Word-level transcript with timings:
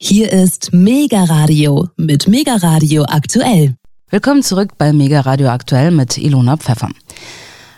Hier 0.00 0.32
ist 0.32 0.72
Mega 0.72 1.24
Radio 1.24 1.88
mit 1.96 2.28
Mega 2.28 2.54
Radio 2.54 3.02
aktuell. 3.02 3.74
Willkommen 4.10 4.44
zurück 4.44 4.78
bei 4.78 4.92
Mega 4.92 5.22
Radio 5.22 5.48
aktuell 5.48 5.90
mit 5.90 6.16
Ilona 6.18 6.56
Pfeffer. 6.56 6.88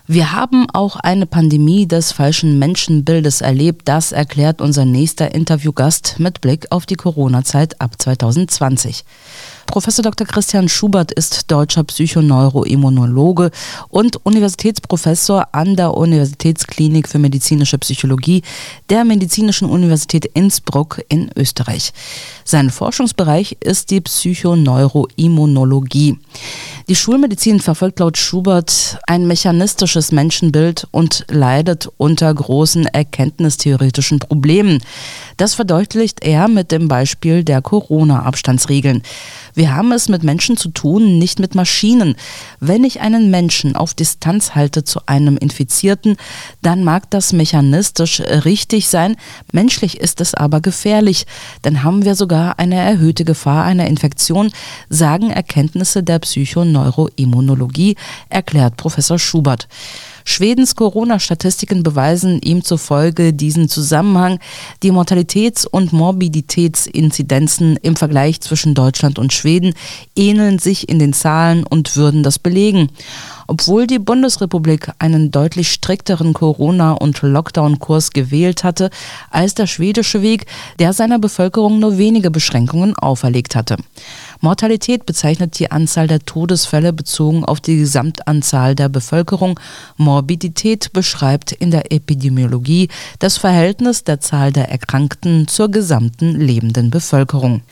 Wir 0.07 0.33
haben 0.33 0.67
auch 0.71 0.97
eine 0.97 1.25
Pandemie 1.25 1.89
des 1.89 2.13
falschen 2.13 2.59
Menschenbildes 2.59 3.41
erlebt. 3.41 3.89
Das 3.89 4.13
erklärt 4.13 4.61
unser 4.61 4.85
nächster 4.85 5.35
Interviewgast 5.35 6.17
mit 6.19 6.43
Blick 6.43 6.67
auf 6.69 6.85
die 6.85 6.97
Corona-Zeit 6.97 7.81
ab 7.81 7.93
2020. 7.97 9.05
Professor 9.71 10.03
Dr. 10.03 10.27
Christian 10.27 10.69
Schubert 10.69 11.13
ist 11.13 11.49
deutscher 11.49 11.85
Psychoneuroimmunologe 11.85 13.53
und 13.89 14.17
Universitätsprofessor 14.27 15.47
an 15.53 15.77
der 15.77 15.95
Universitätsklinik 15.95 17.09
für 17.09 17.21
medizinische 17.21 17.79
Psychologie 17.79 18.43
der 18.89 19.05
Medizinischen 19.05 19.71
Universität 19.71 20.25
Innsbruck 20.25 21.01
in 21.09 21.31
Österreich. 21.37 21.93
Sein 22.43 22.71
Forschungsbereich 22.71 23.59
ist 23.61 23.93
die 23.93 24.01
Psychoneuroimmunologie. 24.01 26.19
Die 26.89 26.97
Schulmedizin 26.97 27.61
verfolgt 27.61 28.01
laut 28.01 28.19
Schubert 28.19 28.99
ein 29.07 29.29
mechanistisches 29.29 30.11
Menschenbild 30.11 30.89
und 30.91 31.25
leidet 31.29 31.89
unter 31.99 32.35
großen 32.35 32.87
erkenntnistheoretischen 32.87 34.19
Problemen. 34.19 34.83
Das 35.37 35.55
verdeutlicht 35.55 36.25
er 36.25 36.49
mit 36.49 36.73
dem 36.73 36.89
Beispiel 36.89 37.45
der 37.45 37.63
Corona-Abstandsregeln. 37.63 39.05
Wir 39.55 39.75
haben 39.75 39.93
es 39.93 40.09
mit 40.09 40.23
Menschen 40.23 40.57
zu 40.57 40.71
tun, 40.71 41.19
nicht 41.19 41.39
mit 41.39 41.55
Maschinen. 41.55 42.17
Wenn 42.61 42.85
ich 42.85 43.01
einen 43.01 43.31
Menschen 43.31 43.77
auf 43.77 43.95
Distanz 43.95 44.55
halte 44.55 44.85
zu 44.85 45.01
einem 45.07 45.37
Infizierten, 45.37 46.17
dann 46.63 46.85
mag 46.85 47.11
das 47.11 47.33
mechanistisch 47.33 48.21
richtig 48.21 48.89
sein, 48.89 49.17
menschlich 49.53 50.01
ist 50.01 50.21
es 50.21 50.35
aber 50.35 50.61
gefährlich. 50.61 51.27
Dann 51.63 51.83
haben 51.83 52.05
wir 52.05 52.15
sogar 52.15 52.59
eine 52.59 52.77
erhöhte 52.77 53.25
Gefahr 53.25 53.65
einer 53.65 53.87
Infektion, 53.87 54.51
sagen 54.89 55.31
Erkenntnisse 55.31 56.03
der 56.03 56.19
Psychoneuroimmunologie, 56.19 57.97
erklärt 58.29 58.77
Professor 58.77 59.19
Schubert. 59.19 59.69
Schwedens 60.31 60.77
Corona-Statistiken 60.77 61.83
beweisen 61.83 62.41
ihm 62.41 62.63
zufolge 62.63 63.33
diesen 63.33 63.69
Zusammenhang. 63.69 64.39
Die 64.83 64.93
Mortalitäts- 64.93 65.67
und 65.67 65.93
Morbiditätsinzidenzen 65.93 67.77
im 67.83 67.97
Vergleich 67.97 68.41
zwischen 68.41 68.75
Deutschland 68.75 69.19
und 69.19 69.33
Schweden 69.33 69.75
ähneln 70.15 70.61
sich 70.61 70.89
in 70.89 71.01
den 71.01 71.13
Zahlen 71.13 71.65
und 71.65 71.97
würden 71.97 72.23
das 72.23 72.39
belegen. 72.39 72.91
Obwohl 73.49 73.89
die 73.89 73.99
Bundesrepublik 73.99 74.93
einen 75.01 75.33
deutlich 75.33 75.73
strikteren 75.73 76.33
Corona- 76.33 76.93
und 76.93 77.21
Lockdown-Kurs 77.21 78.13
gewählt 78.13 78.63
hatte 78.63 78.91
als 79.31 79.55
der 79.55 79.67
schwedische 79.67 80.23
Weg, 80.23 80.47
der 80.79 80.93
seiner 80.93 81.19
Bevölkerung 81.19 81.81
nur 81.81 81.99
wenige 81.99 82.31
Beschränkungen 82.31 82.95
auferlegt 82.95 83.57
hatte. 83.57 83.77
Mortalität 84.41 85.05
bezeichnet 85.05 85.59
die 85.59 85.71
Anzahl 85.71 86.07
der 86.07 86.21
Todesfälle 86.21 86.95
bezogen 86.95 87.45
auf 87.45 87.61
die 87.61 87.77
Gesamtanzahl 87.77 88.75
der 88.75 88.89
Bevölkerung. 88.89 89.61
Morbidität 89.99 90.95
beschreibt 90.95 91.53
in 91.53 91.71
der 91.71 91.93
Epidemiologie 91.93 92.89
das 93.19 93.37
Verhältnis 93.37 94.05
der 94.05 94.21
Zahl 94.21 94.51
der 94.51 94.71
Erkrankten 94.71 95.47
zur 95.47 95.71
gesamten 95.71 96.41
lebenden 96.41 96.91
Bevölkerung. 96.91 97.63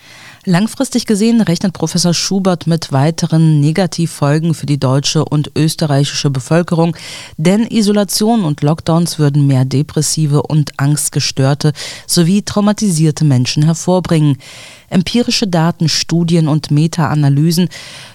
Langfristig 0.49 1.05
gesehen 1.05 1.43
rechnet 1.43 1.75
Professor 1.75 2.15
Schubert 2.15 2.67
mit 2.67 2.91
weiteren 2.91 3.61
Negativfolgen 3.61 4.55
für 4.55 4.65
die 4.65 4.81
deutsche 4.81 5.27
und 5.27 5.51
österreichische 5.55 6.31
Bevölkerung, 6.31 6.97
denn 7.37 7.67
Isolation 7.67 8.47
und 8.47 8.63
Lockdowns 8.63 9.19
würden 9.19 9.47
mehr 9.47 9.67
depressive 9.67 10.43
und 10.43 10.81
angstgestörte 10.81 11.75
sowie 12.07 12.41
traumatisierte 12.41 13.27
Menschen 13.27 13.63
hervorbringen. 13.63 14.39
Empirische 14.89 15.47
Daten, 15.47 15.91
Studien 15.91 16.49
und 16.49 16.71
Meta-Analysen 16.71 17.69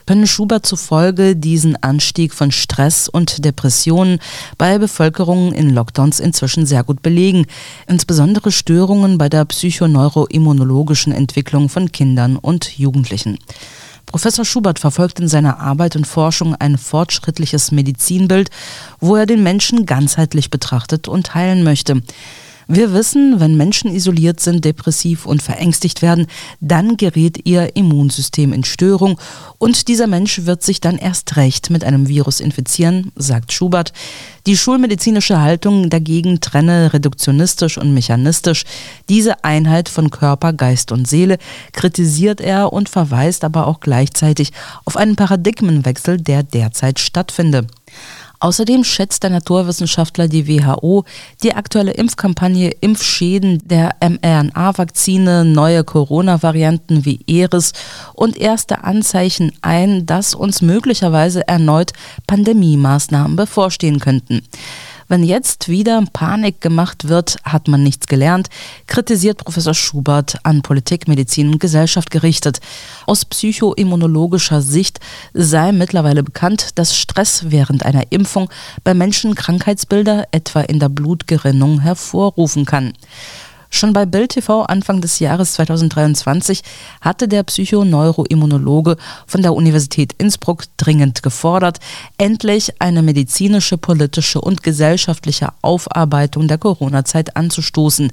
können 0.07 0.25
Schubert 0.25 0.65
zufolge 0.65 1.35
diesen 1.35 1.75
Anstieg 1.83 2.33
von 2.33 2.51
Stress 2.51 3.07
und 3.07 3.45
Depressionen 3.45 4.17
bei 4.57 4.79
Bevölkerungen 4.79 5.53
in 5.53 5.69
Lockdowns 5.69 6.19
inzwischen 6.19 6.65
sehr 6.65 6.83
gut 6.83 7.03
belegen, 7.03 7.45
insbesondere 7.87 8.51
Störungen 8.51 9.19
bei 9.19 9.29
der 9.29 9.45
psychoneuroimmunologischen 9.45 11.13
Entwicklung 11.13 11.69
von 11.69 11.91
Kindern 11.91 12.22
und 12.37 12.77
Jugendlichen. 12.77 13.37
Professor 14.05 14.45
Schubert 14.45 14.79
verfolgt 14.79 15.19
in 15.19 15.27
seiner 15.27 15.59
Arbeit 15.59 15.95
und 15.95 16.05
Forschung 16.05 16.55
ein 16.55 16.77
fortschrittliches 16.77 17.71
Medizinbild, 17.71 18.49
wo 18.99 19.15
er 19.15 19.25
den 19.25 19.43
Menschen 19.43 19.85
ganzheitlich 19.85 20.49
betrachtet 20.49 21.07
und 21.07 21.33
heilen 21.35 21.63
möchte. 21.63 22.01
Wir 22.75 22.91
wissen, 22.91 23.39
wenn 23.39 23.55
Menschen 23.55 23.93
isoliert 23.93 24.39
sind, 24.39 24.65
depressiv 24.65 25.27
und 25.27 25.43
verängstigt 25.43 26.01
werden, 26.01 26.25
dann 26.59 26.97
gerät 26.97 27.45
ihr 27.45 27.75
Immunsystem 27.75 28.51
in 28.51 28.63
Störung 28.63 29.19
und 29.59 29.87
dieser 29.87 30.07
Mensch 30.07 30.47
wird 30.47 30.63
sich 30.63 30.81
dann 30.81 30.97
erst 30.97 31.35
recht 31.35 31.69
mit 31.69 31.83
einem 31.83 32.07
Virus 32.07 32.39
infizieren, 32.39 33.11
sagt 33.15 33.53
Schubert. 33.53 33.93
Die 34.47 34.57
schulmedizinische 34.57 35.39
Haltung 35.39 35.91
dagegen 35.91 36.41
trenne 36.41 36.93
reduktionistisch 36.93 37.77
und 37.77 37.93
mechanistisch 37.93 38.63
diese 39.07 39.43
Einheit 39.43 39.87
von 39.87 40.09
Körper, 40.09 40.51
Geist 40.51 40.91
und 40.91 41.07
Seele, 41.07 41.37
kritisiert 41.73 42.41
er 42.41 42.73
und 42.73 42.89
verweist 42.89 43.43
aber 43.43 43.67
auch 43.67 43.81
gleichzeitig 43.81 44.51
auf 44.83 44.97
einen 44.97 45.15
Paradigmenwechsel, 45.15 46.17
der 46.17 46.41
derzeit 46.41 46.97
stattfinde. 46.97 47.67
Außerdem 48.43 48.83
schätzt 48.83 49.23
der 49.23 49.29
Naturwissenschaftler 49.29 50.27
die 50.27 50.49
WHO 50.49 51.05
die 51.43 51.53
aktuelle 51.53 51.93
Impfkampagne 51.93 52.71
Impfschäden 52.81 53.61
der 53.63 53.95
mRNA-Vakzine, 54.01 55.45
neue 55.45 55.85
Corona-Varianten 55.85 57.05
wie 57.05 57.21
Eris 57.25 57.71
und 58.13 58.35
erste 58.35 58.83
Anzeichen 58.83 59.53
ein, 59.61 60.05
dass 60.05 60.35
uns 60.35 60.61
möglicherweise 60.61 61.47
erneut 61.47 61.93
Pandemiemaßnahmen 62.27 63.37
bevorstehen 63.37 64.01
könnten. 64.01 64.41
Wenn 65.13 65.21
jetzt 65.21 65.69
wieder 65.69 66.03
Panik 66.11 66.59
gemacht 66.59 67.07
wird, 67.07 67.37
hat 67.43 67.67
man 67.67 67.83
nichts 67.83 68.07
gelernt, 68.07 68.49
kritisiert 68.87 69.37
Professor 69.37 69.75
Schubert 69.75 70.39
an 70.41 70.63
Politik, 70.63 71.07
Medizin 71.07 71.49
und 71.49 71.59
Gesellschaft 71.59 72.09
gerichtet. 72.09 72.61
Aus 73.05 73.23
psychoimmunologischer 73.23 74.63
Sicht 74.63 74.99
sei 75.35 75.71
mittlerweile 75.71 76.23
bekannt, 76.23 76.79
dass 76.79 76.97
Stress 76.97 77.51
während 77.51 77.85
einer 77.85 78.11
Impfung 78.11 78.49
bei 78.83 78.95
Menschen 78.95 79.35
Krankheitsbilder 79.35 80.29
etwa 80.31 80.61
in 80.61 80.79
der 80.79 80.89
Blutgerinnung 80.89 81.81
hervorrufen 81.81 82.65
kann. 82.65 82.93
Schon 83.75 83.91
bei 83.91 84.05
Bild 84.05 84.33
TV 84.33 84.61
Anfang 84.61 85.01
des 85.01 85.17
Jahres 85.17 85.53
2023 85.53 86.61
hatte 87.01 87.27
der 87.27 87.41
Psychoneuroimmunologe 87.41 88.97
von 89.25 89.41
der 89.41 89.55
Universität 89.55 90.13
Innsbruck 90.19 90.65
dringend 90.77 91.23
gefordert, 91.23 91.79
endlich 92.19 92.79
eine 92.79 93.01
medizinische, 93.01 93.79
politische 93.79 94.39
und 94.39 94.61
gesellschaftliche 94.61 95.49
Aufarbeitung 95.63 96.47
der 96.47 96.59
Corona-Zeit 96.59 97.35
anzustoßen, 97.35 98.11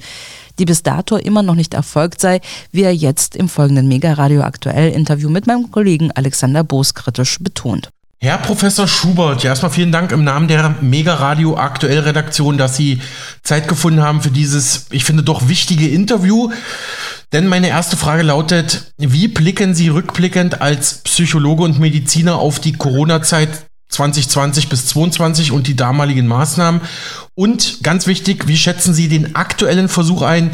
die 0.59 0.65
bis 0.65 0.83
dato 0.83 1.17
immer 1.17 1.43
noch 1.43 1.57
nicht 1.57 1.75
erfolgt 1.75 2.23
sei, 2.23 2.41
wie 2.73 2.83
er 2.83 2.95
jetzt 2.95 3.37
im 3.37 3.51
folgenden 3.51 3.87
Mega 3.87 4.15
Radio 4.15 4.41
Aktuell 4.41 4.91
Interview 4.93 5.29
mit 5.29 5.47
meinem 5.47 5.71
Kollegen 5.71 6.11
Alexander 6.11 6.65
Boos 6.65 6.95
kritisch 6.95 7.39
betont. 7.39 7.91
Herr 8.23 8.37
Professor 8.37 8.87
Schubert, 8.87 9.43
ja 9.45 9.49
erstmal 9.49 9.71
vielen 9.71 9.93
Dank 9.93 10.13
im 10.13 10.25
Namen 10.25 10.47
der 10.47 10.75
Mega 10.83 11.15
Radio 11.15 11.57
Aktuell 11.57 12.01
Redaktion, 12.01 12.59
dass 12.59 12.77
Sie 12.77 13.01
Zeit 13.43 13.67
gefunden 13.67 14.03
haben 14.03 14.21
für 14.21 14.31
dieses, 14.31 14.89
ich 14.91 15.05
finde 15.05 15.23
doch 15.23 15.49
wichtige 15.49 15.89
Interview. 15.89 16.51
Denn 17.33 17.47
meine 17.47 17.69
erste 17.69 17.97
Frage 17.97 18.23
lautet, 18.23 18.93
wie 18.99 19.27
blicken 19.27 19.75
Sie 19.75 19.89
rückblickend 19.89 20.61
als 20.61 20.99
Psychologe 20.99 21.63
und 21.63 21.79
Mediziner 21.81 22.37
auf 22.37 22.61
die 22.61 22.75
Corona-Zeit 22.75 23.49
2020 23.89 24.69
bis 24.69 24.89
2022 24.89 25.51
und 25.51 25.67
die 25.67 25.77
damaligen 25.77 26.27
Maßnahmen? 26.27 26.83
Und 27.35 27.83
ganz 27.83 28.07
wichtig, 28.07 28.47
wie 28.47 28.59
schätzen 28.59 28.93
Sie 28.93 29.09
den 29.09 29.35
aktuellen 29.35 29.89
Versuch 29.89 30.21
ein, 30.21 30.51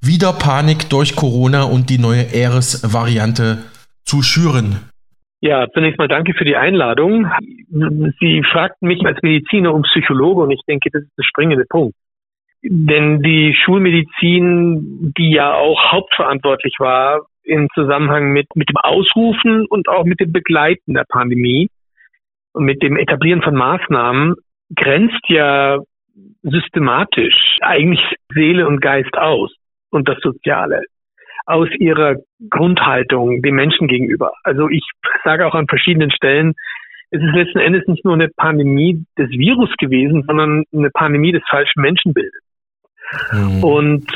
wieder 0.00 0.32
Panik 0.32 0.88
durch 0.88 1.16
Corona 1.16 1.64
und 1.64 1.90
die 1.90 1.98
neue 1.98 2.32
Eris-Variante 2.32 3.58
zu 4.06 4.22
schüren? 4.22 4.89
Ja, 5.42 5.66
zunächst 5.72 5.98
mal 5.98 6.08
danke 6.08 6.34
für 6.34 6.44
die 6.44 6.56
Einladung. 6.56 7.30
Sie 8.20 8.42
fragten 8.42 8.88
mich 8.88 9.04
als 9.06 9.22
Mediziner 9.22 9.72
und 9.72 9.86
Psychologe 9.86 10.42
und 10.42 10.50
ich 10.50 10.60
denke, 10.68 10.90
das 10.92 11.02
ist 11.02 11.16
der 11.18 11.24
springende 11.24 11.64
Punkt. 11.68 11.94
Denn 12.62 13.22
die 13.22 13.54
Schulmedizin, 13.54 15.14
die 15.16 15.30
ja 15.32 15.54
auch 15.54 15.92
hauptverantwortlich 15.92 16.74
war 16.78 17.22
im 17.42 17.68
Zusammenhang 17.72 18.32
mit, 18.32 18.48
mit 18.54 18.68
dem 18.68 18.76
Ausrufen 18.76 19.64
und 19.64 19.88
auch 19.88 20.04
mit 20.04 20.20
dem 20.20 20.30
Begleiten 20.30 20.92
der 20.92 21.06
Pandemie 21.08 21.70
und 22.52 22.64
mit 22.64 22.82
dem 22.82 22.98
Etablieren 22.98 23.40
von 23.40 23.54
Maßnahmen, 23.54 24.34
grenzt 24.76 25.22
ja 25.28 25.78
systematisch 26.42 27.56
eigentlich 27.62 28.00
Seele 28.34 28.66
und 28.66 28.80
Geist 28.80 29.16
aus 29.16 29.54
und 29.90 30.06
das 30.06 30.18
Soziale 30.20 30.84
aus 31.50 31.68
ihrer 31.78 32.16
Grundhaltung 32.48 33.42
dem 33.42 33.54
Menschen 33.54 33.88
gegenüber. 33.88 34.32
Also 34.44 34.68
ich 34.68 34.84
sage 35.24 35.46
auch 35.46 35.54
an 35.54 35.66
verschiedenen 35.66 36.10
Stellen, 36.10 36.54
es 37.10 37.20
ist 37.20 37.34
letzten 37.34 37.58
Endes 37.58 37.86
nicht 37.88 38.04
nur 38.04 38.14
eine 38.14 38.28
Pandemie 38.28 39.04
des 39.18 39.30
Virus 39.30 39.70
gewesen, 39.78 40.22
sondern 40.26 40.64
eine 40.72 40.90
Pandemie 40.90 41.32
des 41.32 41.42
falschen 41.48 41.82
Menschenbildes. 41.82 42.42
Mhm. 43.32 43.64
Und 43.64 44.12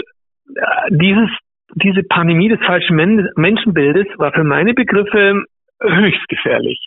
äh, 0.55 0.91
dieses 0.91 1.31
diese 1.75 2.03
Pandemie 2.05 2.49
des 2.49 2.61
falschen 2.61 2.97
Men 2.97 3.29
Menschenbildes 3.37 4.07
war 4.19 4.33
für 4.33 4.45
meine 4.45 4.75
Begriffe 4.75 5.43
höchst 5.81 6.29
gefährlich. 6.29 6.87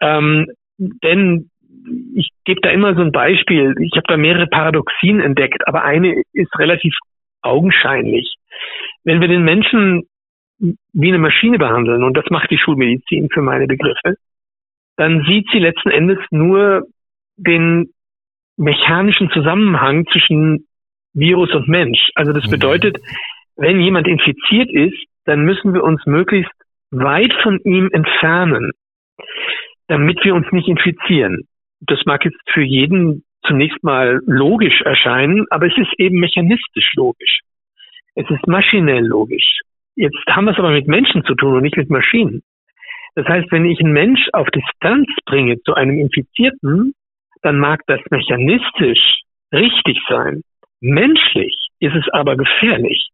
Ähm, 0.00 0.46
denn 0.78 1.50
ich 2.14 2.30
gebe 2.44 2.60
da 2.60 2.70
immer 2.70 2.94
so 2.94 3.02
ein 3.02 3.12
Beispiel. 3.12 3.74
Ich 3.80 3.92
habe 3.96 4.06
da 4.08 4.16
mehrere 4.16 4.46
Paradoxien 4.46 5.20
entdeckt, 5.20 5.66
aber 5.66 5.84
eine 5.84 6.22
ist 6.32 6.56
relativ 6.58 6.94
augenscheinlich. 7.42 8.35
Wenn 9.06 9.20
wir 9.20 9.28
den 9.28 9.44
Menschen 9.44 10.02
wie 10.58 11.08
eine 11.08 11.18
Maschine 11.18 11.58
behandeln, 11.58 12.02
und 12.02 12.16
das 12.16 12.24
macht 12.30 12.50
die 12.50 12.58
Schulmedizin 12.58 13.28
für 13.32 13.40
meine 13.40 13.66
Begriffe, 13.66 14.16
dann 14.96 15.24
sieht 15.28 15.46
sie 15.52 15.60
letzten 15.60 15.90
Endes 15.90 16.18
nur 16.30 16.82
den 17.36 17.92
mechanischen 18.56 19.30
Zusammenhang 19.30 20.06
zwischen 20.10 20.66
Virus 21.14 21.54
und 21.54 21.68
Mensch. 21.68 22.10
Also 22.16 22.32
das 22.32 22.46
mhm. 22.46 22.50
bedeutet, 22.50 22.98
wenn 23.54 23.80
jemand 23.80 24.08
infiziert 24.08 24.70
ist, 24.70 24.98
dann 25.24 25.42
müssen 25.42 25.72
wir 25.72 25.84
uns 25.84 26.04
möglichst 26.06 26.52
weit 26.90 27.32
von 27.44 27.60
ihm 27.64 27.88
entfernen, 27.92 28.72
damit 29.86 30.24
wir 30.24 30.34
uns 30.34 30.50
nicht 30.50 30.66
infizieren. 30.66 31.46
Das 31.80 32.00
mag 32.06 32.24
jetzt 32.24 32.40
für 32.52 32.62
jeden 32.62 33.24
zunächst 33.46 33.84
mal 33.84 34.20
logisch 34.26 34.80
erscheinen, 34.80 35.46
aber 35.50 35.66
es 35.66 35.76
ist 35.76 35.92
eben 35.98 36.18
mechanistisch 36.18 36.92
logisch. 36.96 37.42
Es 38.16 38.28
ist 38.30 38.46
maschinell 38.46 39.04
logisch. 39.04 39.60
Jetzt 39.94 40.26
haben 40.28 40.46
wir 40.46 40.52
es 40.52 40.58
aber 40.58 40.70
mit 40.70 40.88
Menschen 40.88 41.22
zu 41.24 41.34
tun 41.34 41.54
und 41.54 41.62
nicht 41.62 41.76
mit 41.76 41.90
Maschinen. 41.90 42.42
Das 43.14 43.26
heißt, 43.26 43.52
wenn 43.52 43.66
ich 43.66 43.78
einen 43.80 43.92
Mensch 43.92 44.28
auf 44.32 44.48
Distanz 44.50 45.06
bringe 45.26 45.60
zu 45.62 45.74
einem 45.74 45.98
Infizierten, 45.98 46.94
dann 47.42 47.58
mag 47.58 47.80
das 47.86 48.00
mechanistisch 48.10 49.20
richtig 49.52 49.98
sein. 50.08 50.42
Menschlich 50.80 51.56
ist 51.78 51.94
es 51.94 52.08
aber 52.12 52.36
gefährlich. 52.36 53.08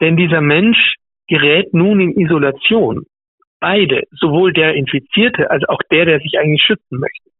Denn 0.00 0.16
dieser 0.16 0.40
Mensch 0.40 0.96
gerät 1.28 1.72
nun 1.72 2.00
in 2.00 2.18
Isolation. 2.18 3.04
Beide, 3.58 4.02
sowohl 4.10 4.52
der 4.52 4.74
Infizierte 4.74 5.50
als 5.50 5.66
auch 5.68 5.80
der, 5.90 6.04
der 6.04 6.20
sich 6.20 6.38
eigentlich 6.38 6.62
schützen 6.62 6.98
möchte. 6.98 7.30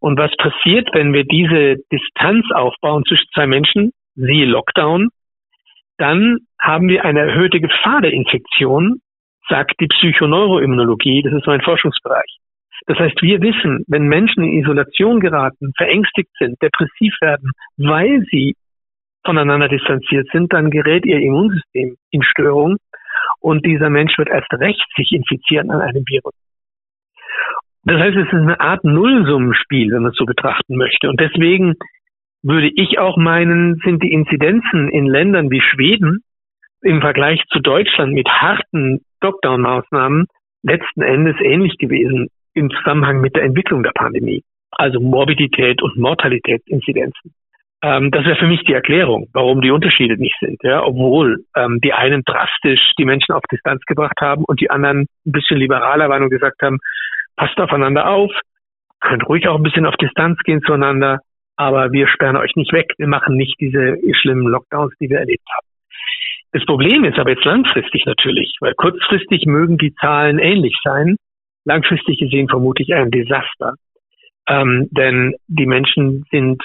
Und 0.00 0.18
was 0.18 0.34
passiert, 0.36 0.88
wenn 0.92 1.12
wir 1.12 1.24
diese 1.24 1.76
Distanz 1.90 2.44
aufbauen 2.52 3.04
zwischen 3.06 3.28
zwei 3.34 3.46
Menschen, 3.46 3.92
siehe 4.14 4.46
Lockdown, 4.46 5.08
dann 5.98 6.38
haben 6.60 6.88
wir 6.88 7.04
eine 7.04 7.20
erhöhte 7.20 7.60
Gefahr 7.60 8.00
der 8.00 8.12
Infektion, 8.12 9.00
sagt 9.48 9.74
die 9.80 9.86
Psychoneuroimmunologie, 9.86 11.22
das 11.22 11.34
ist 11.34 11.46
mein 11.46 11.60
Forschungsbereich. 11.60 12.38
Das 12.86 12.98
heißt, 12.98 13.20
wir 13.22 13.40
wissen, 13.42 13.84
wenn 13.88 14.06
Menschen 14.06 14.44
in 14.44 14.60
Isolation 14.60 15.20
geraten, 15.20 15.72
verängstigt 15.76 16.30
sind, 16.38 16.60
depressiv 16.62 17.14
werden, 17.20 17.50
weil 17.76 18.24
sie 18.30 18.54
voneinander 19.24 19.68
distanziert 19.68 20.28
sind, 20.32 20.52
dann 20.52 20.70
gerät 20.70 21.04
ihr 21.04 21.18
Immunsystem 21.18 21.96
in 22.10 22.22
Störung 22.22 22.76
und 23.40 23.66
dieser 23.66 23.90
Mensch 23.90 24.16
wird 24.16 24.28
erst 24.28 24.52
recht 24.54 24.86
sich 24.96 25.12
infizieren 25.12 25.70
an 25.70 25.80
einem 25.80 26.04
Virus. 26.06 26.34
Das 27.84 28.00
heißt, 28.00 28.16
es 28.16 28.26
ist 28.26 28.34
eine 28.34 28.60
Art 28.60 28.84
Nullsummenspiel, 28.84 29.92
wenn 29.92 30.02
man 30.02 30.12
es 30.12 30.18
so 30.18 30.24
betrachten 30.24 30.76
möchte. 30.76 31.08
Und 31.08 31.20
deswegen 31.20 31.74
würde 32.42 32.70
ich 32.74 32.98
auch 32.98 33.16
meinen, 33.16 33.80
sind 33.84 34.02
die 34.02 34.12
Inzidenzen 34.12 34.88
in 34.88 35.06
Ländern 35.06 35.50
wie 35.50 35.60
Schweden 35.60 36.22
im 36.82 37.00
Vergleich 37.00 37.42
zu 37.50 37.60
Deutschland 37.60 38.12
mit 38.12 38.28
harten 38.28 39.00
Lockdown-Maßnahmen 39.20 40.26
letzten 40.62 41.02
Endes 41.02 41.36
ähnlich 41.40 41.76
gewesen 41.78 42.28
im 42.54 42.70
Zusammenhang 42.70 43.20
mit 43.20 43.36
der 43.36 43.44
Entwicklung 43.44 43.82
der 43.82 43.92
Pandemie. 43.92 44.42
Also 44.70 45.00
Morbidität 45.00 45.82
und 45.82 45.96
Mortalitätsinzidenzen. 45.96 47.34
Ähm, 47.82 48.10
das 48.10 48.24
wäre 48.24 48.36
für 48.36 48.46
mich 48.46 48.64
die 48.64 48.72
Erklärung, 48.72 49.28
warum 49.32 49.60
die 49.60 49.70
Unterschiede 49.70 50.16
nicht 50.18 50.36
sind. 50.40 50.58
Ja? 50.62 50.84
Obwohl 50.84 51.44
ähm, 51.56 51.80
die 51.82 51.92
einen 51.92 52.22
drastisch 52.24 52.92
die 52.98 53.04
Menschen 53.04 53.34
auf 53.34 53.42
Distanz 53.50 53.82
gebracht 53.86 54.20
haben 54.20 54.44
und 54.44 54.60
die 54.60 54.70
anderen 54.70 55.06
ein 55.26 55.32
bisschen 55.32 55.58
liberaler 55.58 56.08
waren 56.08 56.24
und 56.24 56.30
gesagt 56.30 56.60
haben, 56.62 56.78
passt 57.36 57.58
aufeinander 57.60 58.08
auf, 58.08 58.32
könnt 59.00 59.28
ruhig 59.28 59.46
auch 59.46 59.56
ein 59.56 59.62
bisschen 59.62 59.86
auf 59.86 59.96
Distanz 59.96 60.38
gehen 60.40 60.60
zueinander, 60.62 61.20
aber 61.58 61.90
wir 61.90 62.06
sperren 62.06 62.36
euch 62.36 62.54
nicht 62.54 62.72
weg, 62.72 62.86
wir 62.98 63.08
machen 63.08 63.36
nicht 63.36 63.56
diese 63.60 63.98
schlimmen 64.14 64.46
Lockdowns, 64.46 64.94
die 65.00 65.10
wir 65.10 65.18
erlebt 65.18 65.44
haben. 65.50 65.66
Das 66.52 66.64
Problem 66.64 67.04
ist 67.04 67.18
aber 67.18 67.30
jetzt 67.30 67.44
langfristig 67.44 68.06
natürlich, 68.06 68.56
weil 68.60 68.74
kurzfristig 68.74 69.44
mögen 69.44 69.76
die 69.76 69.92
Zahlen 69.96 70.38
ähnlich 70.38 70.74
sein, 70.82 71.16
langfristig 71.64 72.18
gesehen 72.18 72.48
vermute 72.48 72.82
ich 72.82 72.94
ein 72.94 73.10
Desaster. 73.10 73.74
Ähm, 74.48 74.88
denn 74.92 75.34
die 75.48 75.66
Menschen 75.66 76.24
sind 76.30 76.62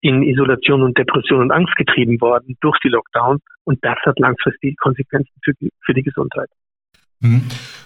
in 0.00 0.22
Isolation 0.22 0.82
und 0.82 0.96
Depression 0.96 1.40
und 1.40 1.50
Angst 1.50 1.74
getrieben 1.74 2.20
worden 2.20 2.56
durch 2.60 2.78
die 2.84 2.88
Lockdowns 2.88 3.42
und 3.64 3.84
das 3.84 3.98
hat 4.06 4.18
langfristig 4.20 4.78
Konsequenzen 4.78 5.34
für 5.44 5.52
die, 5.60 5.70
für 5.84 5.92
die 5.92 6.02
Gesundheit. 6.02 6.48
Mhm. 7.18 7.42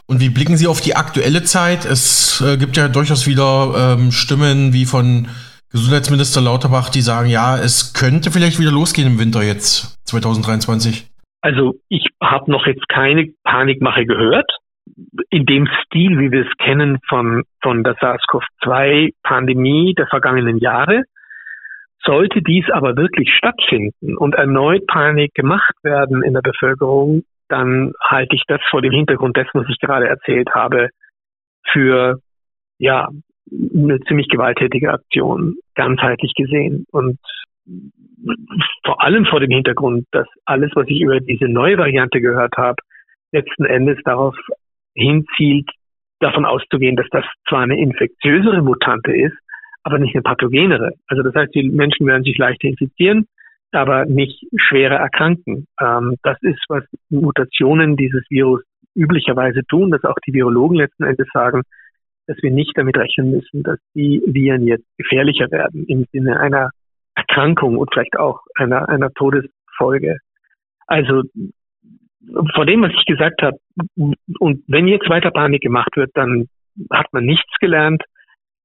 Und 0.07 0.21
wie 0.21 0.29
blicken 0.29 0.57
Sie 0.59 0.67
auf 0.67 0.83
die 0.83 0.95
aktuelle 0.95 1.43
Zeit? 1.43 1.87
Es 1.87 2.43
äh, 2.43 2.59
gibt 2.59 2.77
ja 2.77 2.89
durchaus 2.89 3.27
wieder 3.27 3.97
ähm, 3.99 4.13
Stimmen 4.13 4.75
wie 4.75 4.85
von 4.85 5.29
Gesundheitsminister 5.73 6.41
Lauterbach, 6.41 6.89
die 6.89 7.01
sagen, 7.01 7.29
ja, 7.29 7.57
es 7.57 7.95
könnte 7.95 8.31
vielleicht 8.31 8.59
wieder 8.59 8.73
losgehen 8.73 9.07
im 9.07 9.21
Winter 9.21 9.43
jetzt 9.43 9.99
2023. 10.09 11.09
Also 11.43 11.75
ich 11.89 12.07
habe 12.23 12.51
noch 12.51 12.67
jetzt 12.67 12.89
keine 12.89 13.29
Panikmache 13.45 14.05
gehört. 14.05 14.51
In 15.31 15.47
dem 15.47 15.69
Stil, 15.85 16.19
wie 16.19 16.33
wir 16.33 16.47
es 16.47 16.57
kennen 16.59 16.99
von, 17.09 17.45
von 17.63 17.85
der 17.85 17.95
SARS-CoV-2-Pandemie 17.95 19.95
der 19.95 20.09
vergangenen 20.09 20.59
Jahre. 20.59 21.05
Sollte 22.03 22.43
dies 22.43 22.65
aber 22.73 22.97
wirklich 22.97 23.33
stattfinden 23.33 24.17
und 24.17 24.35
erneut 24.35 24.87
Panik 24.87 25.35
gemacht 25.35 25.75
werden 25.83 26.23
in 26.23 26.35
der 26.35 26.41
Bevölkerung, 26.41 27.23
dann 27.49 27.93
halte 28.01 28.37
ich 28.37 28.45
das 28.47 28.61
vor 28.71 28.81
dem 28.81 28.93
Hintergrund 28.93 29.37
dessen, 29.37 29.51
was 29.55 29.69
ich 29.69 29.79
gerade 29.79 30.09
erzählt 30.09 30.51
habe, 30.55 30.89
für 31.71 32.21
ja 32.79 33.09
eine 33.53 34.01
ziemlich 34.01 34.29
gewalttätige 34.29 34.93
Aktion, 34.93 35.57
ganzheitlich 35.75 36.33
gesehen. 36.35 36.87
Und 36.91 37.19
vor 38.85 39.03
allem 39.03 39.27
vor 39.27 39.41
dem 39.41 39.51
Hintergrund, 39.51 40.07
dass 40.13 40.27
alles, 40.45 40.71
was 40.75 40.87
ich 40.89 41.01
über 41.01 41.21
diese 41.21 41.47
neue 41.47 41.79
Variante 41.79 42.21
gehört 42.21 42.57
habe, 42.57 42.77
letzten 43.33 43.65
Endes 43.65 43.99
darauf 44.05 44.37
hinzielt, 44.95 45.69
davon 46.21 46.45
auszugehen, 46.45 46.97
dass 46.97 47.09
das 47.11 47.25
zwar 47.49 47.61
eine 47.61 47.79
infektiösere 47.79 48.63
Mutante 48.63 49.13
ist, 49.13 49.37
aber 49.83 49.99
nicht 49.99 50.15
eine 50.15 50.23
pathogenere. 50.23 50.93
Also 51.07 51.23
das 51.23 51.35
heißt, 51.35 51.55
die 51.55 51.69
Menschen 51.69 52.07
werden 52.07 52.25
sich 52.25 52.37
leichter 52.37 52.69
infizieren, 52.69 53.27
aber 53.73 54.05
nicht 54.05 54.45
schwerer 54.57 54.97
erkranken. 54.97 55.67
Ähm, 55.81 56.17
das 56.23 56.37
ist, 56.43 56.63
was 56.69 56.85
Mutationen 57.09 57.97
dieses 57.97 58.23
Virus 58.29 58.63
üblicherweise 58.95 59.63
tun, 59.69 59.91
dass 59.91 60.05
auch 60.05 60.19
die 60.27 60.35
Virologen 60.35 60.77
letzten 60.77 61.05
Endes 61.05 61.29
sagen, 61.33 61.63
dass 62.31 62.41
wir 62.43 62.53
nicht 62.53 62.79
damit 62.79 62.97
rechnen 62.97 63.33
müssen, 63.33 63.65
dass 63.65 63.81
die 63.93 64.23
Viren 64.25 64.65
jetzt 64.65 64.87
gefährlicher 64.97 65.51
werden 65.51 65.85
im 65.87 66.07
Sinne 66.13 66.39
einer 66.39 66.71
Erkrankung 67.17 67.77
und 67.77 67.91
vielleicht 67.93 68.17
auch 68.17 68.39
einer, 68.55 68.89
einer 68.89 69.13
Todesfolge. 69.13 70.19
Also 70.87 71.23
vor 72.55 72.67
dem, 72.67 72.83
was 72.83 72.93
ich 72.93 73.05
gesagt 73.05 73.43
habe, 73.43 73.59
und 73.97 74.63
wenn 74.69 74.87
jetzt 74.87 75.09
weiter 75.09 75.33
Panik 75.33 75.61
gemacht 75.61 75.97
wird, 75.97 76.13
dann 76.15 76.47
hat 76.93 77.13
man 77.13 77.25
nichts 77.25 77.53
gelernt, 77.59 78.05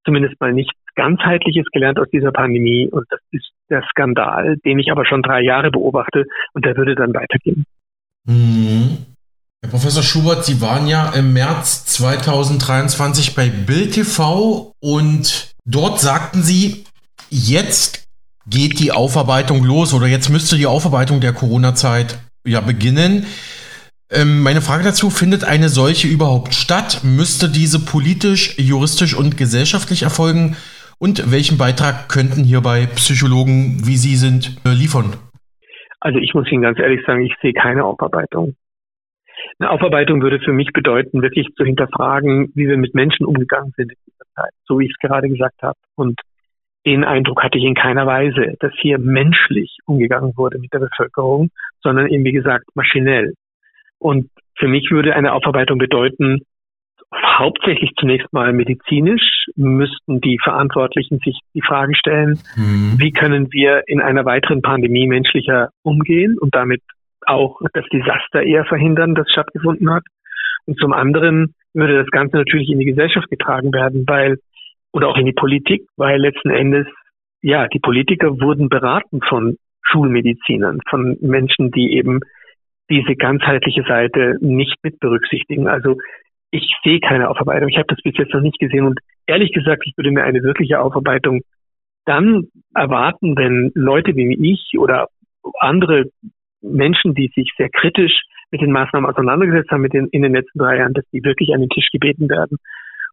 zumindest 0.06 0.40
mal 0.40 0.54
nichts 0.54 0.78
ganzheitliches 0.94 1.66
gelernt 1.72 2.00
aus 2.00 2.10
dieser 2.12 2.32
Pandemie 2.32 2.88
und 2.88 3.06
das 3.10 3.20
ist 3.32 3.52
der 3.72 3.82
Skandal, 3.90 4.58
den 4.64 4.78
ich 4.78 4.92
aber 4.92 5.08
schon 5.08 5.24
drei 5.24 5.42
Jahre 5.42 5.72
beobachte 5.72 6.26
und 6.54 6.66
der 6.66 6.78
würde 6.78 6.94
dann 6.94 7.16
weitergehen. 7.16 7.66
Mhm. 8.26 9.15
Herr 9.66 9.72
Professor 9.72 10.04
Schubert, 10.04 10.46
Sie 10.46 10.62
waren 10.62 10.86
ja 10.86 11.10
im 11.10 11.34
März 11.34 11.88
2023 11.88 13.34
bei 13.34 13.50
Bild 13.50 13.96
TV 13.96 14.76
und 14.80 15.56
dort 15.66 16.00
sagten 16.00 16.44
Sie, 16.44 16.84
jetzt 17.32 18.08
geht 18.46 18.80
die 18.80 18.92
Aufarbeitung 18.92 19.64
los 19.64 19.96
oder 19.96 20.06
jetzt 20.06 20.30
müsste 20.30 20.56
die 20.58 20.68
Aufarbeitung 20.68 21.20
der 21.20 21.34
Corona-Zeit 21.34 22.20
ja 22.46 22.62
beginnen. 22.62 23.26
Ähm, 24.12 24.44
meine 24.44 24.62
Frage 24.62 24.84
dazu, 24.84 25.10
findet 25.10 25.44
eine 25.44 25.70
solche 25.70 26.08
überhaupt 26.08 26.54
statt? 26.54 27.02
Müsste 27.04 27.50
diese 27.50 27.84
politisch, 27.84 28.60
juristisch 28.60 29.16
und 29.16 29.36
gesellschaftlich 29.36 30.04
erfolgen? 30.04 30.58
Und 31.00 31.32
welchen 31.32 31.58
Beitrag 31.58 32.08
könnten 32.08 32.44
hierbei 32.44 32.86
Psychologen, 32.98 33.80
wie 33.84 33.98
Sie 33.98 34.16
sind, 34.16 34.58
liefern? 34.64 35.16
Also 36.02 36.20
ich 36.20 36.36
muss 36.36 36.52
Ihnen 36.52 36.62
ganz 36.62 36.78
ehrlich 36.78 37.02
sagen, 37.08 37.26
ich 37.26 37.34
sehe 37.42 37.54
keine 37.54 37.84
Aufarbeitung. 37.84 38.56
Eine 39.60 39.72
Aufarbeitung 39.72 40.22
würde 40.22 40.40
für 40.40 40.52
mich 40.52 40.72
bedeuten, 40.74 41.22
wirklich 41.22 41.48
zu 41.56 41.64
hinterfragen, 41.64 42.52
wie 42.56 42.68
wir 42.68 42.78
mit 42.78 42.94
Menschen 42.94 43.26
umgegangen 43.26 43.74
sind 43.78 43.92
in 43.92 43.98
dieser 44.06 44.26
Zeit, 44.36 44.52
so 44.66 44.80
wie 44.80 44.86
ich 44.86 44.92
es 44.92 44.98
gerade 45.00 45.30
gesagt 45.30 45.62
habe. 45.62 45.78
Und 45.96 46.20
den 46.86 47.04
Eindruck 47.04 47.42
hatte 47.42 47.58
ich 47.58 47.64
in 47.64 47.74
keiner 47.74 48.06
Weise, 48.06 48.56
dass 48.60 48.74
hier 48.80 49.00
menschlich 49.00 49.78
umgegangen 49.86 50.34
wurde 50.36 50.60
mit 50.60 50.74
der 50.74 50.80
Bevölkerung, 50.80 51.50
sondern 51.82 52.08
eben, 52.08 52.26
wie 52.26 52.34
gesagt, 52.34 52.66
maschinell. 52.76 53.34
Und 53.98 54.30
für 54.58 54.68
mich 54.68 54.92
würde 54.92 55.16
eine 55.16 55.34
Aufarbeitung 55.34 55.78
bedeuten, 55.78 56.42
hauptsächlich 57.14 57.92
zunächst 57.98 58.32
mal 58.34 58.52
medizinisch 58.54 59.46
müssten 59.56 60.22
die 60.22 60.38
Verantwortlichen 60.44 61.20
sich 61.24 61.40
die 61.54 61.62
Frage 61.62 61.96
stellen, 61.96 62.40
mhm. 62.56 62.96
wie 62.98 63.12
können 63.12 63.52
wir 63.52 63.84
in 63.88 64.02
einer 64.02 64.26
weiteren 64.26 64.62
Pandemie 64.62 65.08
menschlicher 65.08 65.70
umgehen 65.82 66.38
und 66.38 66.56
damit 66.56 66.82
auch 67.28 67.62
das 67.74 67.86
Desaster 67.92 68.44
eher 68.44 68.66
verhindern, 68.66 69.16
das 69.16 69.30
stattgefunden 69.32 69.90
hat. 69.90 70.04
Und 70.66 70.80
zum 70.80 70.94
anderen 70.94 71.54
würde 71.74 71.98
das 71.98 72.10
Ganze 72.12 72.38
natürlich 72.38 72.70
in 72.70 72.80
die 72.80 72.86
Gesellschaft 72.86 73.30
getragen 73.30 73.74
werden, 73.74 74.06
weil, 74.08 74.38
oder 74.92 75.10
auch 75.10 75.18
in 75.18 75.26
die 75.26 75.34
Politik, 75.34 75.88
weil 75.98 76.20
letzten 76.20 76.50
Endes, 76.50 76.88
ja, 77.42 77.68
die 77.68 77.80
Politiker 77.80 78.40
wurden 78.40 78.70
beraten 78.70 79.22
von 79.28 79.58
Schulmedizinern, 79.84 80.80
von 80.90 81.18
Menschen, 81.22 81.72
die 81.72 81.94
eben 81.96 82.22
diese 82.90 83.16
ganzheitliche 83.16 83.84
Seite 83.84 84.38
nicht 84.42 84.78
mit 84.84 85.00
berücksichtigen. 85.00 85.68
Also 85.68 85.98
ich 86.52 86.74
sehe 86.84 87.00
keine 87.00 87.30
Aufarbeitung. 87.30 87.70
Ich 87.70 87.78
habe 87.78 87.88
das 87.88 88.02
bis 88.04 88.18
jetzt 88.18 88.34
noch 88.34 88.42
nicht 88.42 88.60
gesehen 88.60 88.86
und 88.86 89.00
ehrlich 89.28 89.52
gesagt, 89.52 89.84
ich 89.86 89.98
würde 89.98 90.12
mir 90.12 90.24
eine 90.24 90.44
wirkliche 90.44 90.80
Aufarbeitung 90.80 91.42
dann 92.06 92.48
erwarten, 92.74 93.36
wenn 93.36 93.72
Leute 93.74 94.16
wie 94.16 94.52
ich 94.52 94.78
oder 94.80 95.08
andere 95.60 96.06
Menschen, 96.66 97.14
die 97.14 97.32
sich 97.36 97.52
sehr 97.58 97.70
kritisch 97.70 98.14
mit 98.52 98.62
den 98.62 98.72
Maßnahmen 98.72 99.10
auseinandergesetzt 99.10 99.72
haben 99.72 99.82
mit 99.82 99.94
den, 99.94 100.08
in 100.08 100.22
den 100.22 100.34
letzten 100.34 100.60
drei 100.60 100.78
Jahren, 100.78 100.94
dass 100.94 101.06
die 101.12 101.24
wirklich 101.24 101.54
an 101.54 101.62
den 101.62 101.70
Tisch 101.70 101.90
gebeten 101.92 102.30
werden 102.30 102.58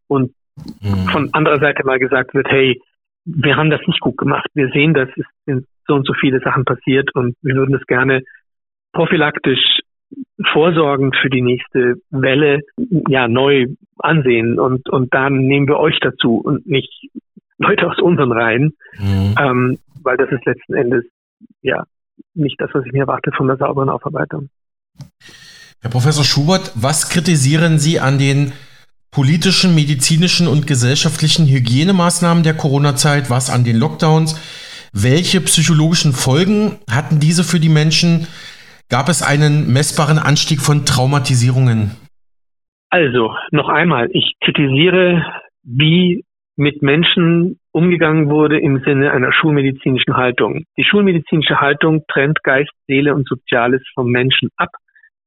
und 0.07 0.33
mhm. 0.57 1.09
von 1.11 1.31
anderer 1.33 1.59
Seite 1.59 1.85
mal 1.85 1.99
gesagt 1.99 2.35
wird, 2.35 2.49
hey, 2.49 2.81
wir 3.25 3.57
haben 3.57 3.71
das 3.71 3.81
nicht 3.87 4.01
gut 4.01 4.17
gemacht. 4.17 4.47
Wir 4.55 4.69
sehen, 4.71 4.95
dass 4.95 5.09
es 5.17 5.25
sind 5.47 5.67
so 5.87 5.95
und 5.95 6.07
so 6.07 6.13
viele 6.15 6.41
Sachen 6.41 6.65
passiert 6.65 7.15
und 7.15 7.37
wir 7.43 7.55
würden 7.55 7.75
es 7.75 7.87
gerne 7.87 8.23
prophylaktisch 8.93 9.81
vorsorgend 10.53 11.17
für 11.17 11.31
die 11.31 11.41
nächste 11.41 11.95
Welle 12.11 12.61
ja 13.09 13.29
neu 13.29 13.69
ansehen 13.99 14.59
und 14.59 14.89
und 14.91 15.15
dann 15.15 15.39
nehmen 15.39 15.67
wir 15.67 15.79
euch 15.79 15.99
dazu 16.01 16.37
und 16.37 16.67
nicht 16.67 17.09
Leute 17.59 17.89
aus 17.89 17.99
unseren 17.99 18.33
Reihen, 18.33 18.75
mhm. 18.99 19.35
ähm, 19.41 19.79
weil 20.03 20.17
das 20.17 20.31
ist 20.31 20.45
letzten 20.45 20.75
Endes 20.75 21.05
ja 21.63 21.85
nicht 22.35 22.61
das, 22.61 22.71
was 22.73 22.85
ich 22.87 22.93
mir 22.93 23.01
erwarte 23.01 23.31
von 23.37 23.47
der 23.47 23.57
sauberen 23.57 23.89
Aufarbeitung. 23.89 24.49
Herr 25.81 25.91
Professor 25.91 26.25
Schubert, 26.25 26.73
was 26.75 27.11
kritisieren 27.11 27.79
Sie 27.79 27.99
an 27.99 28.19
den 28.19 28.53
politischen, 29.11 29.75
medizinischen 29.75 30.47
und 30.47 30.67
gesellschaftlichen 30.67 31.47
Hygienemaßnahmen 31.47 32.43
der 32.43 32.55
Corona-Zeit, 32.55 33.31
was 33.31 33.51
an 33.51 33.65
den 33.65 33.77
Lockdowns? 33.77 34.41
Welche 34.93 35.41
psychologischen 35.41 36.13
Folgen 36.13 36.79
hatten 36.91 37.19
diese 37.19 37.45
für 37.45 37.61
die 37.61 37.69
Menschen? 37.69 38.27
Gab 38.89 39.09
es 39.09 39.23
einen 39.23 39.73
messbaren 39.73 40.19
Anstieg 40.19 40.61
von 40.61 40.85
Traumatisierungen? 40.85 41.93
Also, 42.91 43.35
noch 43.51 43.69
einmal, 43.69 44.11
ich 44.13 44.35
kritisiere, 44.41 45.25
wie 45.63 46.25
mit 46.57 46.83
Menschen 46.83 47.59
umgegangen 47.73 48.29
wurde 48.29 48.61
im 48.61 48.83
Sinne 48.85 49.13
einer 49.13 49.33
schulmedizinischen 49.33 50.17
Haltung. 50.17 50.65
Die 50.77 50.85
schulmedizinische 50.85 51.61
Haltung 51.61 52.05
trennt 52.07 52.43
Geist, 52.43 52.71
Seele 52.87 53.15
und 53.15 53.27
Soziales 53.27 53.83
vom 53.95 54.11
Menschen 54.11 54.51
ab 54.57 54.71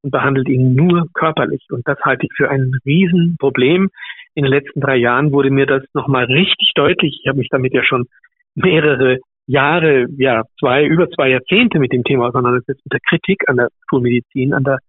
und 0.04 0.12
behandelt 0.12 0.48
ihn 0.48 0.76
nur 0.76 1.08
körperlich. 1.14 1.66
Und 1.72 1.88
das 1.88 2.00
halte 2.02 2.26
ich 2.26 2.32
für 2.36 2.50
ein 2.50 2.72
Riesenproblem. 2.86 3.90
In 4.36 4.44
den 4.44 4.52
letzten 4.52 4.80
drei 4.80 4.98
Jahren 4.98 5.32
wurde 5.32 5.50
mir 5.50 5.66
das 5.66 5.84
nochmal 5.94 6.26
richtig 6.26 6.72
deutlich. 6.76 7.20
Ich 7.22 7.28
habe 7.28 7.40
mich 7.40 7.50
damit 7.50 7.74
ja 7.74 7.84
schon 7.84 8.06
mehrere 8.54 9.20
Jahre, 9.48 10.08
ja, 10.18 10.44
zwei, 10.60 10.86
über 10.86 11.10
zwei 11.10 11.30
Jahrzehnte 11.30 11.80
mit 11.80 11.92
dem 11.92 12.04
Thema 12.04 12.28
auseinandergesetzt, 12.28 12.82
mit 12.86 12.94
der 12.94 13.00
Kritik 13.08 13.48
an 13.48 13.58
der 13.58 13.70
Schulmedizin, 13.90 14.54
an 14.54 14.64
der 14.64 14.80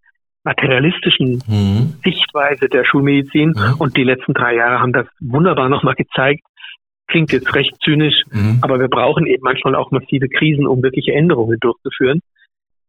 materialistischen 0.44 1.42
mhm. 1.46 1.94
Sichtweise 2.04 2.68
der 2.68 2.84
Schulmedizin. 2.84 3.50
Mhm. 3.50 3.74
Und 3.78 3.96
die 3.96 4.04
letzten 4.04 4.32
drei 4.32 4.54
Jahre 4.54 4.80
haben 4.80 4.92
das 4.92 5.06
wunderbar 5.20 5.68
nochmal 5.68 5.94
gezeigt. 5.94 6.42
Klingt 7.08 7.32
jetzt 7.32 7.54
recht 7.54 7.74
zynisch, 7.82 8.22
mhm. 8.30 8.58
aber 8.62 8.80
wir 8.80 8.88
brauchen 8.88 9.26
eben 9.26 9.42
manchmal 9.42 9.74
auch 9.74 9.90
massive 9.90 10.28
Krisen, 10.28 10.66
um 10.66 10.82
wirkliche 10.82 11.12
Änderungen 11.12 11.58
durchzuführen. 11.60 12.20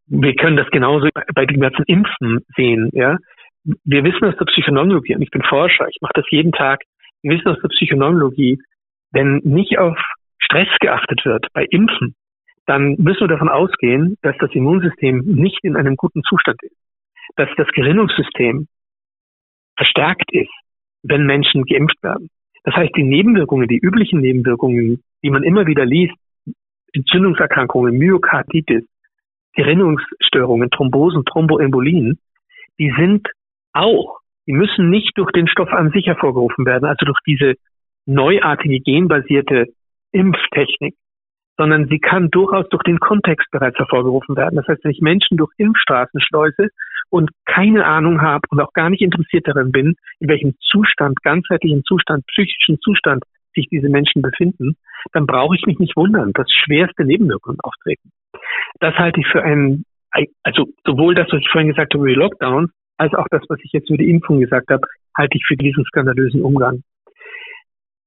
Wir 0.07 0.35
können 0.35 0.57
das 0.57 0.69
genauso 0.69 1.09
bei 1.35 1.45
dem 1.45 1.59
ganzen 1.59 1.83
Impfen 1.85 2.39
sehen, 2.55 2.89
ja. 2.93 3.17
Wir 3.83 4.03
wissen 4.03 4.23
aus 4.23 4.37
der 4.37 4.45
Psychonologie, 4.45 5.15
und 5.15 5.21
ich 5.21 5.29
bin 5.29 5.43
Forscher, 5.43 5.87
ich 5.89 5.97
mache 6.01 6.13
das 6.15 6.25
jeden 6.31 6.53
Tag, 6.53 6.79
wir 7.21 7.37
wissen 7.37 7.49
aus 7.49 7.61
der 7.61 7.67
Psychonologie, 7.69 8.59
wenn 9.11 9.41
nicht 9.43 9.77
auf 9.77 9.97
Stress 10.39 10.69
geachtet 10.79 11.25
wird 11.25 11.47
bei 11.53 11.65
Impfen, 11.69 12.15
dann 12.65 12.95
müssen 12.97 13.21
wir 13.21 13.27
davon 13.27 13.49
ausgehen, 13.49 14.17
dass 14.21 14.37
das 14.39 14.51
Immunsystem 14.53 15.19
nicht 15.25 15.59
in 15.63 15.75
einem 15.75 15.95
guten 15.97 16.21
Zustand 16.23 16.57
ist 16.63 16.75
dass 17.35 17.49
das 17.57 17.67
Gerinnungssystem 17.69 18.67
verstärkt 19.77 20.31
ist, 20.33 20.51
wenn 21.03 21.25
Menschen 21.25 21.63
geimpft 21.63 22.01
werden. 22.01 22.29
Das 22.67 22.75
heißt, 22.75 22.97
die 22.97 23.03
Nebenwirkungen, 23.03 23.69
die 23.69 23.77
üblichen 23.77 24.19
Nebenwirkungen, 24.19 25.01
die 25.23 25.29
man 25.29 25.43
immer 25.43 25.67
wieder 25.67 25.85
liest, 25.85 26.13
Entzündungserkrankungen, 26.91 27.97
Myokarditis, 27.97 28.83
Gerinnungsstörungen, 29.53 30.69
Thrombosen, 30.69 31.23
Thromboembolien, 31.23 32.19
die 32.77 32.93
sind 32.97 33.25
auch, 33.71 34.19
die 34.47 34.51
müssen 34.51 34.89
nicht 34.89 35.17
durch 35.17 35.31
den 35.31 35.47
Stoff 35.47 35.71
an 35.71 35.91
sich 35.91 36.07
hervorgerufen 36.07 36.65
werden, 36.65 36.83
also 36.83 37.05
durch 37.05 37.19
diese 37.25 37.53
neuartige 38.05 38.81
genbasierte 38.81 39.67
Impftechnik, 40.11 40.95
sondern 41.55 41.87
sie 41.87 41.99
kann 41.99 42.29
durchaus 42.31 42.67
durch 42.67 42.83
den 42.83 42.99
Kontext 42.99 43.49
bereits 43.49 43.77
hervorgerufen 43.77 44.35
werden. 44.35 44.57
Das 44.57 44.67
heißt, 44.67 44.83
wenn 44.83 44.91
ich 44.91 44.99
Menschen 44.99 45.37
durch 45.37 45.53
Impfstraßen 45.55 46.19
schleuse 46.19 46.67
und 47.09 47.31
keine 47.45 47.85
Ahnung 47.85 48.21
habe 48.21 48.41
und 48.49 48.59
auch 48.59 48.73
gar 48.73 48.89
nicht 48.89 49.01
interessiert 49.01 49.47
darin 49.47 49.71
bin, 49.71 49.95
in 50.19 50.29
welchem 50.29 50.55
Zustand, 50.59 51.21
ganzheitlichen 51.23 51.83
Zustand, 51.83 52.25
psychischen 52.27 52.79
Zustand 52.79 53.23
sich 53.53 53.67
diese 53.69 53.89
Menschen 53.89 54.21
befinden, 54.21 54.77
dann 55.13 55.25
brauche 55.25 55.55
ich 55.55 55.65
mich 55.65 55.79
nicht 55.79 55.95
wundern, 55.95 56.31
dass 56.33 56.47
schwerste 56.51 57.05
Nebenwirkungen 57.05 57.59
auftreten. 57.61 58.11
Das 58.79 58.95
halte 58.95 59.19
ich 59.19 59.27
für 59.27 59.43
ein, 59.43 59.83
also 60.43 60.65
sowohl 60.85 61.15
das, 61.15 61.27
was 61.31 61.39
ich 61.39 61.49
vorhin 61.49 61.69
gesagt 61.69 61.93
habe 61.93 62.03
über 62.03 62.13
die 62.13 62.19
Lockdowns, 62.19 62.71
als 62.97 63.13
auch 63.13 63.27
das, 63.29 63.43
was 63.49 63.59
ich 63.63 63.71
jetzt 63.71 63.89
über 63.89 63.97
die 63.97 64.09
Impfung 64.09 64.39
gesagt 64.39 64.69
habe, 64.69 64.81
halte 65.15 65.37
ich 65.37 65.45
für 65.45 65.55
diesen 65.55 65.85
skandalösen 65.85 66.41
Umgang. 66.41 66.81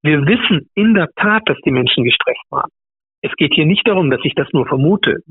Wir 0.02 0.24
wissen 0.26 0.68
in 0.74 0.94
der 0.94 1.10
Tat, 1.16 1.42
dass 1.46 1.58
die 1.64 1.70
Menschen 1.70 2.04
gestresst 2.04 2.44
waren. 2.50 2.70
Es 3.22 3.32
geht 3.36 3.52
hier 3.54 3.66
nicht 3.66 3.86
darum, 3.86 4.10
dass 4.10 4.20
ich 4.24 4.34
das 4.34 4.48
nur 4.52 4.66
vermute. 4.66 5.22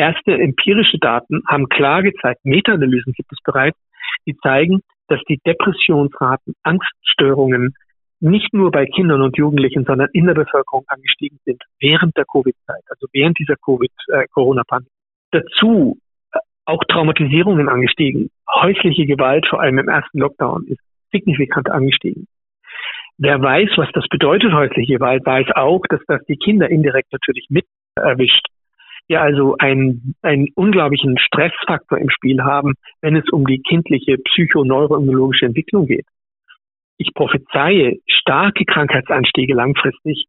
Erste 0.00 0.32
empirische 0.32 0.96
Daten 0.98 1.42
haben 1.46 1.68
klar 1.68 2.02
gezeigt, 2.02 2.40
Meta-Analysen 2.44 3.12
gibt 3.12 3.30
es 3.32 3.38
bereits, 3.44 3.76
die 4.24 4.34
zeigen, 4.38 4.80
dass 5.08 5.20
die 5.28 5.38
Depressionsraten, 5.46 6.54
Angststörungen 6.62 7.74
nicht 8.18 8.54
nur 8.54 8.70
bei 8.70 8.86
Kindern 8.86 9.20
und 9.20 9.36
Jugendlichen, 9.36 9.84
sondern 9.84 10.08
in 10.14 10.24
der 10.24 10.32
Bevölkerung 10.32 10.84
angestiegen 10.86 11.38
sind 11.44 11.62
während 11.80 12.16
der 12.16 12.24
Covid-Zeit, 12.24 12.82
also 12.88 13.08
während 13.12 13.38
dieser 13.38 13.56
Covid-Corona-Pandemie. 13.56 14.88
Äh, 15.32 15.40
Dazu 15.42 15.98
äh, 16.32 16.38
auch 16.64 16.82
Traumatisierungen 16.84 17.68
angestiegen. 17.68 18.30
Häusliche 18.50 19.04
Gewalt, 19.04 19.46
vor 19.50 19.60
allem 19.60 19.80
im 19.80 19.88
ersten 19.88 20.18
Lockdown, 20.18 20.66
ist 20.68 20.80
signifikant 21.12 21.70
angestiegen. 21.70 22.26
Wer 23.18 23.42
weiß, 23.42 23.68
was 23.76 23.92
das 23.92 24.08
bedeutet, 24.08 24.54
häusliche 24.54 24.94
Gewalt, 24.94 25.26
weiß 25.26 25.48
auch, 25.56 25.82
dass 25.90 26.00
das 26.06 26.24
die 26.24 26.36
Kinder 26.36 26.70
indirekt 26.70 27.12
natürlich 27.12 27.48
mit 27.50 27.66
erwischt. 27.96 28.46
Ja, 29.08 29.22
also 29.22 29.56
einen, 29.58 30.14
einen 30.22 30.48
unglaublichen 30.54 31.18
Stressfaktor 31.18 31.98
im 31.98 32.10
Spiel 32.10 32.42
haben, 32.42 32.74
wenn 33.00 33.16
es 33.16 33.28
um 33.30 33.46
die 33.46 33.60
kindliche 33.60 34.18
psychoneuroimmunologische 34.18 35.46
Entwicklung 35.46 35.86
geht. 35.86 36.06
Ich 36.96 37.12
prophezeie 37.14 37.96
starke 38.06 38.64
Krankheitsanstiege 38.64 39.54
langfristig 39.54 40.26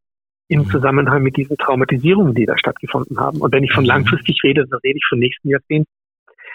im 0.47 0.61
mhm. 0.61 0.65
Zusammenhang 0.65 1.21
mit 1.21 1.37
diesen 1.37 1.57
Traumatisierungen, 1.57 2.33
die 2.33 2.45
da 2.45 2.57
stattgefunden 2.57 3.19
haben. 3.19 3.39
Und 3.41 3.53
wenn 3.53 3.63
ich 3.63 3.71
von 3.71 3.83
mhm. 3.83 3.89
langfristig 3.89 4.39
rede, 4.43 4.65
dann 4.67 4.79
rede 4.83 4.97
ich 4.97 5.05
von 5.07 5.19
nächsten 5.19 5.49
Jahrzehnten. 5.49 5.91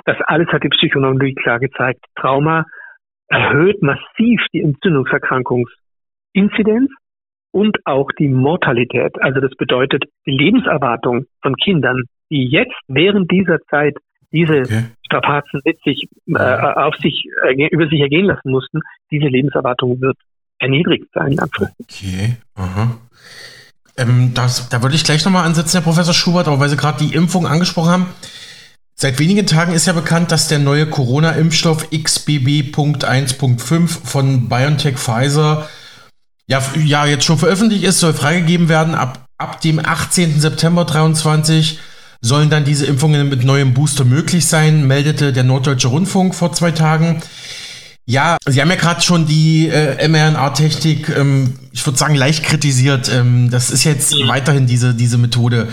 Das 0.05 0.17
alles 0.27 0.49
hat 0.49 0.65
die 0.65 0.69
Psychoneurologie 0.69 1.35
klar 1.35 1.59
gezeigt. 1.59 2.05
Trauma 2.17 2.67
erhöht 3.29 3.83
massiv 3.83 4.41
die 4.53 4.65
Entzündungserkrankungs- 4.65 5.73
Inzidenz 6.37 6.91
und 7.57 7.79
auch 7.87 8.11
die 8.19 8.29
Mortalität. 8.29 9.15
Also 9.23 9.41
das 9.41 9.53
bedeutet 9.57 10.05
die 10.27 10.37
Lebenserwartung 10.37 11.25
von 11.41 11.57
Kindern, 11.57 12.03
die 12.31 12.49
jetzt 12.49 12.77
während 12.87 13.31
dieser 13.31 13.61
Zeit 13.71 13.97
diese 14.31 14.61
okay. 14.61 14.85
Strapazen 15.07 15.63
mit 15.65 15.83
sich, 15.83 16.07
äh, 16.27 16.39
auf 16.39 16.95
sich, 16.97 17.25
äh, 17.49 17.69
über 17.69 17.89
sich 17.89 18.01
ergehen 18.01 18.27
lassen 18.27 18.51
mussten, 18.51 18.81
diese 19.11 19.29
Lebenserwartung 19.29 19.99
wird 20.03 20.19
erniedrigt 20.59 21.07
sein. 21.15 21.39
Okay, 21.41 22.37
aha. 22.57 22.99
Ähm, 23.97 24.33
das, 24.35 24.69
da 24.69 24.83
würde 24.83 24.95
ich 24.95 25.05
gleich 25.05 25.25
nochmal 25.25 25.47
ansetzen, 25.47 25.79
Herr 25.79 25.85
Professor 25.85 26.13
Schubert, 26.13 26.49
aber 26.49 26.61
weil 26.61 26.69
Sie 26.69 26.77
gerade 26.77 27.03
die 27.03 27.15
Impfung 27.15 27.47
angesprochen 27.47 27.91
haben. 27.91 28.05
Seit 28.93 29.19
wenigen 29.19 29.47
Tagen 29.47 29.73
ist 29.73 29.87
ja 29.87 29.95
bekannt, 29.95 30.31
dass 30.31 30.49
der 30.49 30.59
neue 30.59 30.85
Corona-Impfstoff 30.85 31.89
XBB.1.5 31.91 34.07
von 34.07 34.51
BioNTech 34.51 34.99
Pfizer 34.99 35.67
ja, 36.49 36.63
ja 36.85 37.07
jetzt 37.07 37.25
schon 37.25 37.39
veröffentlicht 37.39 37.85
ist, 37.85 38.01
soll 38.01 38.13
freigegeben 38.13 38.69
werden. 38.69 38.95
Ab, 38.95 39.27
ab 39.39 39.61
dem 39.61 39.79
18. 39.85 40.41
September 40.41 40.85
23 40.85 41.79
sollen 42.21 42.51
dann 42.51 42.65
diese 42.65 42.87
Impfungen 42.87 43.29
mit 43.29 43.45
neuem 43.45 43.75
Booster 43.75 44.05
möglich 44.05 44.47
sein, 44.47 44.87
meldete 44.87 45.33
der 45.33 45.45
Norddeutsche 45.45 45.89
Rundfunk 45.89 46.35
vor 46.35 46.53
zwei 46.53 46.71
Tagen. 46.71 47.23
Ja, 48.09 48.37
Sie 48.47 48.61
haben 48.61 48.71
ja 48.71 48.77
gerade 48.77 49.01
schon 49.01 49.27
die 49.27 49.69
äh, 49.69 50.07
mRNA-Technik, 50.09 51.09
ähm, 51.09 51.55
ich 51.73 51.85
würde 51.85 51.99
sagen, 51.99 52.15
leicht 52.15 52.45
kritisiert. 52.45 53.11
Ähm, 53.13 53.51
das 53.51 53.71
ist 53.71 53.83
jetzt 53.83 54.15
mhm. 54.15 54.29
weiterhin 54.29 54.67
diese, 54.67 54.95
diese 54.95 55.19
Methode. 55.19 55.69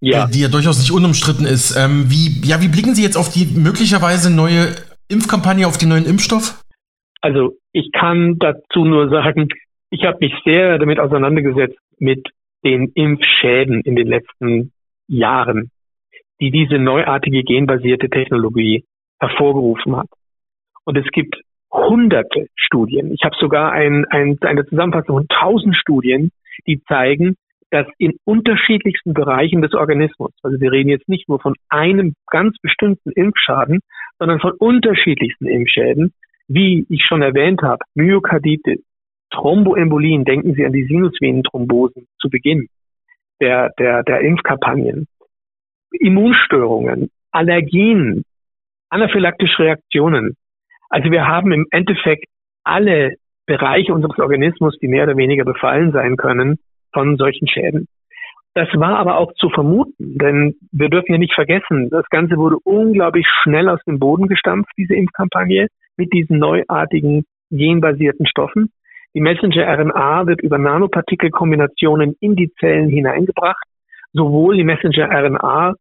ja. 0.00 0.26
die 0.26 0.40
ja 0.40 0.48
durchaus 0.48 0.78
nicht 0.78 0.90
unumstritten 0.90 1.46
ist. 1.46 1.76
Ähm, 1.76 2.10
wie, 2.10 2.44
ja, 2.44 2.60
wie 2.60 2.68
blicken 2.68 2.94
Sie 2.96 3.02
jetzt 3.02 3.16
auf 3.16 3.32
die 3.32 3.46
möglicherweise 3.46 4.30
neue 4.30 4.74
Impfkampagne, 5.08 5.66
auf 5.66 5.78
den 5.78 5.88
neuen 5.88 6.04
Impfstoff? 6.04 6.60
Also 7.22 7.56
ich 7.72 7.90
kann 7.92 8.38
dazu 8.38 8.84
nur 8.84 9.08
sagen, 9.08 9.48
ich 9.90 10.04
habe 10.04 10.18
mich 10.20 10.34
sehr 10.44 10.78
damit 10.78 10.98
auseinandergesetzt 10.98 11.78
mit 11.98 12.28
den 12.64 12.90
Impfschäden 12.94 13.80
in 13.82 13.96
den 13.96 14.06
letzten 14.06 14.72
Jahren, 15.06 15.70
die 16.40 16.50
diese 16.50 16.78
neuartige 16.78 17.42
genbasierte 17.42 18.08
Technologie 18.08 18.84
hervorgerufen 19.20 19.96
hat. 19.96 20.08
Und 20.84 20.96
es 20.96 21.06
gibt 21.12 21.36
hunderte 21.72 22.46
Studien. 22.54 23.12
Ich 23.12 23.22
habe 23.24 23.36
sogar 23.38 23.72
ein, 23.72 24.04
ein, 24.10 24.38
eine 24.40 24.66
Zusammenfassung 24.66 25.16
von 25.16 25.28
tausend 25.28 25.76
Studien, 25.76 26.30
die 26.66 26.82
zeigen, 26.84 27.36
dass 27.70 27.86
in 27.98 28.14
unterschiedlichsten 28.24 29.12
Bereichen 29.12 29.60
des 29.60 29.74
Organismus, 29.74 30.32
also 30.42 30.60
wir 30.60 30.70
reden 30.70 30.88
jetzt 30.88 31.08
nicht 31.08 31.28
nur 31.28 31.40
von 31.40 31.54
einem 31.68 32.14
ganz 32.30 32.56
bestimmten 32.62 33.10
Impfschaden, 33.10 33.80
sondern 34.18 34.40
von 34.40 34.52
unterschiedlichsten 34.52 35.46
Impfschäden, 35.46 36.12
wie 36.48 36.86
ich 36.88 37.04
schon 37.04 37.22
erwähnt 37.22 37.62
habe, 37.62 37.84
Myokarditis, 37.94 38.80
Thromboembolien, 39.30 40.24
denken 40.24 40.54
Sie 40.54 40.64
an 40.64 40.72
die 40.72 40.84
Sinusvenenthrombosen 40.84 42.06
zu 42.20 42.30
Beginn 42.30 42.68
der, 43.40 43.70
der, 43.78 44.02
der 44.02 44.20
Impfkampagnen, 44.20 45.06
Immunstörungen, 45.92 47.10
Allergien, 47.32 48.24
anaphylaktische 48.90 49.62
Reaktionen. 49.62 50.36
Also 50.88 51.10
wir 51.10 51.26
haben 51.26 51.52
im 51.52 51.66
Endeffekt 51.70 52.26
alle 52.64 53.16
Bereiche 53.46 53.92
unseres 53.92 54.18
Organismus, 54.18 54.76
die 54.80 54.88
mehr 54.88 55.04
oder 55.04 55.16
weniger 55.16 55.44
befallen 55.44 55.92
sein 55.92 56.16
können 56.16 56.58
von 56.92 57.16
solchen 57.16 57.48
Schäden. 57.48 57.86
Das 58.54 58.68
war 58.74 58.96
aber 58.96 59.18
auch 59.18 59.34
zu 59.34 59.50
vermuten, 59.50 60.16
denn 60.16 60.54
wir 60.72 60.88
dürfen 60.88 61.12
ja 61.12 61.18
nicht 61.18 61.34
vergessen, 61.34 61.90
das 61.90 62.06
Ganze 62.08 62.38
wurde 62.38 62.56
unglaublich 62.64 63.26
schnell 63.42 63.68
aus 63.68 63.80
dem 63.86 63.98
Boden 63.98 64.28
gestampft, 64.28 64.72
diese 64.78 64.94
Impfkampagne, 64.94 65.66
mit 65.98 66.12
diesen 66.12 66.38
neuartigen 66.38 67.24
genbasierten 67.50 68.26
Stoffen. 68.26 68.70
Die 69.16 69.22
Messenger-RNA 69.22 70.26
wird 70.26 70.42
über 70.42 70.58
Nanopartikelkombinationen 70.58 72.16
in 72.20 72.36
die 72.36 72.52
Zellen 72.60 72.90
hineingebracht. 72.90 73.64
Sowohl 74.12 74.58
die 74.58 74.64
Messenger-RNA 74.64 75.72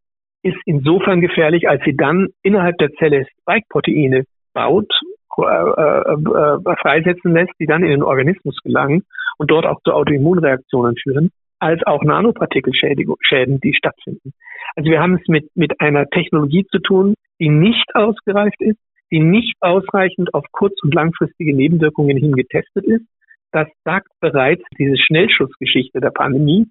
ist 0.42 0.56
insofern 0.64 1.20
gefährlich, 1.20 1.68
als 1.68 1.84
sie 1.84 1.98
dann 1.98 2.30
innerhalb 2.44 2.78
der 2.78 2.94
Zelle 2.94 3.26
Spike-Proteine 3.42 4.24
baut, 4.54 4.90
äh, 5.38 5.42
äh, 5.42 6.14
äh, 6.14 6.76
freisetzen 6.82 7.34
lässt, 7.34 7.52
die 7.60 7.66
dann 7.66 7.84
in 7.84 7.90
den 7.90 8.04
Organismus 8.04 8.58
gelangen 8.64 9.04
und 9.38 9.52
dort 9.52 9.66
auch 9.66 9.82
zu 9.84 9.92
Autoimmunreaktionen 9.92 10.96
führen, 10.96 11.30
als 11.60 11.86
auch 11.86 12.04
Nanopartikelschäden, 12.04 13.60
die 13.60 13.74
stattfinden. 13.74 14.32
Also 14.78 14.90
wir 14.90 15.02
haben 15.02 15.16
es 15.16 15.28
mit, 15.28 15.50
mit 15.56 15.82
einer 15.82 16.08
Technologie 16.08 16.66
zu 16.72 16.80
tun, 16.80 17.16
die 17.42 17.50
nicht 17.50 17.96
ausgereift 17.96 18.62
ist, 18.62 18.80
die 19.12 19.20
nicht 19.20 19.56
ausreichend 19.60 20.34
auf 20.34 20.46
kurz- 20.54 20.82
und 20.84 20.94
langfristige 20.94 21.54
Nebenwirkungen 21.54 22.16
hin 22.16 22.32
getestet 22.32 22.86
ist. 22.86 23.06
Das 23.56 23.70
sagt 23.86 24.10
bereits 24.20 24.64
diese 24.78 24.98
Schnellschussgeschichte 24.98 26.02
der 26.02 26.10
Pandemie. 26.10 26.68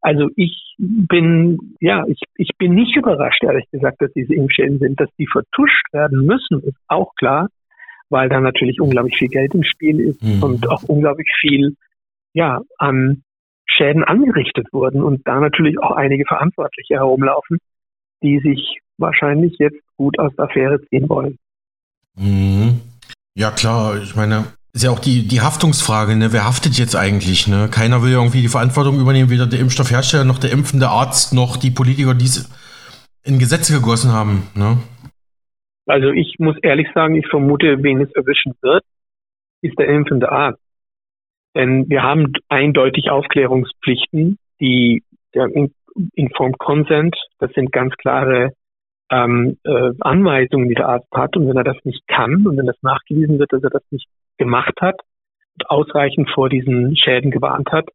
Also 0.00 0.28
ich 0.36 0.76
bin, 0.78 1.76
ja, 1.80 2.04
ich, 2.06 2.20
ich 2.36 2.50
bin 2.58 2.74
nicht 2.74 2.94
überrascht, 2.96 3.42
ehrlich 3.42 3.68
gesagt, 3.72 4.00
dass 4.00 4.12
diese 4.12 4.32
Impfschäden 4.32 4.78
sind. 4.78 5.00
Dass 5.00 5.10
die 5.18 5.26
vertuscht 5.26 5.92
werden 5.92 6.24
müssen, 6.24 6.62
ist 6.62 6.76
auch 6.86 7.12
klar, 7.16 7.48
weil 8.08 8.28
da 8.28 8.38
natürlich 8.38 8.80
unglaublich 8.80 9.16
viel 9.16 9.30
Geld 9.30 9.52
im 9.52 9.64
Spiel 9.64 9.98
ist 9.98 10.22
mhm. 10.22 10.44
und 10.44 10.68
auch 10.68 10.84
unglaublich 10.84 11.28
viel, 11.40 11.74
ja, 12.34 12.60
an 12.78 13.24
Schäden 13.66 14.04
angerichtet 14.04 14.68
wurden 14.72 15.02
und 15.02 15.26
da 15.26 15.40
natürlich 15.40 15.76
auch 15.80 15.96
einige 15.96 16.24
Verantwortliche 16.24 16.94
herumlaufen, 16.94 17.58
die 18.22 18.38
sich 18.38 18.78
wahrscheinlich 18.96 19.58
jetzt 19.58 19.80
gut 19.96 20.20
aus 20.20 20.32
der 20.36 20.44
Affäre 20.44 20.80
ziehen 20.82 21.08
wollen. 21.08 21.36
Mhm. 22.14 22.80
Ja, 23.34 23.50
klar. 23.50 24.00
Ich 24.00 24.14
meine, 24.14 24.44
ist 24.74 24.84
ja 24.84 24.90
auch 24.90 24.98
die, 24.98 25.28
die 25.28 25.42
Haftungsfrage, 25.42 26.16
ne? 26.16 26.32
Wer 26.32 26.44
haftet 26.44 26.78
jetzt 26.78 26.96
eigentlich, 26.96 27.46
ne? 27.46 27.68
Keiner 27.70 28.02
will 28.02 28.12
irgendwie 28.12 28.40
die 28.40 28.48
Verantwortung 28.48 28.98
übernehmen, 28.98 29.28
weder 29.28 29.46
der 29.46 29.60
Impfstoffhersteller 29.60 30.24
noch 30.24 30.38
der 30.38 30.50
impfende 30.50 30.88
Arzt 30.88 31.34
noch 31.34 31.58
die 31.58 31.70
Politiker, 31.70 32.14
die 32.14 32.24
es 32.24 32.48
in 33.22 33.38
Gesetze 33.38 33.74
gegossen 33.74 34.12
haben, 34.12 34.48
ne? 34.54 34.78
Also 35.86 36.10
ich 36.10 36.36
muss 36.38 36.56
ehrlich 36.62 36.88
sagen, 36.94 37.16
ich 37.16 37.26
vermute, 37.28 37.82
wen 37.82 38.00
es 38.00 38.10
erwischen 38.14 38.54
wird, 38.62 38.84
ist 39.62 39.78
der 39.78 39.88
impfende 39.88 40.30
Arzt. 40.30 40.62
Denn 41.54 41.88
wir 41.90 42.02
haben 42.02 42.32
eindeutig 42.48 43.10
Aufklärungspflichten, 43.10 44.38
die 44.60 45.02
der 45.34 45.48
Informed 46.14 46.58
Consent, 46.58 47.14
das 47.38 47.50
sind 47.52 47.72
ganz 47.72 47.94
klare 47.96 48.52
ähm, 49.10 49.58
äh, 49.64 49.90
Anweisungen, 50.00 50.68
die 50.68 50.74
der 50.74 50.88
Arzt 50.88 51.08
hat. 51.12 51.36
Und 51.36 51.48
wenn 51.48 51.56
er 51.56 51.64
das 51.64 51.76
nicht 51.84 52.06
kann 52.08 52.46
und 52.46 52.56
wenn 52.56 52.66
das 52.66 52.80
nachgewiesen 52.82 53.38
wird, 53.38 53.52
dass 53.52 53.62
er 53.62 53.70
das 53.70 53.82
nicht 53.90 54.06
gemacht 54.42 54.80
hat 54.80 55.00
und 55.54 55.70
ausreichend 55.70 56.30
vor 56.30 56.48
diesen 56.48 56.96
Schäden 56.96 57.30
gewarnt 57.30 57.70
hat, 57.70 57.88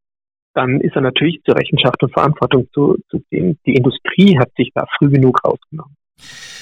dann 0.54 0.82
ist 0.82 0.96
er 0.96 1.02
natürlich 1.02 1.42
zur 1.44 1.56
Rechenschaft 1.56 2.02
und 2.02 2.12
Verantwortung 2.14 2.68
zu, 2.74 2.98
zu 3.10 3.20
ziehen. 3.30 3.60
Die 3.66 3.76
Industrie 3.76 4.40
hat 4.40 4.50
sich 4.58 4.72
da 4.74 4.86
früh 4.98 5.10
genug 5.10 5.44
rausgenommen. 5.44 5.96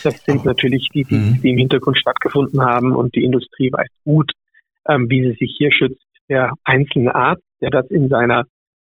Das 0.03 0.23
sind 0.25 0.41
Aber, 0.41 0.49
natürlich 0.49 0.89
die, 0.93 1.03
die, 1.03 1.15
mhm. 1.15 1.41
die, 1.41 1.51
im 1.51 1.57
Hintergrund 1.57 1.97
stattgefunden 1.97 2.61
haben 2.61 2.93
und 2.93 3.15
die 3.15 3.23
Industrie 3.23 3.71
weiß 3.71 3.87
gut, 4.03 4.31
ähm, 4.87 5.09
wie 5.09 5.21
sie 5.23 5.35
sich 5.39 5.55
hier 5.57 5.71
schützt. 5.71 6.03
Der 6.27 6.53
einzelne 6.63 7.15
Arzt, 7.15 7.43
der 7.61 7.69
das 7.69 7.89
in 7.89 8.09
seiner, 8.09 8.45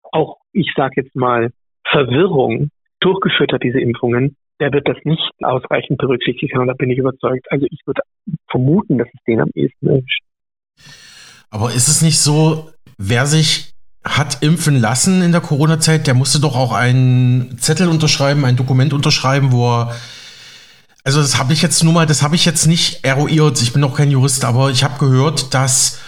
auch 0.03 0.37
ich 0.53 0.72
sage 0.76 1.03
jetzt 1.03 1.16
mal, 1.16 1.50
Verwirrung 1.88 2.70
durchgeführt 3.00 3.53
hat, 3.53 3.62
diese 3.62 3.81
Impfungen, 3.81 4.37
der 4.61 4.72
wird 4.72 4.87
das 4.87 4.98
nicht 5.05 5.33
ausreichend 5.42 5.98
berücksichtigt 5.98 6.55
haben, 6.55 6.66
da 6.66 6.74
bin 6.74 6.90
ich 6.90 6.98
überzeugt. 6.98 7.50
Also 7.50 7.66
ich 7.70 7.81
würde 7.87 8.03
vermuten, 8.50 8.98
dass 8.98 9.09
es 9.09 9.24
den 9.26 9.40
am 9.40 9.50
ehesten 9.55 9.88
erwischt. 9.88 10.22
Aber 11.51 11.73
ist 11.73 11.89
es 11.89 12.03
nicht 12.03 12.19
so, 12.19 12.71
wer 12.99 13.27
sich 13.27 13.73
hat 14.05 14.43
impfen 14.43 14.81
lassen 14.81 15.23
in 15.23 15.33
der 15.33 15.41
Corona-Zeit, 15.41 16.07
der 16.07 16.15
musste 16.15 16.41
doch 16.41 16.57
auch 16.57 16.73
einen 16.73 17.59
Zettel 17.59 17.89
unterschreiben, 17.89 18.45
ein 18.45 18.57
Dokument 18.57 18.93
unterschreiben, 18.93 19.53
wo 19.53 19.69
er 19.69 19.95
also 21.05 21.21
das 21.21 21.39
habe 21.39 21.53
ich 21.53 21.63
jetzt 21.63 21.83
nur 21.83 21.95
mal, 21.95 22.07
das 22.07 22.23
habe 22.23 22.35
ich 22.35 22.45
jetzt 22.45 22.67
nicht 22.67 23.05
eruiert, 23.05 23.63
ich 23.63 23.73
bin 23.73 23.81
noch 23.81 23.97
kein 23.97 24.11
Jurist, 24.11 24.45
aber 24.45 24.71
ich 24.71 24.85
habe 24.85 24.99
gehört, 24.99 25.55
dass 25.55 26.01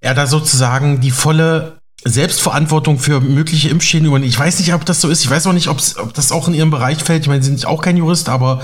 er 0.00 0.14
da 0.14 0.26
sozusagen 0.26 1.00
die 1.00 1.10
volle 1.10 1.78
Selbstverantwortung 2.04 2.98
für 2.98 3.20
mögliche 3.20 3.70
Impfschäden 3.70 4.06
übernimmt. 4.06 4.30
Ich 4.30 4.38
weiß 4.38 4.60
nicht, 4.60 4.74
ob 4.74 4.84
das 4.84 5.00
so 5.00 5.08
ist. 5.08 5.24
Ich 5.24 5.30
weiß 5.30 5.46
auch 5.46 5.52
nicht, 5.52 5.68
ob 5.68 5.78
das 5.78 6.32
auch 6.32 6.48
in 6.48 6.54
Ihrem 6.54 6.70
Bereich 6.70 6.98
fällt. 7.02 7.22
Ich 7.22 7.28
meine, 7.28 7.42
Sie 7.42 7.50
sind 7.50 7.66
auch 7.66 7.82
kein 7.82 7.96
Jurist, 7.96 8.28
aber 8.28 8.60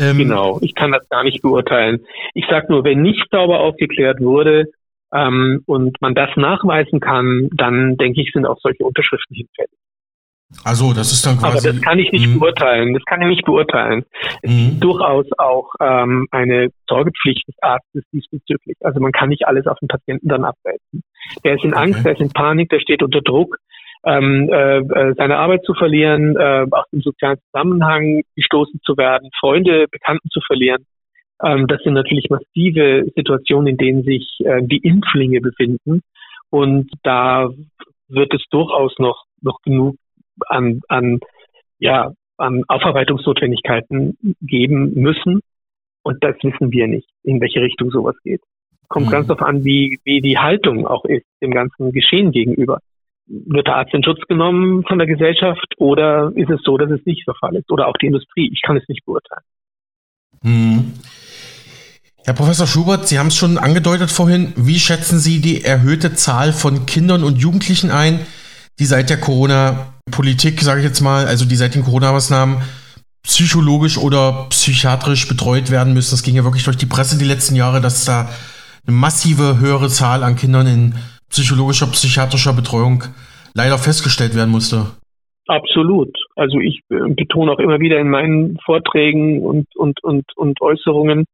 ähm 0.00 0.18
genau, 0.18 0.58
ich 0.60 0.74
kann 0.74 0.90
das 0.90 1.08
gar 1.08 1.22
nicht 1.22 1.42
beurteilen. 1.42 2.04
Ich 2.34 2.44
sage 2.50 2.66
nur, 2.68 2.84
wenn 2.84 3.02
nicht 3.02 3.24
sauber 3.30 3.60
aufgeklärt 3.60 4.20
wurde 4.20 4.66
ähm, 5.12 5.62
und 5.66 6.00
man 6.00 6.14
das 6.14 6.30
nachweisen 6.36 7.00
kann, 7.00 7.48
dann 7.52 7.96
denke 7.96 8.20
ich, 8.22 8.30
sind 8.32 8.46
auch 8.46 8.58
solche 8.60 8.84
Unterschriften 8.84 9.36
hinfällig. 9.36 9.78
Also, 10.64 10.92
das 10.92 11.12
ist 11.12 11.24
dann 11.24 11.38
quasi. 11.38 11.68
Aber 11.68 11.72
das 11.72 11.82
kann 11.82 11.98
ich 11.98 12.12
nicht 12.12 12.26
mh. 12.26 12.38
beurteilen. 12.38 12.94
Das 12.94 13.04
kann 13.04 13.22
ich 13.22 13.28
nicht 13.28 13.44
beurteilen. 13.44 14.04
Es 14.42 14.50
mhm. 14.50 14.70
gibt 14.70 14.84
durchaus 14.84 15.26
auch 15.38 15.72
ähm, 15.80 16.26
eine 16.30 16.68
Sorgepflicht 16.88 17.46
des 17.48 17.54
Arztes 17.62 18.04
diesbezüglich. 18.12 18.76
Also 18.80 19.00
man 19.00 19.12
kann 19.12 19.30
nicht 19.30 19.46
alles 19.46 19.66
auf 19.66 19.78
den 19.78 19.88
Patienten 19.88 20.28
dann 20.28 20.44
abwälzen. 20.44 21.02
Der 21.44 21.54
ist 21.54 21.64
in 21.64 21.74
Angst, 21.74 22.00
okay. 22.00 22.04
der 22.04 22.12
ist 22.12 22.20
in 22.20 22.32
Panik, 22.32 22.68
der 22.68 22.80
steht 22.80 23.02
unter 23.02 23.22
Druck, 23.22 23.56
ähm, 24.04 24.48
äh, 24.52 24.78
äh, 24.78 25.14
seine 25.16 25.38
Arbeit 25.38 25.64
zu 25.64 25.74
verlieren, 25.74 26.36
äh, 26.36 26.66
aus 26.70 26.88
dem 26.92 27.00
sozialen 27.00 27.38
Zusammenhang 27.46 28.22
gestoßen 28.36 28.80
zu 28.84 28.96
werden, 28.96 29.30
Freunde, 29.38 29.86
Bekannten 29.90 30.28
zu 30.30 30.40
verlieren. 30.46 30.84
Ähm, 31.42 31.66
das 31.66 31.82
sind 31.82 31.94
natürlich 31.94 32.30
massive 32.30 33.04
Situationen, 33.16 33.68
in 33.68 33.76
denen 33.76 34.02
sich 34.04 34.38
äh, 34.44 34.62
die 34.62 34.78
Impflinge 34.78 35.40
befinden. 35.40 36.02
Und 36.50 36.90
da 37.02 37.50
wird 38.08 38.34
es 38.34 38.42
durchaus 38.50 38.98
noch, 38.98 39.24
noch 39.40 39.60
genug 39.62 39.96
an, 40.46 40.80
an, 40.88 41.20
ja, 41.78 42.12
an 42.36 42.64
Aufarbeitungsnotwendigkeiten 42.68 44.16
geben 44.40 44.94
müssen. 44.94 45.40
Und 46.02 46.22
das 46.22 46.36
wissen 46.42 46.72
wir 46.72 46.88
nicht, 46.88 47.08
in 47.22 47.40
welche 47.40 47.60
Richtung 47.60 47.90
sowas 47.90 48.16
geht. 48.22 48.42
Kommt 48.88 49.06
mhm. 49.06 49.10
ganz 49.10 49.26
darauf 49.28 49.42
an, 49.42 49.64
wie, 49.64 49.98
wie 50.04 50.20
die 50.20 50.38
Haltung 50.38 50.86
auch 50.86 51.04
ist 51.04 51.26
dem 51.40 51.52
ganzen 51.52 51.92
Geschehen 51.92 52.32
gegenüber. 52.32 52.78
Wird 53.26 53.66
der 53.66 53.76
Arzt 53.76 53.94
in 53.94 54.04
Schutz 54.04 54.20
genommen 54.28 54.84
von 54.84 54.98
der 54.98 55.06
Gesellschaft 55.06 55.74
oder 55.78 56.32
ist 56.34 56.50
es 56.50 56.60
so, 56.62 56.76
dass 56.76 56.90
es 56.90 57.06
nicht 57.06 57.26
der 57.26 57.34
Fall 57.34 57.54
ist? 57.56 57.70
Oder 57.70 57.88
auch 57.88 57.96
die 57.96 58.06
Industrie? 58.06 58.50
Ich 58.52 58.60
kann 58.62 58.76
es 58.76 58.86
nicht 58.88 59.04
beurteilen. 59.06 59.44
Mhm. 60.42 60.92
Herr 62.24 62.34
Professor 62.34 62.68
Schubert, 62.68 63.08
Sie 63.08 63.18
haben 63.18 63.28
es 63.28 63.36
schon 63.36 63.58
angedeutet 63.58 64.08
vorhin. 64.08 64.52
Wie 64.54 64.78
schätzen 64.78 65.18
Sie 65.18 65.40
die 65.40 65.64
erhöhte 65.64 66.14
Zahl 66.14 66.52
von 66.52 66.86
Kindern 66.86 67.24
und 67.24 67.38
Jugendlichen 67.38 67.90
ein, 67.90 68.20
die 68.78 68.84
seit 68.84 69.10
der 69.10 69.18
Corona-Politik, 69.18 70.60
sage 70.60 70.80
ich 70.80 70.86
jetzt 70.86 71.00
mal, 71.00 71.26
also 71.26 71.44
die 71.44 71.56
seit 71.56 71.74
den 71.74 71.82
Corona-Maßnahmen 71.82 72.58
psychologisch 73.24 73.98
oder 73.98 74.46
psychiatrisch 74.50 75.26
betreut 75.26 75.72
werden 75.72 75.94
müssen. 75.94 76.12
Das 76.12 76.22
ging 76.22 76.36
ja 76.36 76.44
wirklich 76.44 76.62
durch 76.62 76.76
die 76.76 76.86
Presse 76.86 77.18
die 77.18 77.24
letzten 77.24 77.56
Jahre, 77.56 77.80
dass 77.80 78.04
da 78.04 78.28
eine 78.86 78.96
massive 78.96 79.58
höhere 79.58 79.88
Zahl 79.88 80.22
an 80.22 80.36
Kindern 80.36 80.68
in 80.68 80.94
psychologischer, 81.28 81.86
psychiatrischer 81.88 82.52
Betreuung 82.52 83.02
leider 83.54 83.78
festgestellt 83.78 84.36
werden 84.36 84.50
musste. 84.50 84.86
Absolut. 85.48 86.16
Also 86.36 86.60
ich 86.60 86.82
äh, 86.90 87.12
betone 87.14 87.50
auch 87.50 87.58
immer 87.58 87.80
wieder 87.80 87.98
in 87.98 88.10
meinen 88.10 88.58
Vorträgen 88.64 89.42
und, 89.42 89.66
und, 89.74 90.02
und, 90.04 90.24
und 90.36 90.60
Äußerungen, 90.60 91.24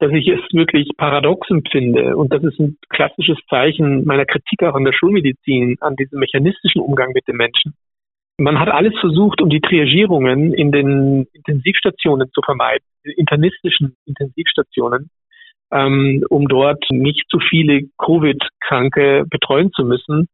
dass 0.00 0.12
ich 0.12 0.26
es 0.28 0.40
wirklich 0.52 0.88
paradox 0.96 1.48
empfinde. 1.50 2.16
Und 2.16 2.32
das 2.32 2.42
ist 2.42 2.58
ein 2.58 2.78
klassisches 2.88 3.36
Zeichen 3.48 4.04
meiner 4.06 4.24
Kritik 4.24 4.62
auch 4.62 4.74
an 4.74 4.84
der 4.84 4.94
Schulmedizin, 4.94 5.76
an 5.80 5.94
diesem 5.94 6.18
mechanistischen 6.18 6.80
Umgang 6.80 7.12
mit 7.12 7.28
den 7.28 7.36
Menschen. 7.36 7.74
Man 8.38 8.58
hat 8.58 8.70
alles 8.70 8.98
versucht, 8.98 9.42
um 9.42 9.50
die 9.50 9.60
Triagierungen 9.60 10.54
in 10.54 10.72
den 10.72 11.26
Intensivstationen 11.34 12.30
zu 12.32 12.40
vermeiden, 12.40 12.84
internistischen 13.04 13.94
Intensivstationen, 14.06 15.10
ähm, 15.70 16.24
um 16.30 16.48
dort 16.48 16.82
nicht 16.90 17.26
zu 17.28 17.38
viele 17.38 17.82
Covid-Kranke 17.98 19.24
betreuen 19.28 19.70
zu 19.72 19.84
müssen. 19.84 20.28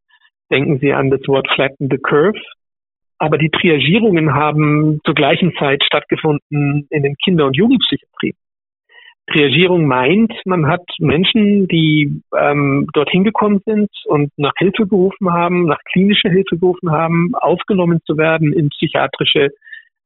Denken 0.49 0.79
Sie 0.79 0.93
an 0.93 1.09
das 1.09 1.27
Wort 1.27 1.49
flatten 1.53 1.89
the 1.91 1.97
curve. 1.97 2.39
Aber 3.19 3.37
die 3.37 3.49
Triagierungen 3.49 4.33
haben 4.33 5.01
zur 5.03 5.13
gleichen 5.13 5.53
Zeit 5.59 5.83
stattgefunden 5.83 6.87
in 6.89 7.03
den 7.03 7.15
Kinder- 7.17 7.47
und 7.47 7.57
Jugendpsychiatrien. 7.57 8.37
Triagierung 9.31 9.87
meint, 9.87 10.33
man 10.45 10.67
hat 10.67 10.85
Menschen, 10.99 11.67
die 11.67 12.21
ähm, 12.37 12.87
dorthin 12.93 13.25
gekommen 13.25 13.61
sind 13.65 13.89
und 14.05 14.31
nach 14.37 14.53
Hilfe 14.57 14.87
gerufen 14.87 15.31
haben, 15.31 15.65
nach 15.65 15.79
klinischer 15.91 16.29
Hilfe 16.29 16.57
gerufen 16.57 16.91
haben, 16.91 17.33
aufgenommen 17.35 17.99
zu 18.05 18.17
werden 18.17 18.53
in 18.53 18.69
psychiatrische 18.69 19.49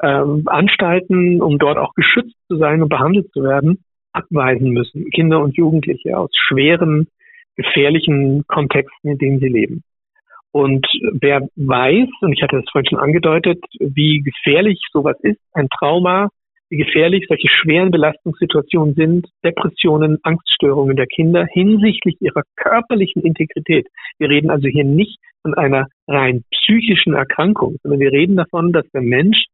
ähm, 0.02 0.44
Anstalten, 0.48 1.42
um 1.42 1.60
dort 1.60 1.78
auch 1.78 1.94
geschützt 1.94 2.36
zu 2.48 2.58
sein 2.58 2.82
und 2.82 2.90
behandelt 2.90 3.32
zu 3.32 3.44
werden, 3.44 3.84
abweisen 4.12 4.72
müssen. 4.72 5.10
Kinder 5.12 5.40
und 5.40 5.56
Jugendliche 5.56 6.18
aus 6.18 6.32
schweren, 6.34 7.08
gefährlichen 7.56 8.44
Kontexten, 8.48 9.12
in 9.12 9.18
denen 9.20 9.40
sie 9.40 9.50
leben. 9.50 9.84
Und 10.52 10.86
wer 11.14 11.48
weiß, 11.56 12.10
und 12.22 12.34
ich 12.34 12.42
hatte 12.42 12.58
es 12.58 12.70
vorhin 12.72 12.90
schon 12.90 13.00
angedeutet, 13.00 13.64
wie 13.80 14.22
gefährlich 14.22 14.82
sowas 14.92 15.18
ist, 15.22 15.40
ein 15.54 15.70
Trauma, 15.70 16.30
wie 16.72 16.78
gefährlich 16.78 17.26
solche 17.28 17.50
schweren 17.50 17.92
Belastungssituationen 17.92 18.96
sind, 18.96 19.28
Depressionen, 19.44 20.20
Angststörungen 20.24 20.96
der 20.96 21.06
Kinder 21.06 21.46
hinsichtlich 21.52 22.16
ihrer 22.22 22.44
körperlichen 22.56 23.24
Integrität. 23.24 23.88
Wir 24.18 24.30
reden 24.30 24.50
also 24.50 24.68
hier 24.68 24.86
nicht 24.86 25.20
von 25.42 25.54
einer 25.54 25.88
rein 26.08 26.44
psychischen 26.52 27.14
Erkrankung, 27.14 27.76
sondern 27.84 28.00
wir 28.00 28.14
reden 28.14 28.38
davon, 28.38 28.72
dass 28.72 28.88
der 28.94 29.02
Mensch 29.02 29.48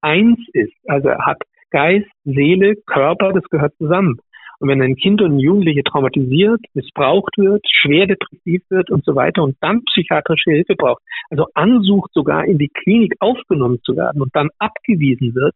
eins 0.00 0.40
ist. 0.52 0.74
Also 0.86 1.08
er 1.08 1.24
hat 1.24 1.42
Geist, 1.70 2.10
Seele, 2.24 2.74
Körper, 2.86 3.32
das 3.32 3.44
gehört 3.50 3.74
zusammen. 3.76 4.18
Und 4.58 4.68
wenn 4.68 4.82
ein 4.82 4.96
Kind 4.96 5.20
und 5.20 5.34
ein 5.34 5.38
Jugendliche 5.38 5.82
traumatisiert, 5.84 6.60
missbraucht 6.74 7.36
wird, 7.36 7.64
schwer 7.68 8.06
depressiv 8.06 8.62
wird 8.68 8.90
und 8.90 9.04
so 9.04 9.14
weiter 9.14 9.42
und 9.42 9.56
dann 9.60 9.84
psychiatrische 9.84 10.50
Hilfe 10.50 10.74
braucht, 10.74 11.02
also 11.30 11.46
ansucht 11.54 12.12
sogar 12.14 12.44
in 12.44 12.58
die 12.58 12.68
Klinik 12.68 13.14
aufgenommen 13.20 13.80
zu 13.84 13.96
werden 13.96 14.22
und 14.22 14.34
dann 14.34 14.50
abgewiesen 14.58 15.34
wird, 15.34 15.54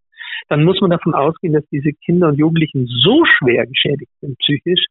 dann 0.49 0.65
muss 0.65 0.81
man 0.81 0.91
davon 0.91 1.15
ausgehen, 1.15 1.53
dass 1.53 1.65
diese 1.71 1.93
Kinder 1.93 2.29
und 2.29 2.39
Jugendlichen 2.39 2.87
so 2.87 3.25
schwer 3.25 3.67
geschädigt 3.67 4.13
sind 4.21 4.39
psychisch, 4.39 4.85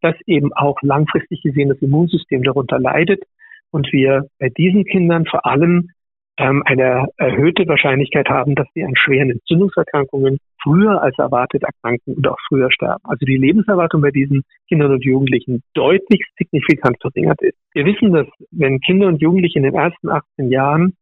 dass 0.00 0.14
eben 0.26 0.52
auch 0.52 0.76
langfristig 0.82 1.42
gesehen 1.42 1.68
das 1.68 1.82
Immunsystem 1.82 2.42
darunter 2.42 2.78
leidet 2.78 3.22
und 3.70 3.92
wir 3.92 4.26
bei 4.38 4.48
diesen 4.48 4.84
Kindern 4.84 5.26
vor 5.26 5.46
allem 5.46 5.90
ähm, 6.36 6.62
eine 6.66 7.06
erhöhte 7.16 7.66
Wahrscheinlichkeit 7.68 8.28
haben, 8.28 8.54
dass 8.54 8.66
sie 8.74 8.84
an 8.84 8.96
schweren 8.96 9.30
Entzündungserkrankungen 9.30 10.38
früher 10.62 11.00
als 11.00 11.16
erwartet 11.18 11.62
erkranken 11.62 12.14
und 12.14 12.26
auch 12.26 12.38
früher 12.48 12.72
sterben. 12.72 13.04
Also 13.04 13.24
die 13.24 13.36
Lebenserwartung 13.36 14.00
bei 14.00 14.10
diesen 14.10 14.42
Kindern 14.68 14.92
und 14.92 15.04
Jugendlichen 15.04 15.62
deutlich 15.74 16.24
signifikant 16.36 16.96
verringert 17.00 17.40
ist. 17.42 17.58
Wir 17.72 17.84
wissen, 17.84 18.12
dass 18.12 18.26
wenn 18.50 18.80
Kinder 18.80 19.08
und 19.08 19.20
Jugendliche 19.20 19.58
in 19.58 19.64
den 19.64 19.74
ersten 19.74 20.08
18 20.08 20.50
Jahren 20.50 20.96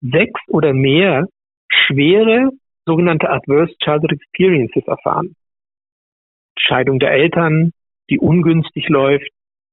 sechs 0.00 0.40
oder 0.48 0.72
mehr 0.72 1.26
schwere 1.68 2.50
sogenannte 2.86 3.30
Adverse 3.30 3.74
Childhood 3.82 4.12
Experiences 4.12 4.86
erfahren. 4.86 5.34
Scheidung 6.58 6.98
der 6.98 7.12
Eltern, 7.12 7.72
die 8.10 8.18
ungünstig 8.18 8.88
läuft, 8.88 9.28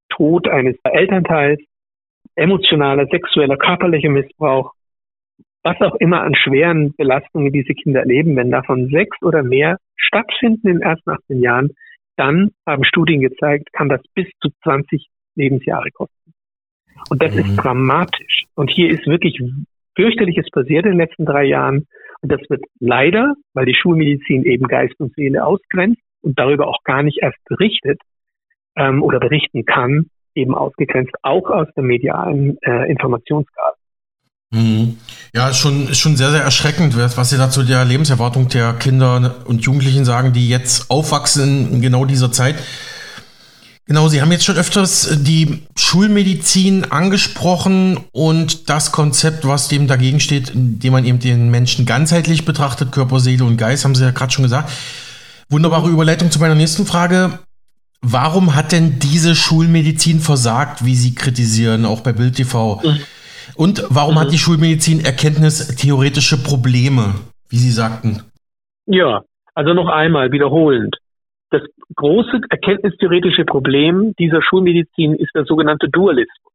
Tod 0.08 0.48
eines 0.48 0.76
Elternteils, 0.84 1.60
emotionaler, 2.34 3.06
sexueller, 3.06 3.56
körperlicher 3.56 4.08
Missbrauch, 4.08 4.72
was 5.62 5.80
auch 5.80 5.94
immer 5.96 6.22
an 6.22 6.34
schweren 6.34 6.94
Belastungen 6.96 7.52
diese 7.52 7.74
Kinder 7.74 8.00
erleben, 8.00 8.36
wenn 8.36 8.50
davon 8.50 8.88
sechs 8.88 9.16
oder 9.22 9.42
mehr 9.42 9.78
stattfinden 9.96 10.68
in 10.68 10.78
den 10.78 10.82
ersten 10.82 11.10
18 11.10 11.40
Jahren, 11.40 11.70
dann 12.16 12.50
haben 12.66 12.84
Studien 12.84 13.20
gezeigt, 13.20 13.72
kann 13.72 13.88
das 13.88 14.02
bis 14.14 14.26
zu 14.40 14.50
20 14.64 15.06
Lebensjahre 15.36 15.90
kosten. 15.92 16.34
Und 17.10 17.22
das 17.22 17.32
mhm. 17.32 17.40
ist 17.40 17.56
dramatisch. 17.56 18.44
Und 18.54 18.70
hier 18.70 18.90
ist 18.90 19.06
wirklich 19.06 19.40
fürchterliches 19.96 20.50
passiert 20.50 20.84
in 20.84 20.92
den 20.92 21.00
letzten 21.00 21.24
drei 21.24 21.44
Jahren. 21.44 21.86
Das 22.22 22.40
wird 22.48 22.64
leider, 22.78 23.34
weil 23.52 23.66
die 23.66 23.74
Schulmedizin 23.74 24.44
eben 24.44 24.68
Geist 24.68 24.94
und 24.98 25.14
Seele 25.14 25.44
ausgrenzt 25.44 26.00
und 26.22 26.38
darüber 26.38 26.68
auch 26.68 26.82
gar 26.84 27.02
nicht 27.02 27.18
erst 27.20 27.38
berichtet 27.46 28.00
ähm, 28.76 29.02
oder 29.02 29.18
berichten 29.18 29.64
kann, 29.64 30.06
eben 30.34 30.54
ausgegrenzt, 30.54 31.12
auch 31.22 31.50
aus 31.50 31.66
der 31.76 31.82
medialen 31.82 32.58
äh, 32.62 32.90
Informationsgabe. 32.90 33.76
Mhm. 34.52 34.98
Ja, 35.34 35.48
ist 35.48 35.58
schon, 35.58 35.88
ist 35.88 35.98
schon 35.98 36.16
sehr, 36.16 36.30
sehr 36.30 36.42
erschreckend, 36.42 36.96
was 36.96 37.30
Sie 37.30 37.38
dazu 37.38 37.62
der 37.62 37.84
Lebenserwartung 37.84 38.48
der 38.48 38.74
Kinder 38.74 39.36
und 39.46 39.64
Jugendlichen 39.64 40.04
sagen, 40.04 40.32
die 40.32 40.48
jetzt 40.48 40.90
aufwachsen 40.90 41.72
in 41.72 41.80
genau 41.80 42.04
dieser 42.04 42.30
Zeit. 42.30 42.56
Genau, 43.92 44.08
Sie 44.08 44.22
haben 44.22 44.32
jetzt 44.32 44.46
schon 44.46 44.56
öfters 44.56 45.06
äh, 45.06 45.22
die 45.22 45.64
Schulmedizin 45.76 46.90
angesprochen 46.90 48.00
und 48.12 48.70
das 48.70 48.90
Konzept, 48.90 49.46
was 49.46 49.68
dem 49.68 49.86
dagegen 49.86 50.18
steht, 50.18 50.48
indem 50.48 50.94
man 50.94 51.04
eben 51.04 51.18
den 51.18 51.50
Menschen 51.50 51.84
ganzheitlich 51.84 52.46
betrachtet, 52.46 52.90
Körper, 52.90 53.20
Seele 53.20 53.44
und 53.44 53.58
Geist, 53.58 53.84
haben 53.84 53.94
Sie 53.94 54.02
ja 54.02 54.10
gerade 54.10 54.32
schon 54.32 54.44
gesagt. 54.44 54.72
Wunderbare 55.50 55.90
Überleitung 55.90 56.30
zu 56.30 56.38
meiner 56.38 56.54
nächsten 56.54 56.86
Frage. 56.86 57.40
Warum 58.00 58.54
hat 58.54 58.72
denn 58.72 58.98
diese 58.98 59.34
Schulmedizin 59.34 60.20
versagt, 60.20 60.86
wie 60.86 60.94
Sie 60.94 61.14
kritisieren, 61.14 61.84
auch 61.84 62.00
bei 62.00 62.14
Bild 62.14 62.36
TV? 62.36 62.80
Und 63.56 63.84
warum 63.90 64.14
mhm. 64.14 64.20
hat 64.20 64.32
die 64.32 64.38
Schulmedizin 64.38 65.04
erkenntnistheoretische 65.04 66.42
Probleme, 66.42 67.16
wie 67.50 67.58
Sie 67.58 67.70
sagten? 67.70 68.22
Ja, 68.86 69.20
also 69.54 69.74
noch 69.74 69.88
einmal 69.88 70.32
wiederholend. 70.32 70.96
Das 71.52 71.60
große 71.96 72.40
erkenntnistheoretische 72.48 73.44
Problem 73.44 74.14
dieser 74.18 74.40
Schulmedizin 74.40 75.14
ist 75.14 75.34
der 75.34 75.44
sogenannte 75.44 75.90
Dualismus. 75.90 76.52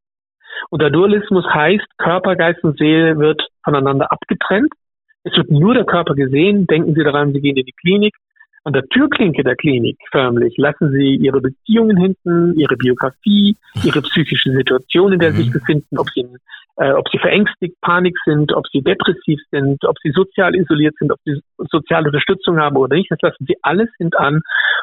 Und 0.71 0.81
der 0.81 0.89
Dualismus 0.89 1.45
heißt, 1.45 1.85
Körper, 1.99 2.35
Geist 2.35 2.63
und 2.63 2.79
Seele 2.79 3.15
wird 3.19 3.47
voneinander 3.63 4.11
abgetrennt. 4.11 4.73
Es 5.23 5.37
wird 5.37 5.51
nur 5.51 5.75
der 5.75 5.85
Körper 5.85 6.15
gesehen. 6.15 6.65
Denken 6.65 6.95
Sie 6.95 7.03
daran, 7.03 7.31
Sie 7.31 7.41
gehen 7.41 7.57
in 7.57 7.65
die 7.65 7.75
Klinik. 7.79 8.15
An 8.63 8.73
der 8.73 8.87
Türklinke 8.89 9.43
der 9.43 9.55
Klinik 9.55 9.97
förmlich 10.11 10.57
lassen 10.57 10.91
Sie 10.91 11.15
Ihre 11.15 11.41
Beziehungen 11.41 11.97
hinten, 11.97 12.57
Ihre 12.57 12.75
Biografie, 12.75 13.55
Ihre 13.83 14.01
psychische 14.01 14.51
Situation, 14.51 15.13
in 15.13 15.19
der 15.19 15.31
Sie 15.31 15.43
sich 15.43 15.49
mhm. 15.49 15.59
befinden, 15.59 15.97
ob 15.99 16.09
Sie 16.09 16.21
in 16.21 16.37
äh, 16.77 16.91
ob 16.91 17.09
sie 17.09 17.17
verängstigt, 17.17 17.75
Panik 17.81 18.15
sind, 18.25 18.53
ob 18.53 18.67
sie 18.71 18.81
depressiv 18.81 19.39
sind, 19.51 19.83
ob 19.85 19.95
sie 20.03 20.11
sozial 20.11 20.55
isoliert 20.55 20.95
sind, 20.99 21.11
ob 21.11 21.19
sie 21.25 21.41
soziale 21.71 22.05
Unterstützung 22.05 22.59
haben 22.59 22.77
oder 22.77 22.95
nicht. 22.95 23.11
Das 23.11 23.19
lassen 23.21 23.45
sie 23.47 23.55
alles 23.63 23.89
hintan. 23.97 24.41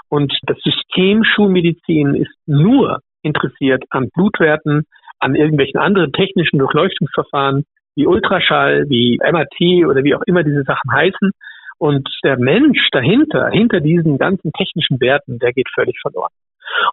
Und 0.08 0.36
das 0.42 0.58
System 0.58 1.24
Schulmedizin 1.24 2.14
ist 2.14 2.34
nur 2.46 3.00
interessiert 3.22 3.84
an 3.90 4.10
Blutwerten, 4.10 4.82
an 5.20 5.34
irgendwelchen 5.34 5.80
anderen 5.80 6.12
technischen 6.12 6.58
Durchleuchtungsverfahren 6.58 7.64
wie 7.96 8.06
Ultraschall, 8.06 8.86
wie 8.88 9.18
MRT 9.22 9.86
oder 9.88 10.02
wie 10.02 10.14
auch 10.14 10.22
immer 10.26 10.42
diese 10.42 10.64
Sachen 10.64 10.92
heißen. 10.92 11.30
Und 11.78 12.08
der 12.24 12.38
Mensch 12.38 12.88
dahinter, 12.90 13.50
hinter 13.50 13.80
diesen 13.80 14.18
ganzen 14.18 14.52
technischen 14.52 15.00
Werten, 15.00 15.38
der 15.38 15.52
geht 15.52 15.68
völlig 15.74 15.98
verloren. 16.00 16.32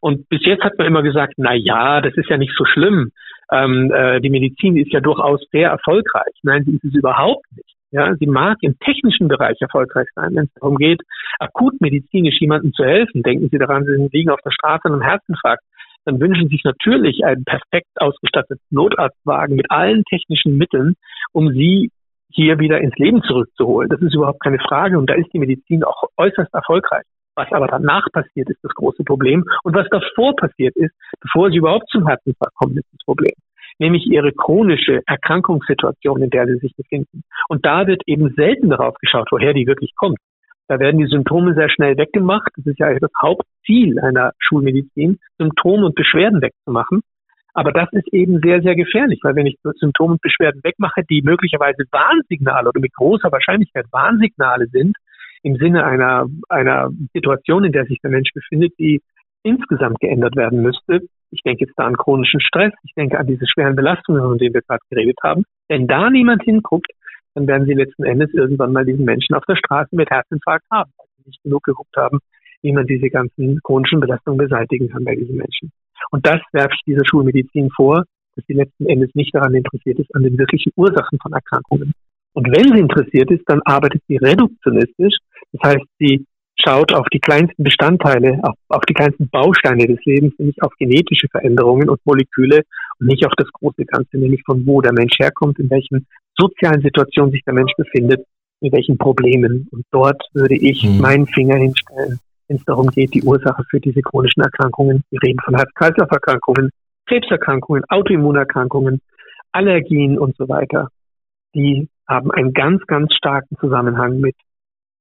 Und 0.02 0.28
bis 0.30 0.46
jetzt 0.46 0.64
hat 0.64 0.78
man 0.78 0.88
immer 0.88 1.04
gesagt, 1.04 1.34
na 1.38 1.54
ja, 1.54 2.02
das 2.02 2.14
ist 2.16 2.30
ja 2.30 2.38
nicht 2.38 2.54
so 2.58 2.66
schlimm. 2.66 3.12
Ähm, 3.52 3.92
äh, 3.92 4.22
die 4.22 4.30
Medizin 4.30 4.78
ist 4.78 4.92
ja 4.94 5.02
durchaus 5.02 5.42
sehr 5.52 5.70
erfolgreich. 5.70 6.34
Nein, 6.44 6.64
sie 6.66 6.76
ist 6.76 6.86
es 6.86 6.94
überhaupt 6.94 7.46
nicht. 7.56 7.76
Ja, 7.92 8.16
sie 8.16 8.26
mag 8.26 8.58
im 8.62 8.80
technischen 8.80 9.28
Bereich 9.28 9.58
erfolgreich 9.60 10.08
sein, 10.16 10.34
wenn 10.34 10.46
es 10.46 10.54
darum 10.54 10.78
geht, 10.78 11.02
akut 11.40 11.82
medizinisch 11.82 12.40
jemandem 12.40 12.72
zu 12.72 12.86
helfen. 12.86 13.22
Denken 13.22 13.50
Sie 13.52 13.58
daran, 13.58 13.84
Sie 13.84 14.08
liegen 14.14 14.30
auf 14.30 14.40
der 14.46 14.52
Straße 14.52 14.86
an 14.86 14.94
einem 14.94 15.02
Herzinfarkt. 15.02 15.64
Dann 16.06 16.20
wünschen 16.22 16.48
Sie 16.48 16.56
sich 16.56 16.64
natürlich 16.64 17.26
einen 17.26 17.44
perfekt 17.44 17.90
ausgestatteten 17.98 18.64
Notarztwagen 18.70 19.58
mit 19.58 19.70
allen 19.70 20.04
technischen 20.06 20.58
Mitteln, 20.58 20.96
um 21.34 21.50
Sie 21.50 21.92
hier 22.32 22.60
wieder 22.60 22.80
ins 22.80 22.96
Leben 22.96 23.22
zurückzuholen. 23.24 23.90
Das 23.90 24.02
ist 24.02 24.16
überhaupt 24.16 24.42
keine 24.42 24.60
Frage 24.60 24.98
und 24.98 25.10
da 25.10 25.16
ist 25.16 25.32
die 25.34 25.40
Medizin 25.40 25.84
auch 25.84 26.04
äußerst 26.16 26.54
erfolgreich. 26.54 27.04
Was 27.36 27.52
aber 27.52 27.68
danach 27.68 28.08
passiert, 28.12 28.50
ist 28.50 28.64
das 28.64 28.74
große 28.74 29.04
Problem. 29.04 29.46
Und 29.64 29.76
was 29.76 29.88
davor 29.90 30.36
passiert 30.36 30.76
ist, 30.76 30.94
bevor 31.22 31.50
sie 31.50 31.58
überhaupt 31.58 31.90
zum 31.90 32.08
Herzinfarkt 32.08 32.56
kommen, 32.56 32.78
ist 32.78 32.92
das 32.92 33.04
Problem. 33.06 33.34
Nämlich 33.80 34.06
ihre 34.06 34.32
chronische 34.34 35.02
Erkrankungssituation, 35.08 36.22
in 36.22 36.30
der 36.30 36.46
sie 36.48 36.58
sich 36.58 36.76
befinden. 36.76 37.24
Und 37.48 37.66
da 37.66 37.88
wird 37.88 38.04
eben 38.06 38.34
selten 38.36 38.70
darauf 38.70 38.96
geschaut, 38.96 39.30
woher 39.32 39.54
die 39.54 39.66
wirklich 39.66 39.96
kommt. 39.96 40.20
Da 40.68 40.80
werden 40.80 41.00
die 41.00 41.08
Symptome 41.08 41.54
sehr 41.54 41.70
schnell 41.70 41.98
weggemacht. 41.98 42.50
Das 42.56 42.66
ist 42.66 42.80
ja 42.80 42.94
das 43.00 43.12
Hauptziel 43.22 44.00
einer 44.00 44.32
Schulmedizin, 44.40 45.20
Symptome 45.38 45.86
und 45.86 45.96
Beschwerden 45.96 46.42
wegzumachen. 46.42 47.02
Aber 47.54 47.72
das 47.72 47.90
ist 47.92 48.08
eben 48.14 48.40
sehr, 48.40 48.62
sehr 48.62 48.76
gefährlich, 48.76 49.20
weil 49.24 49.36
wenn 49.36 49.46
ich 49.46 49.58
Symptome 49.80 50.14
und 50.14 50.22
Beschwerden 50.22 50.62
wegmache, 50.64 51.04
die 51.10 51.22
möglicherweise 51.24 51.84
Warnsignale 51.92 52.70
oder 52.70 52.80
mit 52.80 52.94
großer 52.94 53.32
Wahrscheinlichkeit 53.32 53.86
Warnsignale 53.92 54.68
sind, 54.68 54.96
im 55.44 55.56
Sinne 55.56 55.86
einer, 55.86 56.28
einer 56.50 56.90
Situation, 57.14 57.64
in 57.64 57.72
der 57.72 57.86
sich 57.86 58.00
der 58.02 58.12
Mensch 58.12 58.32
befindet, 58.34 58.74
die 58.80 59.02
insgesamt 59.44 60.00
geändert 60.00 60.36
werden 60.36 60.62
müsste. 60.62 61.02
Ich 61.32 61.42
denke 61.42 61.66
jetzt 61.66 61.74
da 61.78 61.86
an 61.86 61.98
chronischen 61.98 62.42
Stress, 62.42 62.74
ich 62.84 62.94
denke 62.94 63.18
an 63.18 63.28
diese 63.28 63.46
schweren 63.48 63.76
Belastungen, 63.76 64.22
von 64.22 64.38
denen 64.38 64.54
wir 64.54 64.62
gerade 64.62 64.84
geredet 64.90 65.18
haben. 65.24 65.44
Wenn 65.68 65.88
da 65.88 66.10
niemand 66.10 66.44
hinguckt, 66.44 66.92
dann 67.34 67.48
werden 67.48 67.66
sie 67.66 67.74
letzten 67.74 68.04
Endes 68.04 68.34
irgendwann 68.34 68.74
mal 68.74 68.86
diesen 68.86 69.06
Menschen 69.06 69.36
auf 69.36 69.46
der 69.46 69.56
Straße 69.56 69.96
mit 69.96 70.10
Herzinfarkt 70.10 70.66
haben, 70.70 70.92
weil 70.98 71.08
sie 71.18 71.30
nicht 71.30 71.44
genug 71.44 71.64
geguckt 71.64 71.96
haben, 71.96 72.20
wie 72.62 72.74
man 72.74 72.86
diese 72.86 73.10
ganzen 73.10 73.60
chronischen 73.64 74.00
Belastungen 74.00 74.38
beseitigen 74.38 74.90
kann 74.90 75.06
bei 75.06 75.16
diesen 75.16 75.38
Menschen. 75.38 75.72
Und 76.12 76.26
das 76.26 76.42
werfe 76.52 76.74
ich 76.74 76.82
dieser 76.86 77.06
Schulmedizin 77.06 77.70
vor, 77.76 78.04
dass 78.36 78.46
sie 78.46 78.54
letzten 78.54 78.86
Endes 78.86 79.10
nicht 79.16 79.34
daran 79.34 79.56
interessiert 79.56 80.00
ist, 80.00 80.14
an 80.16 80.24
den 80.24 80.38
wirklichen 80.38 80.72
Ursachen 80.76 81.18
von 81.22 81.34
Erkrankungen. 81.34 81.94
Und 82.34 82.48
wenn 82.48 82.74
sie 82.74 82.80
interessiert 82.80 83.30
ist, 83.32 83.44
dann 83.48 83.62
arbeitet 83.66 84.02
sie 84.08 84.18
reduktionistisch. 84.18 85.16
Das 85.54 85.72
heißt, 85.72 85.86
sie 86.00 86.26
schaut 86.56 86.94
auf 86.94 87.08
die 87.12 87.20
kleinsten 87.20 87.64
Bestandteile, 87.64 88.40
auf, 88.44 88.56
auf 88.70 88.84
die 88.88 88.94
kleinsten 88.94 89.30
Bausteine 89.30 89.88
des 89.88 90.00
Lebens, 90.06 90.34
nämlich 90.38 90.62
auf 90.62 90.74
genetische 90.78 91.28
Veränderungen 91.30 91.90
und 91.90 92.00
Moleküle 92.06 92.62
und 93.00 93.08
nicht 93.08 93.26
auf 93.26 93.34
das 93.38 93.52
große 93.52 93.86
Ganze, 93.86 94.18
nämlich 94.18 94.44
von 94.46 94.66
wo 94.66 94.82
der 94.82 94.94
Mensch 94.94 95.18
herkommt, 95.20 95.60
in 95.60 95.70
welchen 95.70 96.06
sozialen 96.38 96.82
Situationen 96.82 97.32
sich 97.32 97.44
der 97.44 97.54
Mensch 97.54 97.74
befindet, 97.76 98.26
mit 98.62 98.74
welchen 98.74 98.98
Problemen. 98.98 99.68
Und 99.72 99.86
dort 99.92 100.22
würde 100.34 100.56
ich 100.56 100.84
hm. 100.84 101.00
meinen 101.00 101.28
Finger 101.28 101.58
hinstellen 101.58 102.20
wenn 102.52 102.58
es 102.58 102.66
darum 102.66 102.88
geht, 102.88 103.14
die 103.14 103.24
Ursache 103.24 103.64
für 103.70 103.80
diese 103.80 104.02
chronischen 104.02 104.44
Erkrankungen, 104.44 105.04
wir 105.10 105.24
reden 105.24 105.40
von 105.46 105.56
Herz-Kreislauf-Erkrankungen, 105.56 106.70
Krebserkrankungen, 107.08 107.86
Autoimmunerkrankungen, 107.88 109.00
Allergien 109.54 110.20
und 110.20 110.36
so 110.36 110.50
weiter, 110.50 110.90
die 111.56 111.88
haben 112.12 112.32
einen 112.32 112.54
ganz, 112.54 112.86
ganz 112.88 113.14
starken 113.16 113.56
Zusammenhang 113.60 114.20
mit 114.20 114.36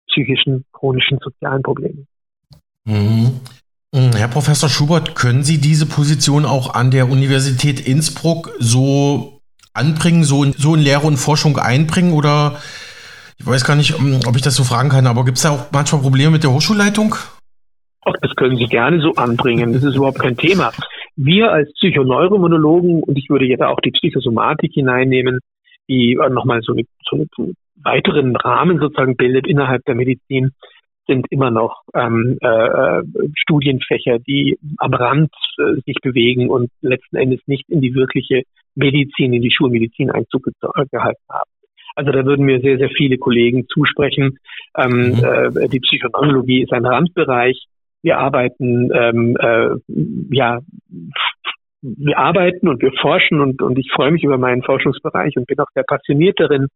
psychischen, 0.08 0.64
chronischen, 0.72 1.18
sozialen 1.22 1.62
Problemen. 1.62 2.06
Mhm. 2.84 3.40
mhm. 3.94 4.12
Herr 4.16 4.28
Professor 4.28 4.68
Schubert, 4.68 5.14
können 5.14 5.42
Sie 5.42 5.58
diese 5.60 5.86
Position 5.86 6.44
auch 6.44 6.74
an 6.74 6.90
der 6.90 7.10
Universität 7.10 7.86
Innsbruck 7.86 8.52
so 8.58 9.40
anbringen, 9.74 10.24
so 10.24 10.44
in, 10.44 10.52
so 10.52 10.74
in 10.74 10.80
Lehre 10.80 11.06
und 11.06 11.16
Forschung 11.16 11.58
einbringen 11.58 12.12
oder 12.12 12.58
ich 13.38 13.46
weiß 13.46 13.64
gar 13.64 13.76
nicht, 13.76 13.98
ähm, 13.98 14.20
ob 14.26 14.36
ich 14.36 14.42
das 14.42 14.54
so 14.54 14.64
fragen 14.64 14.90
kann, 14.90 15.06
aber 15.06 15.24
gibt 15.24 15.38
es 15.38 15.44
da 15.44 15.50
auch 15.50 15.72
manchmal 15.72 16.02
Probleme 16.02 16.30
mit 16.30 16.42
der 16.42 16.52
Hochschulleitung? 16.52 17.14
Ach, 18.04 18.14
das 18.20 18.34
können 18.36 18.56
Sie 18.56 18.66
gerne 18.66 19.00
so 19.00 19.12
anbringen. 19.14 19.72
Das 19.72 19.82
ist 19.82 19.94
überhaupt 19.94 20.18
kein 20.18 20.36
Thema. 20.36 20.72
Wir 21.16 21.50
als 21.50 21.72
Psychoneuromonologen, 21.74 23.02
und 23.02 23.18
ich 23.18 23.28
würde 23.28 23.46
jetzt 23.46 23.62
auch 23.62 23.80
die 23.80 23.90
Psychosomatik 23.90 24.72
hineinnehmen, 24.72 25.40
die 25.90 26.16
nochmal 26.30 26.60
so, 26.62 26.72
eine, 26.72 26.84
so 27.02 27.16
einen 27.16 27.56
weiteren 27.82 28.36
Rahmen 28.36 28.78
sozusagen 28.78 29.16
bildet 29.16 29.46
innerhalb 29.46 29.84
der 29.84 29.96
Medizin, 29.96 30.52
sind 31.08 31.26
immer 31.30 31.50
noch 31.50 31.82
ähm, 31.94 32.38
äh, 32.40 33.02
Studienfächer, 33.34 34.20
die 34.20 34.58
am 34.78 34.94
Rand 34.94 35.32
äh, 35.58 35.80
sich 35.84 35.96
bewegen 36.00 36.48
und 36.48 36.70
letzten 36.82 37.16
Endes 37.16 37.40
nicht 37.46 37.68
in 37.68 37.80
die 37.80 37.94
wirkliche 37.94 38.42
Medizin, 38.76 39.32
in 39.32 39.42
die 39.42 39.50
Schulmedizin 39.50 40.12
Einzug 40.12 40.44
gehalten 40.92 41.24
haben. 41.28 41.50
Also 41.96 42.12
da 42.12 42.24
würden 42.24 42.46
mir 42.46 42.60
sehr, 42.60 42.78
sehr 42.78 42.90
viele 42.90 43.18
Kollegen 43.18 43.66
zusprechen. 43.66 44.38
Ähm, 44.78 45.16
mhm. 45.16 45.56
äh, 45.56 45.68
die 45.68 45.80
Psychoneurologie 45.80 46.62
ist 46.62 46.72
ein 46.72 46.86
Randbereich 46.86 47.66
wir 48.02 48.18
arbeiten, 48.18 48.90
ähm, 48.94 49.36
äh, 49.38 49.76
ja, 50.30 50.60
wir 51.82 52.18
arbeiten 52.18 52.68
und 52.68 52.82
wir 52.82 52.92
forschen 53.00 53.40
und, 53.40 53.62
und 53.62 53.78
ich 53.78 53.90
freue 53.92 54.10
mich 54.10 54.22
über 54.22 54.38
meinen 54.38 54.62
Forschungsbereich 54.62 55.36
und 55.36 55.46
bin 55.46 55.58
auch 55.58 55.70
sehr 55.74 55.84
passioniert 55.84 56.38
darin. 56.38 56.68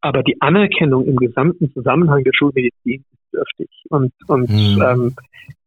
Aber 0.00 0.22
die 0.22 0.40
Anerkennung 0.40 1.06
im 1.06 1.16
gesamten 1.16 1.70
Zusammenhang 1.72 2.24
der 2.24 2.32
Schulmedizin 2.34 3.04
ist 3.12 3.32
dürftig. 3.32 3.68
Und, 3.90 4.12
und 4.28 4.50
mhm. 4.50 4.82
ähm, 4.82 5.14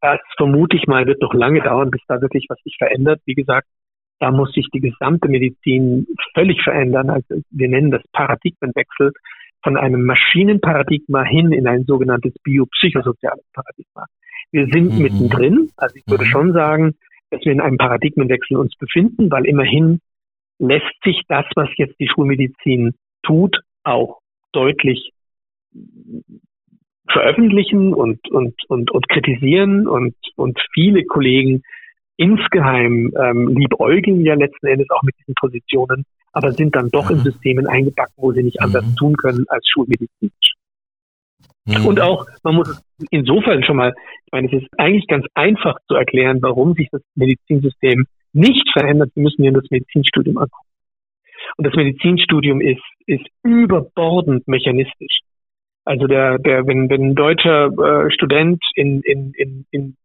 das 0.02 0.19
vermute 0.38 0.78
ich 0.78 0.88
mal, 0.88 1.06
wird 1.06 1.21
noch 1.21 1.34
lange 1.34 1.62
dauern, 1.62 1.91
bis 1.91 2.02
da 2.08 2.21
wirklich 2.21 2.45
was 2.49 2.60
sich 2.63 2.75
verändert. 2.78 3.21
Wie 3.25 3.36
gesagt, 3.36 3.67
da 4.19 4.32
muss 4.32 4.52
sich 4.54 4.67
die 4.73 4.82
gesamte 4.82 5.30
Medizin 5.30 6.08
völlig 6.34 6.62
verändern. 6.63 7.10
Also 7.10 7.41
wir 7.52 7.69
nennen 7.69 7.91
das 7.91 8.04
Paradigmenwechsel 8.12 9.12
von 9.63 9.78
einem 9.78 10.04
Maschinenparadigma 10.06 11.23
hin 11.23 11.52
in 11.52 11.67
ein 11.67 11.84
sogenanntes 11.86 12.34
biopsychosoziales 12.43 13.45
Paradigma. 13.54 14.06
Wir 14.52 14.67
sind 14.67 14.93
mhm. 14.93 15.02
mittendrin. 15.02 15.69
Also 15.78 15.95
ich 15.95 16.08
würde 16.08 16.25
mhm. 16.25 16.30
schon 16.30 16.54
sagen, 16.54 16.95
dass 17.31 17.43
wir 17.45 17.51
in 17.51 17.61
einem 17.61 17.77
Paradigmenwechsel 17.77 18.57
uns 18.57 18.75
befinden, 18.75 19.29
weil 19.31 19.45
immerhin 19.45 19.99
lässt 20.59 20.93
sich 21.03 21.21
das, 21.27 21.45
was 21.55 21.69
jetzt 21.77 21.99
die 21.99 22.07
Schulmedizin 22.07 22.95
tut, 23.23 23.57
auch 23.83 24.19
deutlich 24.51 25.11
veröffentlichen 27.09 27.93
und, 27.93 28.19
und, 28.29 28.53
und, 28.67 28.91
und 28.91 29.09
kritisieren 29.09 29.87
und, 29.87 30.15
und 30.35 30.59
viele 30.73 31.05
Kollegen 31.05 31.63
insgeheim 32.17 33.11
ähm, 33.17 33.47
liebäugeln 33.55 34.25
ja 34.25 34.35
letzten 34.35 34.67
Endes 34.67 34.89
auch 34.89 35.03
mit 35.03 35.15
diesen 35.19 35.35
Positionen, 35.35 36.05
aber 36.33 36.51
sind 36.51 36.75
dann 36.75 36.89
doch 36.89 37.09
mhm. 37.09 37.17
in 37.17 37.23
Systemen 37.23 37.67
eingebacken, 37.67 38.13
wo 38.17 38.33
sie 38.33 38.43
nicht 38.43 38.61
anders 38.61 38.85
mhm. 38.85 38.95
tun 38.97 39.15
können 39.15 39.45
als 39.47 39.67
Schulmedizin. 39.69 40.31
Mhm. 41.69 41.86
Und 41.86 42.01
auch, 42.01 42.25
man 42.43 42.55
muss 42.55 42.82
insofern 43.12 43.63
schon 43.63 43.77
mal, 43.77 43.93
ich 44.25 44.32
meine, 44.32 44.47
es 44.47 44.63
ist 44.63 44.69
eigentlich 44.77 45.08
ganz 45.08 45.25
einfach 45.36 45.77
zu 45.88 45.95
erklären, 45.95 46.39
warum 46.41 46.73
sich 46.73 46.89
das 46.91 47.01
Medizinsystem 47.15 48.05
nicht 48.34 48.69
verändert. 48.73 49.12
Wir 49.15 49.23
müssen 49.23 49.43
ja 49.43 49.51
das 49.51 49.69
Medizinstudium 49.69 50.38
angucken. 50.38 50.67
Und 51.58 51.67
das 51.67 51.75
Medizinstudium 51.75 52.62
ist, 52.62 52.84
ist 53.05 53.25
überbordend 53.43 54.47
mechanistisch. 54.47 55.19
Also 55.86 56.08
der, 56.08 56.38
der, 56.38 56.67
wenn, 56.67 56.89
wenn 56.89 57.10
ein 57.10 57.15
deutscher 57.15 57.67
äh, 57.67 58.12
Student 58.12 58.63
in, 58.75 59.01
in, 59.01 59.34
in, 59.36 59.65
in, 59.71 59.95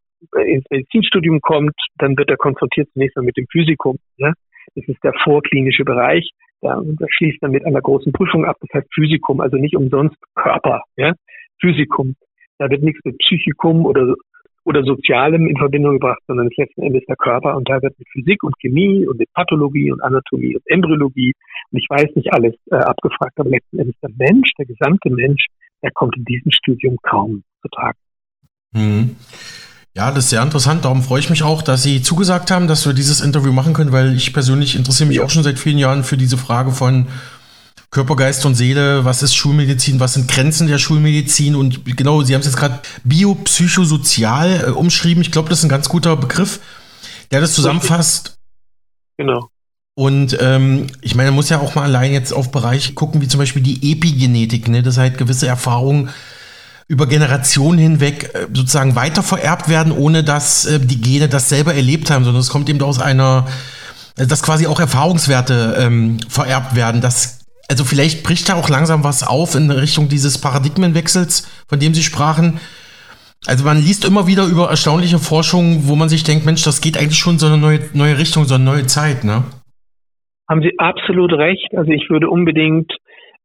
ins 0.47 0.65
Medizinstudium 0.71 1.41
kommt, 1.41 1.75
dann 1.99 2.17
wird 2.17 2.31
er 2.31 2.37
konfrontiert 2.37 2.89
zunächst 2.93 3.17
mal 3.17 3.23
mit 3.23 3.37
dem 3.37 3.47
Physikum. 3.51 3.99
Ne? 4.17 4.33
Das 4.75 4.85
ist 4.89 5.03
der 5.05 5.13
vorklinische 5.23 5.85
Bereich. 5.85 6.31
Da, 6.63 6.81
das 6.83 7.09
schließt 7.11 7.43
dann 7.43 7.51
mit 7.51 7.67
einer 7.67 7.83
großen 7.83 8.13
Prüfung 8.13 8.47
ab. 8.47 8.57
Das 8.61 8.71
heißt 8.73 8.95
Physikum, 8.95 9.41
also 9.41 9.57
nicht 9.59 9.77
umsonst 9.77 10.17
Körper. 10.35 10.83
Ja? 10.97 11.13
Physikum. 11.65 12.15
Da 12.59 12.69
wird 12.71 12.83
nichts 12.83 13.01
mit 13.05 13.19
Psychikum 13.19 13.87
oder, 13.87 14.15
oder 14.65 14.85
Sozialem 14.85 15.47
in 15.47 15.57
Verbindung 15.57 15.95
gebracht, 15.95 16.21
sondern 16.27 16.47
es 16.47 16.53
ist 16.53 16.59
letzten 16.59 16.83
Endes 16.83 17.03
der 17.09 17.17
Körper 17.17 17.57
und 17.57 17.69
da 17.69 17.81
wird 17.83 17.99
mit 17.99 18.09
Physik 18.13 18.43
und 18.43 18.55
Chemie 18.61 19.07
und 19.07 19.19
mit 19.19 19.33
Pathologie 19.33 19.91
und 19.91 20.03
Anatomie 20.03 20.55
und 20.55 20.63
Embryologie 20.67 21.33
und 21.71 21.79
ich 21.79 21.87
weiß 21.89 22.15
nicht 22.15 22.33
alles 22.33 22.55
äh, 22.71 22.77
abgefragt, 22.77 23.39
aber 23.39 23.51
letzten 23.51 23.79
Endes 23.79 23.97
der 24.03 24.11
Mensch, 24.17 24.51
der 24.59 24.67
gesamte 24.67 25.11
Mensch, 25.11 25.47
der 25.83 25.91
kommt 25.93 26.17
in 26.17 26.25
diesem 26.25 26.53
Studium 26.53 26.97
kaum 27.03 27.43
zu 27.63 27.69
Tragen. 27.69 27.99
Mhm. 28.73 29.17
Ja, 29.97 30.11
das 30.11 30.25
ist 30.25 30.31
sehr 30.31 30.43
interessant. 30.43 30.85
Darum 30.85 31.03
freue 31.03 31.21
ich 31.21 31.31
mich 31.31 31.45
auch, 31.45 31.63
dass 31.63 31.85
Sie 31.85 32.03
zugesagt 32.03 32.51
haben, 32.51 32.67
dass 32.67 32.85
wir 32.85 32.95
dieses 32.95 33.21
Interview 33.21 33.53
machen 33.53 33.75
können, 33.75 33.93
weil 33.93 34.17
ich 34.17 34.33
persönlich 34.33 34.75
interessiere 34.75 35.09
mich 35.09 35.21
auch 35.21 35.31
schon 35.31 35.45
seit 35.45 35.57
vielen 35.57 35.79
Jahren 35.79 36.03
für 36.03 36.17
diese 36.17 36.37
Frage 36.37 36.73
von 36.73 37.07
Körper, 37.95 38.17
Geist 38.17 38.45
und 38.45 38.57
Seele, 38.57 39.05
was 39.05 39.23
ist 39.23 39.37
Schulmedizin, 39.37 40.01
was 40.01 40.15
sind 40.15 40.27
Grenzen 40.27 40.67
der 40.67 40.79
Schulmedizin 40.79 41.55
und 41.55 41.97
genau, 41.97 42.23
Sie 42.23 42.35
haben 42.35 42.41
es 42.41 42.47
jetzt 42.47 42.57
gerade 42.57 42.81
biopsychosozial 43.05 44.65
äh, 44.67 44.71
umschrieben. 44.71 45.23
Ich 45.23 45.31
glaube, 45.31 45.49
das 45.49 45.61
ist 45.61 45.65
ein 45.65 45.69
ganz 45.69 45.89
guter 45.89 46.17
Begriff, 46.17 46.59
der 47.31 47.41
das 47.41 47.55
zusammenfasst. 47.55 48.37
Genau. 49.17 49.49
Und 49.95 50.37
ähm, 50.41 50.89
ich 51.03 51.15
meine, 51.15 51.31
man 51.31 51.37
muss 51.37 51.51
ja 51.51 51.61
auch 51.61 51.77
mal 51.77 51.85
allein 51.85 52.13
jetzt 52.13 52.33
auf 52.33 52.51
Bereiche 52.51 52.95
gucken, 52.95 53.21
wie 53.21 53.29
zum 53.29 53.39
Beispiel 53.39 53.63
die 53.63 53.93
Epigenetik, 53.93 54.67
ne? 54.67 54.83
dass 54.83 54.99
halt 54.99 55.17
gewisse 55.17 55.47
Erfahrungen 55.47 56.11
über 56.89 57.07
Generationen 57.07 57.79
hinweg 57.79 58.35
äh, 58.35 58.49
sozusagen 58.53 58.97
weiter 58.97 59.23
vererbt 59.23 59.69
werden, 59.69 59.93
ohne 59.93 60.25
dass 60.25 60.65
äh, 60.65 60.81
die 60.81 61.01
Gene 61.01 61.29
das 61.29 61.49
selber 61.49 61.75
erlebt 61.75 62.11
haben, 62.11 62.25
sondern 62.25 62.41
es 62.41 62.51
kommt 62.51 62.69
eben 62.69 62.83
aus 62.83 62.99
einer, 62.99 63.47
dass 64.17 64.43
quasi 64.43 64.67
auch 64.67 64.81
Erfahrungswerte 64.81 65.77
ähm, 65.79 66.19
vererbt 66.29 66.75
werden. 66.75 67.01
Das 67.01 67.44
also 67.69 67.85
vielleicht 67.85 68.25
bricht 68.25 68.49
da 68.49 68.55
auch 68.55 68.69
langsam 68.69 69.05
was 69.05 69.27
auf 69.27 69.55
in 69.55 69.71
Richtung 69.71 70.09
dieses 70.09 70.41
Paradigmenwechsels, 70.41 71.65
von 71.69 71.79
dem 71.79 71.95
Sie 71.95 72.03
sprachen. 72.03 72.61
Also 73.47 73.65
man 73.65 73.77
liest 73.77 74.07
immer 74.07 74.27
wieder 74.27 74.47
über 74.47 74.71
erstaunliche 74.71 75.19
Forschungen, 75.19 75.87
wo 75.89 75.97
man 75.97 76.09
sich 76.09 76.25
denkt, 76.25 76.47
Mensch, 76.47 76.65
das 76.65 76.81
geht 76.81 76.97
eigentlich 76.97 77.19
schon 77.19 77.39
so 77.39 77.47
eine 77.47 77.59
neue, 77.59 77.81
neue 77.93 78.19
Richtung, 78.19 78.45
so 78.45 78.55
eine 78.55 78.65
neue 78.65 78.87
Zeit, 78.87 79.25
ne? 79.25 79.45
Haben 80.49 80.63
Sie 80.63 80.79
absolut 80.79 81.33
recht. 81.33 81.77
Also 81.77 81.91
ich 81.91 82.09
würde 82.11 82.29
unbedingt 82.29 82.93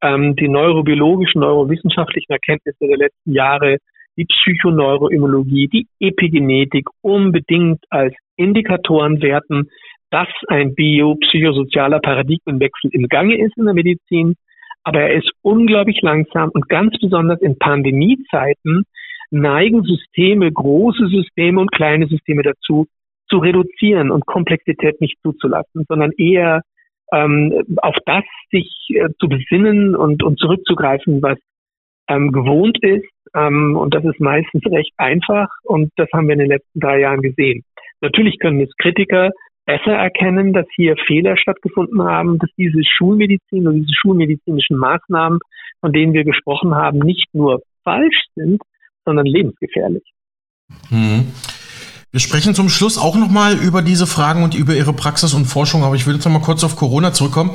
ähm, 0.01 0.36
die 0.36 0.47
neurobiologischen, 0.47 1.41
neurowissenschaftlichen 1.41 2.32
Erkenntnisse 2.32 2.88
der 2.88 2.97
letzten 2.97 3.34
Jahre, 3.34 3.77
die 4.17 4.25
Psychoneuroimmunologie, 4.25 5.67
die 5.67 5.88
Epigenetik 5.99 6.88
unbedingt 7.01 7.84
als 7.89 8.13
Indikatoren 8.36 9.21
werten, 9.21 9.69
dass 10.11 10.27
ein 10.47 10.73
biopsychosozialer 10.75 11.99
Paradigmenwechsel 11.99 12.89
im 12.93 13.07
Gange 13.07 13.37
ist 13.37 13.57
in 13.57 13.65
der 13.65 13.73
Medizin, 13.73 14.35
aber 14.83 15.01
er 15.01 15.13
ist 15.13 15.31
unglaublich 15.41 16.01
langsam 16.01 16.49
und 16.49 16.67
ganz 16.69 16.97
besonders 16.99 17.41
in 17.41 17.59
Pandemiezeiten 17.59 18.85
neigen 19.31 19.83
Systeme, 19.83 20.51
große 20.51 21.07
Systeme 21.07 21.61
und 21.61 21.71
kleine 21.71 22.07
Systeme 22.07 22.43
dazu, 22.43 22.87
zu 23.29 23.37
reduzieren 23.37 24.09
und 24.09 24.25
Komplexität 24.25 24.99
nicht 25.01 25.17
zuzulassen, 25.21 25.85
sondern 25.87 26.11
eher 26.17 26.61
ähm, 27.11 27.63
auf 27.77 27.95
das 28.05 28.23
sich 28.51 28.71
äh, 28.89 29.09
zu 29.19 29.27
besinnen 29.27 29.95
und, 29.95 30.23
und 30.23 30.39
zurückzugreifen, 30.39 31.21
was 31.21 31.37
ähm, 32.07 32.31
gewohnt 32.31 32.81
ist. 32.83 33.09
Ähm, 33.35 33.75
und 33.77 33.93
das 33.93 34.03
ist 34.03 34.19
meistens 34.19 34.65
recht 34.65 34.93
einfach 34.97 35.49
und 35.63 35.91
das 35.95 36.09
haben 36.13 36.27
wir 36.27 36.33
in 36.33 36.39
den 36.39 36.49
letzten 36.49 36.79
drei 36.79 37.01
Jahren 37.01 37.21
gesehen. 37.21 37.63
Natürlich 38.01 38.39
können 38.39 38.61
es 38.61 38.75
Kritiker 38.77 39.31
besser 39.69 39.91
erkennen, 39.91 40.51
dass 40.51 40.65
hier 40.75 40.95
Fehler 41.05 41.38
stattgefunden 41.38 42.01
haben, 42.01 42.39
dass 42.39 42.49
diese 42.58 42.82
Schulmedizin 42.84 43.67
und 43.67 43.75
diese 43.75 43.93
schulmedizinischen 44.01 44.77
Maßnahmen, 44.77 45.39
von 45.79 45.93
denen 45.93 46.13
wir 46.13 46.23
gesprochen 46.23 46.73
haben, 46.73 46.97
nicht 46.97 47.27
nur 47.34 47.62
falsch 47.84 48.19
sind, 48.36 48.62
sondern 49.05 49.27
lebensgefährlich. 49.27 50.03
Hm. 50.89 51.27
Wir 52.12 52.19
sprechen 52.19 52.55
zum 52.55 52.69
Schluss 52.69 52.97
auch 52.97 53.15
nochmal 53.15 53.58
über 53.58 53.84
diese 53.84 54.08
Fragen 54.08 54.41
und 54.41 54.55
über 54.55 54.73
Ihre 54.73 54.93
Praxis 54.93 55.36
und 55.36 55.45
Forschung, 55.45 55.84
aber 55.84 55.93
ich 55.93 56.08
will 56.08 56.15
jetzt 56.15 56.25
nochmal 56.25 56.41
kurz 56.41 56.63
auf 56.63 56.75
Corona 56.75 57.13
zurückkommen. 57.13 57.51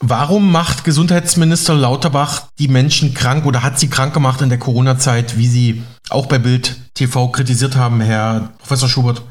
Warum 0.00 0.52
macht 0.52 0.84
Gesundheitsminister 0.84 1.74
Lauterbach 1.74 2.50
die 2.60 2.68
Menschen 2.68 3.14
krank 3.14 3.44
oder 3.44 3.64
hat 3.64 3.80
sie 3.80 3.90
krank 3.90 4.14
gemacht 4.14 4.40
in 4.42 4.48
der 4.48 4.60
Corona-Zeit, 4.60 5.36
wie 5.36 5.46
Sie 5.46 5.82
auch 6.10 6.26
bei 6.26 6.38
Bild 6.38 6.76
TV 6.94 7.32
kritisiert 7.32 7.76
haben, 7.76 8.00
Herr 8.00 8.52
Professor 8.58 8.88
Schubert? 8.88 9.24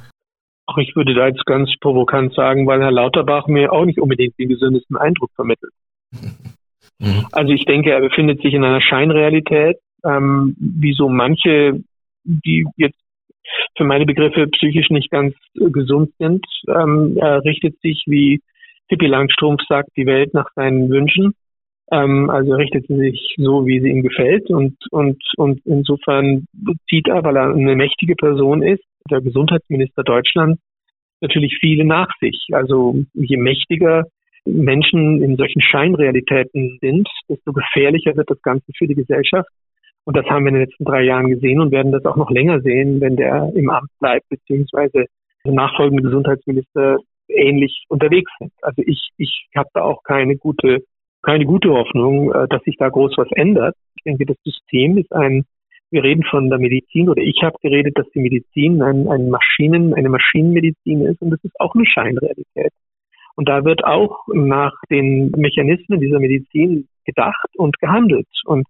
Ach, 0.77 0.81
ich 0.81 0.95
würde 0.95 1.13
da 1.13 1.27
jetzt 1.27 1.45
ganz 1.45 1.71
provokant 1.79 2.33
sagen, 2.33 2.67
weil 2.67 2.81
Herr 2.81 2.91
Lauterbach 2.91 3.47
mir 3.47 3.73
auch 3.73 3.85
nicht 3.85 3.99
unbedingt 3.99 4.37
den 4.37 4.49
gesündesten 4.49 4.97
Eindruck 4.97 5.31
vermittelt. 5.35 5.73
Mhm. 6.99 7.27
Also 7.31 7.53
ich 7.53 7.63
denke, 7.65 7.91
er 7.91 7.99
befindet 7.99 8.41
sich 8.41 8.55
in 8.55 8.63
einer 8.63 8.81
Scheinrealität, 8.81 9.77
ähm, 10.03 10.55
wie 10.57 10.93
so 10.93 11.09
manche, 11.09 11.83
die 12.23 12.65
jetzt 12.75 12.97
für 13.77 13.83
meine 13.83 14.07
Begriffe 14.07 14.47
psychisch 14.47 14.89
nicht 14.89 15.11
ganz 15.11 15.35
äh, 15.61 15.69
gesund 15.69 16.09
sind. 16.17 16.43
Ähm, 16.67 17.15
er 17.21 17.43
richtet 17.43 17.79
sich, 17.81 18.01
wie 18.07 18.41
Pippi 18.87 19.05
Langstrumpf 19.05 19.61
sagt, 19.69 19.89
die 19.95 20.07
Welt 20.07 20.33
nach 20.33 20.49
seinen 20.55 20.89
Wünschen. 20.89 21.35
Ähm, 21.91 22.31
also 22.31 22.55
richtet 22.55 22.87
sie 22.87 22.97
sich 22.97 23.35
so, 23.37 23.67
wie 23.67 23.79
sie 23.79 23.89
ihm 23.89 24.01
gefällt 24.01 24.49
und, 24.49 24.75
und, 24.89 25.21
und 25.37 25.61
insofern 25.65 26.47
zieht 26.89 27.07
er, 27.09 27.23
weil 27.23 27.37
er 27.37 27.53
eine 27.53 27.75
mächtige 27.75 28.15
Person 28.15 28.63
ist, 28.63 28.83
der 29.11 29.21
Gesundheitsminister 29.21 30.03
Deutschlands, 30.03 30.59
natürlich 31.21 31.57
viele 31.59 31.85
nach 31.85 32.09
sich. 32.19 32.47
Also 32.51 32.95
je 33.13 33.37
mächtiger 33.37 34.05
Menschen 34.45 35.21
in 35.21 35.35
solchen 35.35 35.61
Scheinrealitäten 35.61 36.77
sind, 36.81 37.07
desto 37.29 37.51
gefährlicher 37.51 38.15
wird 38.15 38.29
das 38.29 38.41
Ganze 38.41 38.71
für 38.77 38.87
die 38.87 38.95
Gesellschaft. 38.95 39.49
Und 40.05 40.15
das 40.15 40.25
haben 40.27 40.45
wir 40.45 40.49
in 40.49 40.55
den 40.55 40.63
letzten 40.63 40.85
drei 40.85 41.03
Jahren 41.03 41.27
gesehen 41.27 41.59
und 41.59 41.71
werden 41.71 41.91
das 41.91 42.05
auch 42.05 42.15
noch 42.15 42.31
länger 42.31 42.61
sehen, 42.61 43.01
wenn 43.01 43.17
der 43.17 43.51
im 43.53 43.69
Amt 43.69 43.89
bleibt, 43.99 44.29
beziehungsweise 44.29 45.05
nachfolgende 45.43 46.03
Gesundheitsminister 46.03 46.99
ähnlich 47.27 47.83
unterwegs 47.89 48.31
sind. 48.39 48.53
Also 48.61 48.81
ich, 48.85 49.09
ich 49.17 49.47
habe 49.55 49.69
da 49.73 49.81
auch 49.81 50.03
keine 50.03 50.37
gute, 50.37 50.83
keine 51.21 51.45
gute 51.45 51.69
Hoffnung, 51.69 52.31
äh, 52.31 52.47
dass 52.47 52.63
sich 52.63 52.77
da 52.77 52.89
groß 52.89 53.13
was 53.17 53.27
ändert. 53.33 53.75
Ich 53.97 54.03
denke, 54.03 54.25
das 54.25 54.37
System 54.43 54.97
ist 54.97 55.11
ein, 55.11 55.45
wir 55.89 56.03
reden 56.03 56.23
von 56.23 56.49
der 56.49 56.59
Medizin 56.59 57.09
oder 57.09 57.21
ich 57.21 57.41
habe 57.43 57.55
geredet, 57.61 57.97
dass 57.97 58.09
die 58.11 58.19
Medizin 58.19 58.81
ein, 58.81 59.07
ein 59.07 59.29
Maschinen, 59.29 59.93
eine 59.93 60.09
Maschinenmedizin 60.09 61.01
ist 61.05 61.21
und 61.21 61.31
das 61.31 61.43
ist 61.43 61.59
auch 61.59 61.73
eine 61.75 61.85
Scheinrealität. 61.85 62.73
Und 63.35 63.47
da 63.47 63.63
wird 63.63 63.85
auch 63.85 64.25
nach 64.33 64.73
den 64.89 65.29
Mechanismen 65.31 65.99
dieser 65.99 66.19
Medizin 66.19 66.87
gedacht 67.05 67.49
und 67.55 67.77
gehandelt. 67.79 68.27
Und 68.45 68.67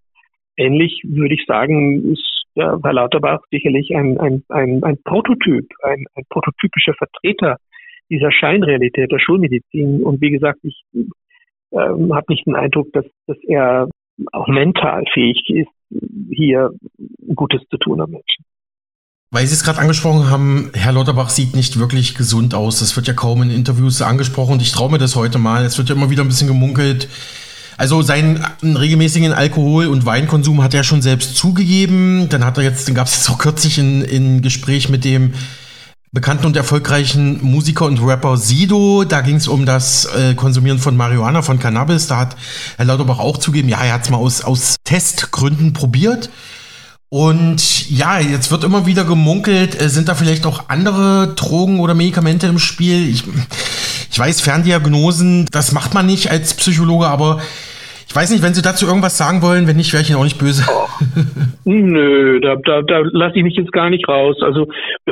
ähnlich 0.56 1.00
würde 1.04 1.34
ich 1.34 1.46
sagen, 1.46 2.12
ist 2.12 2.44
der 2.54 2.78
Herr 2.82 2.92
Lauterbach 2.92 3.40
sicherlich 3.50 3.94
ein, 3.96 4.18
ein, 4.18 4.44
ein, 4.50 4.84
ein 4.84 5.02
Prototyp, 5.04 5.66
ein, 5.82 6.04
ein 6.14 6.24
prototypischer 6.28 6.94
Vertreter 6.94 7.56
dieser 8.10 8.30
Scheinrealität 8.30 9.10
der 9.10 9.18
Schulmedizin. 9.18 10.02
Und 10.02 10.20
wie 10.20 10.30
gesagt, 10.30 10.58
ich 10.62 10.82
ähm, 11.72 12.14
habe 12.14 12.26
nicht 12.28 12.46
den 12.46 12.56
Eindruck, 12.56 12.92
dass, 12.92 13.06
dass 13.26 13.38
er 13.44 13.88
auch 14.32 14.48
mental 14.48 15.04
fähig 15.12 15.42
ist, 15.48 15.70
hier 16.30 16.70
Gutes 17.34 17.62
zu 17.70 17.76
tun 17.78 18.00
am 18.00 18.10
Menschen. 18.10 18.44
Weil 19.30 19.46
Sie 19.46 19.54
es 19.54 19.62
gerade 19.62 19.78
angesprochen 19.78 20.30
haben, 20.30 20.70
Herr 20.72 20.92
Lauterbach 20.92 21.28
sieht 21.28 21.54
nicht 21.54 21.78
wirklich 21.78 22.14
gesund 22.14 22.54
aus. 22.54 22.78
Das 22.78 22.96
wird 22.96 23.06
ja 23.08 23.12
kaum 23.12 23.42
in 23.42 23.50
Interviews 23.50 24.00
angesprochen 24.00 24.54
und 24.54 24.62
ich 24.62 24.72
traue 24.72 24.90
mir 24.90 24.98
das 24.98 25.16
heute 25.16 25.38
mal. 25.38 25.64
Es 25.64 25.76
wird 25.76 25.90
ja 25.90 25.94
immer 25.94 26.08
wieder 26.08 26.24
ein 26.24 26.28
bisschen 26.28 26.48
gemunkelt. 26.48 27.08
Also 27.76 28.02
seinen 28.02 28.44
regelmäßigen 28.62 29.32
Alkohol- 29.32 29.86
und 29.86 30.06
Weinkonsum 30.06 30.62
hat 30.62 30.74
er 30.74 30.82
schon 30.82 31.02
selbst 31.02 31.36
zugegeben. 31.36 32.28
Dann 32.30 32.44
hat 32.44 32.56
er 32.56 32.64
jetzt, 32.64 32.88
dann 32.88 32.94
gab 32.94 33.06
es 33.06 33.16
jetzt 33.16 33.30
auch 33.30 33.38
kürzlich 33.38 33.78
ein, 33.78 34.02
ein 34.02 34.42
Gespräch 34.42 34.88
mit 34.88 35.04
dem 35.04 35.34
bekannten 36.12 36.46
und 36.46 36.56
erfolgreichen 36.56 37.42
Musiker 37.42 37.86
und 37.86 38.00
Rapper 38.00 38.36
Sido. 38.36 39.04
Da 39.04 39.20
ging 39.20 39.36
es 39.36 39.48
um 39.48 39.66
das 39.66 40.06
äh, 40.06 40.34
Konsumieren 40.34 40.78
von 40.78 40.96
Marihuana, 40.96 41.42
von 41.42 41.58
Cannabis. 41.58 42.06
Da 42.06 42.18
hat 42.18 42.36
Herr 42.76 42.86
Lauterbach 42.86 43.18
auch 43.18 43.38
zugeben, 43.38 43.68
ja, 43.68 43.82
er 43.82 43.94
hat 43.94 44.04
es 44.04 44.10
mal 44.10 44.16
aus, 44.16 44.42
aus 44.42 44.76
Testgründen 44.84 45.72
probiert. 45.72 46.30
Und 47.10 47.88
ja, 47.88 48.18
jetzt 48.18 48.50
wird 48.50 48.64
immer 48.64 48.84
wieder 48.84 49.04
gemunkelt, 49.04 49.80
äh, 49.80 49.88
sind 49.88 50.08
da 50.08 50.14
vielleicht 50.14 50.44
auch 50.44 50.68
andere 50.68 51.34
Drogen 51.34 51.80
oder 51.80 51.94
Medikamente 51.94 52.46
im 52.46 52.58
Spiel? 52.58 53.08
Ich, 53.08 53.24
ich 54.10 54.18
weiß, 54.18 54.40
Ferndiagnosen, 54.42 55.46
das 55.50 55.72
macht 55.72 55.94
man 55.94 56.04
nicht 56.06 56.30
als 56.30 56.54
Psychologe, 56.54 57.06
aber 57.06 57.40
weiß 58.18 58.32
nicht, 58.32 58.42
wenn 58.42 58.54
Sie 58.54 58.62
dazu 58.62 58.84
irgendwas 58.84 59.16
sagen 59.16 59.42
wollen, 59.42 59.68
wenn 59.68 59.76
nicht, 59.76 59.92
wäre 59.92 60.02
ich 60.02 60.10
Ihnen 60.10 60.18
auch 60.18 60.24
nicht 60.24 60.40
böse. 60.40 60.66
Oh. 60.66 60.88
Nö, 61.64 62.40
da, 62.40 62.56
da, 62.56 62.82
da 62.82 62.98
lasse 63.12 63.36
ich 63.36 63.44
mich 63.44 63.54
jetzt 63.54 63.70
gar 63.70 63.90
nicht 63.90 64.08
raus. 64.08 64.36
Also 64.42 64.66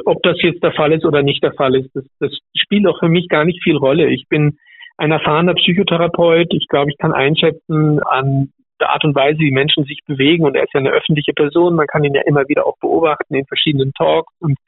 ob 0.04 0.22
das 0.24 0.42
jetzt 0.42 0.62
der 0.64 0.72
Fall 0.72 0.92
ist 0.92 1.04
oder 1.04 1.22
nicht 1.22 1.40
der 1.44 1.52
Fall 1.52 1.76
ist, 1.76 1.88
das, 1.94 2.04
das 2.18 2.32
spielt 2.56 2.84
auch 2.88 2.98
für 2.98 3.08
mich 3.08 3.28
gar 3.28 3.44
nicht 3.44 3.62
viel 3.62 3.76
Rolle. 3.76 4.08
Ich 4.10 4.26
bin 4.28 4.58
ein 4.96 5.12
erfahrener 5.12 5.54
Psychotherapeut. 5.54 6.52
Ich 6.52 6.66
glaube, 6.66 6.90
ich 6.90 6.98
kann 6.98 7.12
einschätzen 7.12 8.00
an 8.02 8.48
der 8.80 8.90
Art 8.90 9.04
und 9.04 9.14
Weise, 9.14 9.38
wie 9.38 9.52
Menschen 9.52 9.84
sich 9.84 10.00
bewegen. 10.04 10.44
Und 10.44 10.56
er 10.56 10.64
ist 10.64 10.74
ja 10.74 10.80
eine 10.80 10.90
öffentliche 10.90 11.32
Person. 11.32 11.76
Man 11.76 11.86
kann 11.86 12.02
ihn 12.02 12.14
ja 12.14 12.22
immer 12.26 12.48
wieder 12.48 12.66
auch 12.66 12.76
beobachten 12.78 13.36
in 13.36 13.46
verschiedenen 13.46 13.92
Talks 13.92 14.32
und 14.40 14.58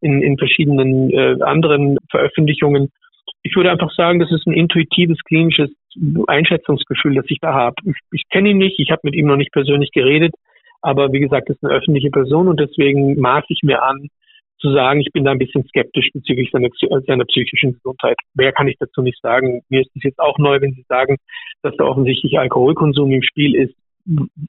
in, 0.00 0.20
in 0.20 0.36
verschiedenen 0.36 1.10
äh, 1.10 1.36
anderen 1.42 1.98
Veröffentlichungen. 2.10 2.90
Ich 3.44 3.54
würde 3.54 3.70
einfach 3.70 3.92
sagen, 3.94 4.18
das 4.18 4.32
ist 4.32 4.46
ein 4.46 4.52
intuitives, 4.52 5.18
klinisches 5.24 5.70
Einschätzungsgefühl, 6.26 7.14
das 7.14 7.26
ich 7.28 7.38
da 7.40 7.54
habe. 7.54 7.76
Ich, 7.84 7.96
ich 8.12 8.22
kenne 8.30 8.50
ihn 8.50 8.58
nicht, 8.58 8.78
ich 8.78 8.90
habe 8.90 9.02
mit 9.04 9.14
ihm 9.14 9.26
noch 9.26 9.36
nicht 9.36 9.52
persönlich 9.52 9.90
geredet, 9.92 10.34
aber 10.82 11.12
wie 11.12 11.20
gesagt, 11.20 11.48
das 11.48 11.56
ist 11.56 11.64
eine 11.64 11.74
öffentliche 11.74 12.10
Person 12.10 12.48
und 12.48 12.60
deswegen 12.60 13.20
maße 13.20 13.46
ich 13.48 13.60
mir 13.62 13.82
an, 13.82 14.08
zu 14.58 14.72
sagen, 14.72 15.00
ich 15.00 15.12
bin 15.12 15.24
da 15.24 15.32
ein 15.32 15.38
bisschen 15.38 15.66
skeptisch 15.66 16.08
bezüglich 16.14 16.50
seiner, 16.50 16.68
seiner 17.06 17.24
psychischen 17.24 17.74
Gesundheit. 17.74 18.16
Mehr 18.34 18.52
kann 18.52 18.68
ich 18.68 18.76
dazu 18.78 19.02
nicht 19.02 19.20
sagen. 19.20 19.62
Mir 19.68 19.82
ist 19.82 19.90
es 19.94 20.02
jetzt 20.02 20.18
auch 20.18 20.38
neu, 20.38 20.60
wenn 20.60 20.72
Sie 20.72 20.84
sagen, 20.88 21.16
dass 21.62 21.76
da 21.76 21.84
offensichtlich 21.84 22.38
Alkoholkonsum 22.38 23.10
im 23.10 23.22
Spiel 23.22 23.54
ist, 23.54 23.74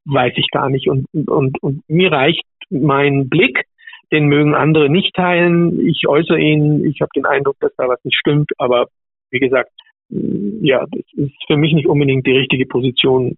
weiß 0.05 0.33
ich 0.37 0.47
gar 0.51 0.69
nicht. 0.69 0.89
Und, 0.89 1.05
und, 1.13 1.61
und 1.61 1.89
mir 1.89 2.11
reicht 2.11 2.45
mein 2.69 3.27
Blick, 3.29 3.65
den 4.11 4.27
mögen 4.27 4.55
andere 4.55 4.89
nicht 4.89 5.13
teilen. 5.15 5.85
Ich 5.85 6.07
äußere 6.07 6.39
ihn, 6.39 6.85
ich 6.85 7.01
habe 7.01 7.11
den 7.15 7.25
Eindruck, 7.25 7.57
dass 7.59 7.75
da 7.75 7.87
was 7.87 8.03
nicht 8.05 8.17
stimmt, 8.17 8.51
aber 8.57 8.87
wie 9.31 9.39
gesagt, 9.39 9.71
ja, 10.09 10.85
das 10.91 11.03
ist 11.13 11.33
für 11.47 11.57
mich 11.57 11.73
nicht 11.73 11.87
unbedingt 11.87 12.25
die 12.25 12.37
richtige 12.37 12.65
Position 12.65 13.35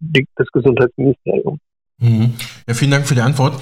des 0.00 0.48
Gesundheitsministeriums. 0.52 1.60
Mhm. 1.98 2.34
Ja, 2.66 2.74
vielen 2.74 2.90
Dank 2.90 3.06
für 3.06 3.14
die 3.14 3.20
Antwort. 3.20 3.60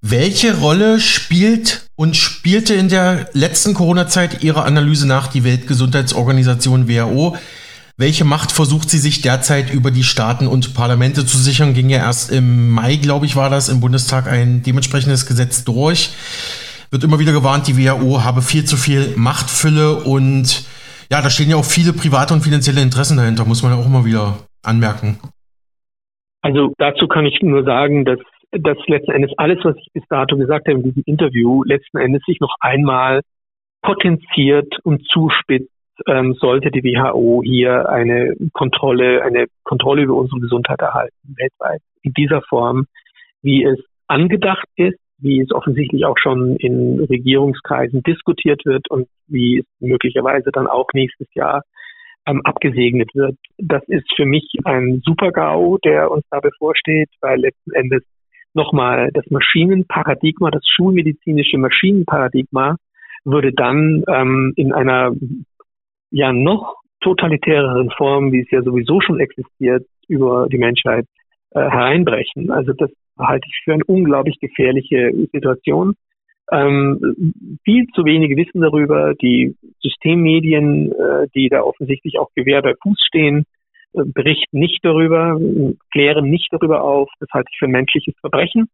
Welche 0.00 0.58
Rolle 0.58 0.98
spielt 0.98 1.88
und 1.94 2.16
spielte 2.16 2.74
in 2.74 2.88
der 2.88 3.30
letzten 3.34 3.72
Corona-Zeit 3.72 4.42
Ihrer 4.42 4.64
Analyse 4.64 5.06
nach 5.06 5.28
die 5.28 5.44
Weltgesundheitsorganisation 5.44 6.88
WHO? 6.88 7.36
Welche 7.96 8.24
Macht 8.24 8.50
versucht 8.50 8.90
sie 8.90 8.98
sich 8.98 9.20
derzeit 9.20 9.72
über 9.72 9.92
die 9.92 10.02
Staaten 10.02 10.48
und 10.48 10.74
Parlamente 10.74 11.24
zu 11.24 11.38
sichern? 11.38 11.72
Ging 11.72 11.88
ja 11.88 11.98
erst 11.98 12.32
im 12.32 12.70
Mai, 12.70 12.96
glaube 12.96 13.26
ich, 13.26 13.36
war 13.36 13.48
das 13.48 13.68
im 13.68 13.80
Bundestag 13.80 14.26
ein 14.26 14.62
dementsprechendes 14.62 15.26
Gesetz 15.26 15.62
durch. 15.62 16.10
Wird 16.90 17.04
immer 17.04 17.20
wieder 17.20 17.32
gewarnt, 17.32 17.68
die 17.68 17.76
WHO 17.76 18.24
habe 18.24 18.42
viel 18.42 18.64
zu 18.64 18.76
viel 18.76 19.12
Machtfülle 19.16 20.02
und 20.02 20.64
ja, 21.12 21.20
da 21.20 21.28
stehen 21.28 21.50
ja 21.50 21.56
auch 21.56 21.64
viele 21.64 21.92
private 21.92 22.32
und 22.32 22.40
finanzielle 22.40 22.80
Interessen 22.80 23.18
dahinter, 23.18 23.44
muss 23.44 23.62
man 23.62 23.72
ja 23.72 23.78
auch 23.78 23.86
immer 23.86 24.06
wieder 24.06 24.38
anmerken. 24.62 25.18
Also 26.40 26.72
dazu 26.78 27.06
kann 27.06 27.26
ich 27.26 27.38
nur 27.42 27.64
sagen, 27.64 28.06
dass 28.06 28.18
dass 28.52 28.76
letzten 28.86 29.12
Endes 29.12 29.32
alles, 29.38 29.58
was 29.62 29.76
ich 29.76 29.88
bis 29.94 30.04
dato 30.10 30.36
gesagt 30.36 30.68
habe 30.68 30.78
in 30.78 30.84
diesem 30.84 31.02
Interview, 31.06 31.62
letzten 31.64 31.96
Endes 31.96 32.22
sich 32.26 32.38
noch 32.38 32.54
einmal 32.60 33.22
potenziert 33.80 34.78
und 34.84 35.06
zuspitzt, 35.08 35.70
ähm, 36.06 36.34
sollte 36.34 36.70
die 36.70 36.82
WHO 36.82 37.42
hier 37.42 37.88
eine 37.88 38.34
Kontrolle, 38.52 39.22
eine 39.22 39.46
Kontrolle 39.64 40.02
über 40.02 40.16
unsere 40.16 40.40
Gesundheit 40.40 40.80
erhalten, 40.80 41.16
weltweit. 41.36 41.80
In 42.02 42.12
dieser 42.12 42.42
Form, 42.42 42.86
wie 43.40 43.64
es 43.64 43.78
angedacht 44.06 44.66
ist, 44.76 44.98
wie 45.22 45.40
es 45.40 45.52
offensichtlich 45.52 46.04
auch 46.04 46.18
schon 46.18 46.56
in 46.56 47.00
Regierungskreisen 47.00 48.02
diskutiert 48.02 48.64
wird 48.64 48.90
und 48.90 49.08
wie 49.28 49.58
es 49.58 49.66
möglicherweise 49.80 50.50
dann 50.52 50.66
auch 50.66 50.88
nächstes 50.92 51.28
Jahr 51.34 51.62
ähm, 52.26 52.40
abgesegnet 52.44 53.10
wird. 53.14 53.36
Das 53.58 53.82
ist 53.88 54.06
für 54.14 54.26
mich 54.26 54.46
ein 54.64 55.02
Super-GAU, 55.04 55.78
der 55.84 56.10
uns 56.10 56.24
da 56.30 56.40
bevorsteht, 56.40 57.08
weil 57.20 57.40
letzten 57.40 57.72
Endes 57.72 58.02
nochmal 58.54 59.10
das 59.12 59.24
Maschinenparadigma, 59.30 60.50
das 60.50 60.62
schulmedizinische 60.66 61.58
Maschinenparadigma 61.58 62.76
würde 63.24 63.52
dann 63.52 64.02
ähm, 64.08 64.52
in 64.56 64.72
einer 64.72 65.12
ja 66.10 66.32
noch 66.32 66.76
totalitäreren 67.00 67.90
Form, 67.90 68.32
wie 68.32 68.40
es 68.40 68.50
ja 68.50 68.62
sowieso 68.62 69.00
schon 69.00 69.20
existiert, 69.20 69.86
über 70.08 70.46
die 70.50 70.58
Menschheit 70.58 71.06
äh, 71.50 71.60
hereinbrechen. 71.60 72.50
Also 72.50 72.72
das 72.72 72.90
halte 73.18 73.46
ich 73.48 73.60
für 73.64 73.74
eine 73.74 73.84
unglaublich 73.84 74.38
gefährliche 74.40 75.10
Situation. 75.32 75.94
Ähm, 76.50 77.32
viel 77.64 77.86
zu 77.94 78.04
wenige 78.04 78.36
wissen 78.36 78.60
darüber. 78.60 79.14
Die 79.14 79.56
Systemmedien, 79.80 80.92
äh, 80.92 81.28
die 81.34 81.48
da 81.48 81.62
offensichtlich 81.62 82.18
auch 82.18 82.30
Gewehr 82.34 82.62
bei 82.62 82.74
Fuß 82.82 83.00
stehen, 83.06 83.44
äh, 83.94 84.02
berichten 84.04 84.58
nicht 84.58 84.84
darüber, 84.84 85.38
klären 85.92 86.28
nicht 86.28 86.48
darüber 86.50 86.82
auf. 86.82 87.08
Das 87.20 87.28
halte 87.32 87.48
ich 87.52 87.58
für 87.58 87.66
ein 87.66 87.72
menschliches 87.72 88.14
Verbrechen. 88.20 88.68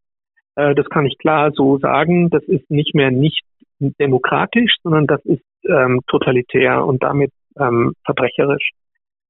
Äh, 0.56 0.74
das 0.74 0.88
kann 0.88 1.06
ich 1.06 1.18
klar 1.18 1.52
so 1.52 1.78
sagen. 1.78 2.30
Das 2.30 2.42
ist 2.44 2.68
nicht 2.70 2.94
mehr 2.94 3.10
nicht 3.10 3.42
demokratisch, 3.80 4.74
sondern 4.82 5.06
das 5.06 5.24
ist 5.24 5.44
ähm, 5.68 6.00
totalitär 6.08 6.84
und 6.84 7.02
damit 7.02 7.30
ähm, 7.58 7.92
verbrecherisch. 8.04 8.70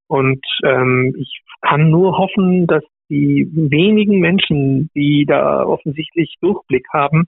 Und 0.06 0.44
ähm, 0.64 1.14
ich 1.18 1.42
kann 1.60 1.90
nur 1.90 2.16
hoffen, 2.16 2.66
dass 2.66 2.84
die 3.08 3.48
wenigen 3.52 4.20
Menschen, 4.20 4.90
die 4.94 5.24
da 5.26 5.64
offensichtlich 5.64 6.34
Durchblick 6.40 6.86
haben, 6.92 7.24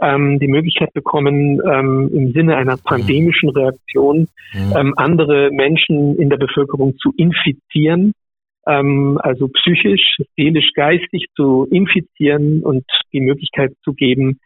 ähm, 0.00 0.38
die 0.38 0.48
Möglichkeit 0.48 0.92
bekommen, 0.92 1.60
ähm, 1.64 2.10
im 2.12 2.32
Sinne 2.32 2.56
einer 2.56 2.76
pandemischen 2.76 3.48
Reaktion 3.50 4.28
mhm. 4.52 4.72
ähm, 4.76 4.94
andere 4.96 5.50
Menschen 5.50 6.16
in 6.18 6.28
der 6.28 6.36
Bevölkerung 6.36 6.96
zu 6.98 7.12
infizieren, 7.16 8.12
ähm, 8.66 9.18
also 9.22 9.48
psychisch, 9.48 10.18
seelisch, 10.36 10.70
geistig 10.74 11.26
zu 11.34 11.66
infizieren 11.70 12.62
und 12.62 12.84
die 13.12 13.20
Möglichkeit 13.20 13.72
zu 13.82 13.94
geben, 13.94 14.38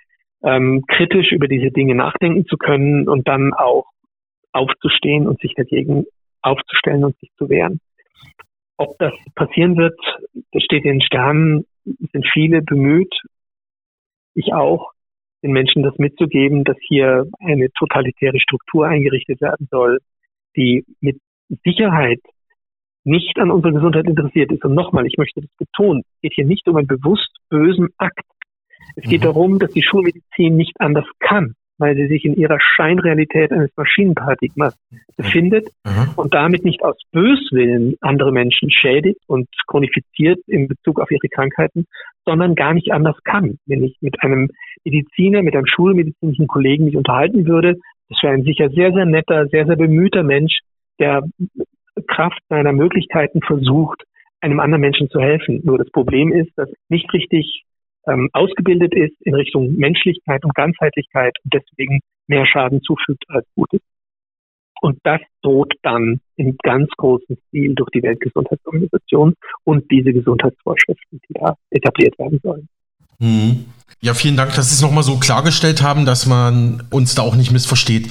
ähm, 0.45 0.85
kritisch 0.87 1.33
über 1.33 1.49
diese 1.49 1.71
Dinge 1.71 1.95
nachdenken 1.95 2.47
zu 2.47 2.57
können 2.57 3.09
und 3.09 3.27
dann 3.29 3.53
auch 3.53 3.87
aufzustehen 4.53 5.27
und 5.27 5.41
sich 5.41 5.55
dagegen 5.55 6.05
aufzustellen 6.43 7.05
und 7.05 7.19
sich 7.19 7.31
zu 7.37 7.49
wehren. 7.49 7.81
Ob 8.81 8.99
das 8.99 9.13
passieren 9.35 9.77
wird, 9.77 10.01
das 10.53 10.63
steht 10.63 10.87
in 10.87 10.93
den 10.93 11.03
Sternen, 11.03 11.67
sind 11.85 12.27
viele 12.33 12.63
bemüht, 12.63 13.15
ich 14.33 14.55
auch, 14.55 14.93
den 15.43 15.53
Menschen 15.53 15.83
das 15.83 15.99
mitzugeben, 15.99 16.65
dass 16.65 16.79
hier 16.81 17.27
eine 17.41 17.69
totalitäre 17.79 18.41
Struktur 18.41 18.87
eingerichtet 18.87 19.43
werden 19.43 19.69
soll, 19.71 19.99
die 20.57 20.87
mit 21.01 21.21
Sicherheit 21.63 22.21
nicht 23.05 23.39
an 23.39 23.51
unserer 23.51 23.73
Gesundheit 23.73 24.07
interessiert 24.07 24.51
ist. 24.51 24.65
Und 24.65 24.73
nochmal, 24.73 25.07
ich 25.07 25.19
möchte 25.19 25.43
das 25.43 25.51
betonen, 25.59 26.01
es 26.15 26.21
geht 26.23 26.33
hier 26.37 26.47
nicht 26.47 26.67
um 26.67 26.77
einen 26.77 26.87
bewusst 26.87 27.37
bösen 27.51 27.91
Akt. 27.99 28.25
Es 28.97 29.05
geht 29.11 29.21
mhm. 29.21 29.25
darum, 29.25 29.59
dass 29.59 29.73
die 29.73 29.83
Schulmedizin 29.83 30.57
nicht 30.57 30.81
anders 30.81 31.07
kann 31.19 31.55
weil 31.81 31.97
sie 31.97 32.07
sich 32.07 32.25
in 32.25 32.35
ihrer 32.35 32.59
Scheinrealität 32.61 33.51
eines 33.53 33.71
Maschinenparadigmas 33.77 34.77
befindet 35.17 35.67
mhm. 35.85 36.13
und 36.17 36.35
damit 36.35 36.65
nicht 36.65 36.83
aus 36.83 36.97
Böswillen 37.11 37.97
andere 38.01 38.33
Menschen 38.33 38.71
schädigt 38.71 39.21
und 39.27 39.49
chronifiziert 39.67 40.39
in 40.47 40.69
Bezug 40.69 41.01
auf 41.01 41.11
ihre 41.11 41.29
Krankheiten, 41.29 41.87
sondern 42.25 42.55
gar 42.55 42.75
nicht 42.75 42.93
anders 42.93 43.17
kann. 43.25 43.59
Wenn 43.67 43.83
ich 43.83 43.97
mit 44.01 44.23
einem 44.23 44.51
Mediziner, 44.85 45.43
mit 45.43 45.57
einem 45.57 45.67
schulmedizinischen 45.67 46.47
Kollegen 46.47 46.85
mich 46.85 46.97
unterhalten 46.97 47.47
würde, 47.47 47.77
das 48.09 48.23
wäre 48.23 48.35
ein 48.35 48.45
sicher 48.45 48.69
sehr, 48.71 48.93
sehr 48.93 49.07
netter, 49.07 49.47
sehr, 49.49 49.67
sehr 49.67 49.77
bemühter 49.77 50.23
Mensch, 50.23 50.61
der 50.99 51.23
Kraft 52.07 52.41
seiner 52.49 52.73
Möglichkeiten 52.73 53.41
versucht, 53.41 54.03
einem 54.41 54.61
anderen 54.61 54.81
Menschen 54.81 55.09
zu 55.11 55.21
helfen. 55.21 55.61
Nur 55.65 55.79
das 55.79 55.91
Problem 55.91 56.33
ist, 56.33 56.51
dass 56.57 56.71
nicht 56.89 57.13
richtig 57.13 57.65
ähm, 58.07 58.29
ausgebildet 58.33 58.95
ist 58.95 59.15
in 59.21 59.35
Richtung 59.35 59.75
Menschlichkeit 59.77 60.45
und 60.45 60.55
Ganzheitlichkeit 60.55 61.37
und 61.45 61.55
deswegen 61.55 62.01
mehr 62.27 62.47
Schaden 62.47 62.83
zufügt 62.83 63.25
als 63.29 63.47
Gutes. 63.55 63.81
Und 64.83 64.99
das 65.05 65.21
droht 65.43 65.75
dann 65.83 66.21
im 66.37 66.57
ganz 66.63 66.89
großen 66.97 67.37
Stil 67.49 67.75
durch 67.75 67.91
die 67.91 68.03
Weltgesundheitsorganisation 68.03 69.35
und 69.65 69.91
diese 69.91 70.13
Gesundheitsvorschriften, 70.13 71.21
die 71.29 71.35
da 71.35 71.55
etabliert 71.71 72.19
werden 72.19 72.41
sollen. 72.43 72.69
Mhm. 73.19 73.67
Ja, 74.01 74.15
vielen 74.15 74.37
Dank, 74.37 74.55
dass 74.55 74.71
Sie 74.71 74.75
es 74.75 74.83
nochmal 74.83 75.03
so 75.03 75.19
klargestellt 75.19 75.83
haben, 75.83 76.07
dass 76.07 76.25
man 76.27 76.83
uns 76.91 77.15
da 77.15 77.23
auch 77.23 77.37
nicht 77.37 77.53
missversteht. 77.53 78.09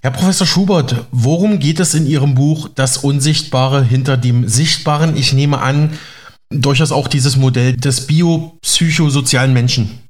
Herr 0.00 0.12
Professor 0.12 0.46
Schubert, 0.46 1.06
worum 1.10 1.58
geht 1.58 1.80
es 1.80 1.94
in 1.94 2.06
Ihrem 2.06 2.36
Buch 2.36 2.68
Das 2.68 2.98
Unsichtbare 2.98 3.82
hinter 3.82 4.16
dem 4.16 4.46
Sichtbaren? 4.46 5.16
Ich 5.16 5.32
nehme 5.32 5.60
an, 5.60 5.98
durchaus 6.50 6.92
auch 6.92 7.08
dieses 7.08 7.36
Modell 7.36 7.76
des 7.76 8.06
biopsychosozialen 8.06 9.52
Menschen. 9.52 10.08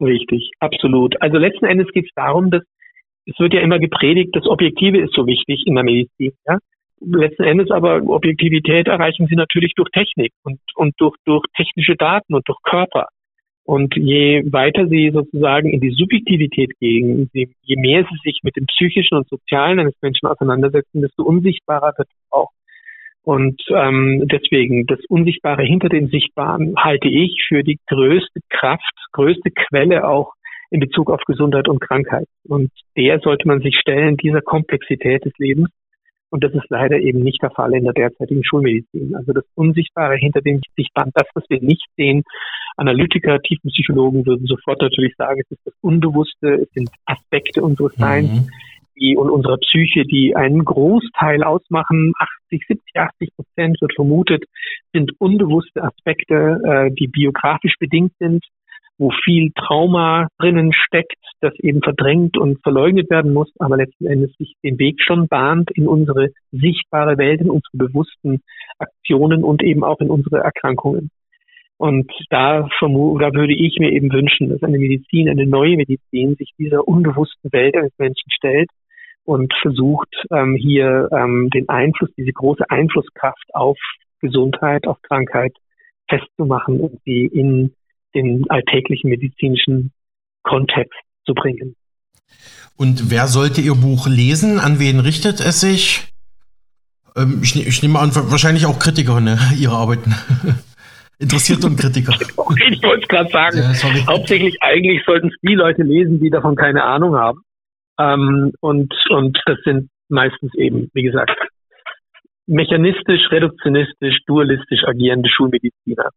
Richtig, 0.00 0.50
absolut. 0.60 1.20
Also 1.20 1.38
letzten 1.38 1.64
Endes 1.64 1.88
geht 1.92 2.06
es 2.06 2.14
darum, 2.14 2.50
dass 2.50 2.62
es 3.26 3.38
wird 3.38 3.52
ja 3.52 3.60
immer 3.60 3.78
gepredigt, 3.78 4.34
das 4.34 4.46
Objektive 4.46 4.98
ist 4.98 5.12
so 5.14 5.26
wichtig 5.26 5.64
in 5.66 5.74
der 5.74 5.84
Medizin. 5.84 6.32
Ja? 6.46 6.58
Letzten 7.00 7.44
Endes 7.44 7.70
aber 7.70 8.02
Objektivität 8.08 8.88
erreichen 8.88 9.26
sie 9.28 9.36
natürlich 9.36 9.74
durch 9.74 9.90
Technik 9.90 10.32
und, 10.44 10.58
und 10.74 10.94
durch, 10.98 11.14
durch 11.26 11.44
technische 11.56 11.94
Daten 11.94 12.34
und 12.34 12.48
durch 12.48 12.58
Körper. 12.62 13.08
Und 13.64 13.94
je 13.96 14.50
weiter 14.50 14.88
sie 14.88 15.10
sozusagen 15.12 15.68
in 15.68 15.80
die 15.80 15.90
Subjektivität 15.90 16.70
gehen, 16.80 17.28
je 17.34 17.76
mehr 17.76 18.02
sie 18.10 18.16
sich 18.24 18.40
mit 18.42 18.56
dem 18.56 18.64
psychischen 18.64 19.18
und 19.18 19.28
sozialen 19.28 19.78
eines 19.78 19.94
Menschen 20.00 20.26
auseinandersetzen, 20.26 21.02
desto 21.02 21.22
unsichtbarer 21.22 21.92
wird 21.98 22.08
es 22.08 22.32
auch. 22.32 22.48
Und 23.28 23.60
ähm, 23.76 24.22
deswegen 24.24 24.86
das 24.86 25.00
Unsichtbare 25.06 25.62
hinter 25.62 25.90
dem 25.90 26.08
Sichtbaren 26.08 26.74
halte 26.78 27.08
ich 27.08 27.44
für 27.46 27.62
die 27.62 27.78
größte 27.86 28.40
Kraft, 28.48 28.94
größte 29.12 29.50
Quelle 29.50 30.08
auch 30.08 30.32
in 30.70 30.80
Bezug 30.80 31.10
auf 31.10 31.20
Gesundheit 31.26 31.68
und 31.68 31.78
Krankheit. 31.78 32.24
Und 32.44 32.70
der 32.96 33.20
sollte 33.20 33.46
man 33.46 33.60
sich 33.60 33.76
stellen, 33.78 34.16
dieser 34.16 34.40
Komplexität 34.40 35.26
des 35.26 35.34
Lebens. 35.36 35.68
Und 36.30 36.42
das 36.42 36.54
ist 36.54 36.70
leider 36.70 37.00
eben 37.00 37.20
nicht 37.20 37.42
der 37.42 37.50
Fall 37.50 37.74
in 37.74 37.84
der 37.84 37.92
derzeitigen 37.92 38.44
Schulmedizin. 38.44 39.14
Also 39.14 39.34
das 39.34 39.44
Unsichtbare 39.54 40.16
hinter 40.16 40.40
dem 40.40 40.62
Sichtbaren, 40.74 41.10
das, 41.12 41.28
was 41.34 41.44
wir 41.50 41.60
nicht 41.60 41.84
sehen. 41.98 42.22
Analytiker, 42.78 43.42
Tiefenpsychologen 43.42 44.24
würden 44.24 44.46
sofort 44.46 44.80
natürlich 44.80 45.14
sagen, 45.16 45.42
es 45.44 45.50
ist 45.50 45.66
das 45.66 45.74
Unbewusste, 45.82 46.62
es 46.62 46.70
sind 46.72 46.88
Aspekte 47.04 47.62
unseres 47.62 47.94
Seins. 47.96 48.30
Mhm 48.30 48.48
die 49.00 49.16
und 49.16 49.30
unserer 49.30 49.58
Psyche, 49.58 50.04
die 50.04 50.34
einen 50.36 50.64
Großteil 50.64 51.42
ausmachen, 51.42 52.12
80, 52.50 52.66
70, 52.68 52.96
80 52.96 53.30
Prozent 53.36 53.80
wird 53.80 53.94
vermutet, 53.94 54.44
sind 54.92 55.12
unbewusste 55.18 55.82
Aspekte, 55.82 56.60
äh, 56.64 56.90
die 56.94 57.08
biografisch 57.08 57.74
bedingt 57.78 58.12
sind, 58.18 58.44
wo 58.98 59.10
viel 59.24 59.52
Trauma 59.54 60.28
drinnen 60.38 60.72
steckt, 60.72 61.14
das 61.40 61.54
eben 61.60 61.82
verdrängt 61.82 62.36
und 62.36 62.60
verleugnet 62.62 63.08
werden 63.10 63.32
muss, 63.32 63.50
aber 63.60 63.76
letzten 63.76 64.06
Endes 64.06 64.32
sich 64.36 64.54
den 64.64 64.78
Weg 64.78 65.00
schon 65.00 65.28
bahnt 65.28 65.70
in 65.70 65.86
unsere 65.86 66.30
sichtbare 66.50 67.16
Welt, 67.16 67.40
in 67.40 67.50
unsere 67.50 67.76
bewussten 67.76 68.40
Aktionen 68.78 69.44
und 69.44 69.62
eben 69.62 69.84
auch 69.84 70.00
in 70.00 70.10
unsere 70.10 70.38
Erkrankungen. 70.38 71.10
Und 71.76 72.10
da, 72.30 72.68
da 72.80 73.32
würde 73.34 73.54
ich 73.54 73.76
mir 73.78 73.92
eben 73.92 74.12
wünschen, 74.12 74.48
dass 74.48 74.64
eine 74.64 74.78
Medizin, 74.78 75.28
eine 75.28 75.46
neue 75.46 75.76
Medizin 75.76 76.34
sich 76.34 76.50
dieser 76.58 76.88
unbewussten 76.88 77.52
Welt 77.52 77.76
eines 77.76 77.96
Menschen 77.98 78.32
stellt 78.32 78.68
und 79.28 79.52
versucht 79.60 80.08
ähm, 80.32 80.56
hier 80.56 81.10
ähm, 81.12 81.50
den 81.52 81.68
Einfluss, 81.68 82.08
diese 82.16 82.32
große 82.32 82.64
Einflusskraft 82.70 83.44
auf 83.52 83.76
Gesundheit, 84.20 84.86
auf 84.86 84.96
Krankheit 85.02 85.52
festzumachen 86.08 86.80
und 86.80 86.98
sie 87.04 87.26
in 87.26 87.74
den 88.14 88.48
alltäglichen 88.48 89.10
medizinischen 89.10 89.92
Kontext 90.42 90.98
zu 91.26 91.34
bringen. 91.34 91.76
Und 92.78 93.10
wer 93.10 93.26
sollte 93.26 93.60
Ihr 93.60 93.74
Buch 93.74 94.06
lesen? 94.06 94.58
An 94.58 94.78
wen 94.78 94.98
richtet 94.98 95.40
es 95.40 95.60
sich? 95.60 96.10
Ähm, 97.14 97.40
ich, 97.42 97.54
ich, 97.54 97.82
nehme 97.82 97.98
an, 97.98 98.14
wahrscheinlich 98.14 98.64
auch 98.64 98.78
Kritiker, 98.78 99.20
ne? 99.20 99.38
Ihre 99.58 99.74
Arbeiten. 99.74 100.14
Interessierte 101.18 101.66
und 101.66 101.76
Kritiker. 101.76 102.14
okay, 102.36 102.70
ich 102.70 102.82
wollte 102.82 103.02
es 103.02 103.08
gerade 103.08 103.30
sagen. 103.30 103.58
Ja, 103.58 104.06
Hauptsächlich 104.06 104.56
eigentlich 104.62 105.02
sollten 105.04 105.28
es 105.28 105.34
die 105.42 105.54
Leute 105.54 105.82
lesen, 105.82 106.18
die 106.18 106.30
davon 106.30 106.56
keine 106.56 106.82
Ahnung 106.84 107.14
haben. 107.14 107.42
Ähm, 107.98 108.52
und, 108.60 108.94
und 109.10 109.38
das 109.46 109.58
sind 109.64 109.90
meistens 110.08 110.54
eben, 110.54 110.90
wie 110.94 111.02
gesagt, 111.02 111.36
mechanistisch, 112.46 113.30
reduktionistisch, 113.30 114.18
dualistisch 114.26 114.84
agierende 114.84 115.28
Schulmediziner. 115.28 116.10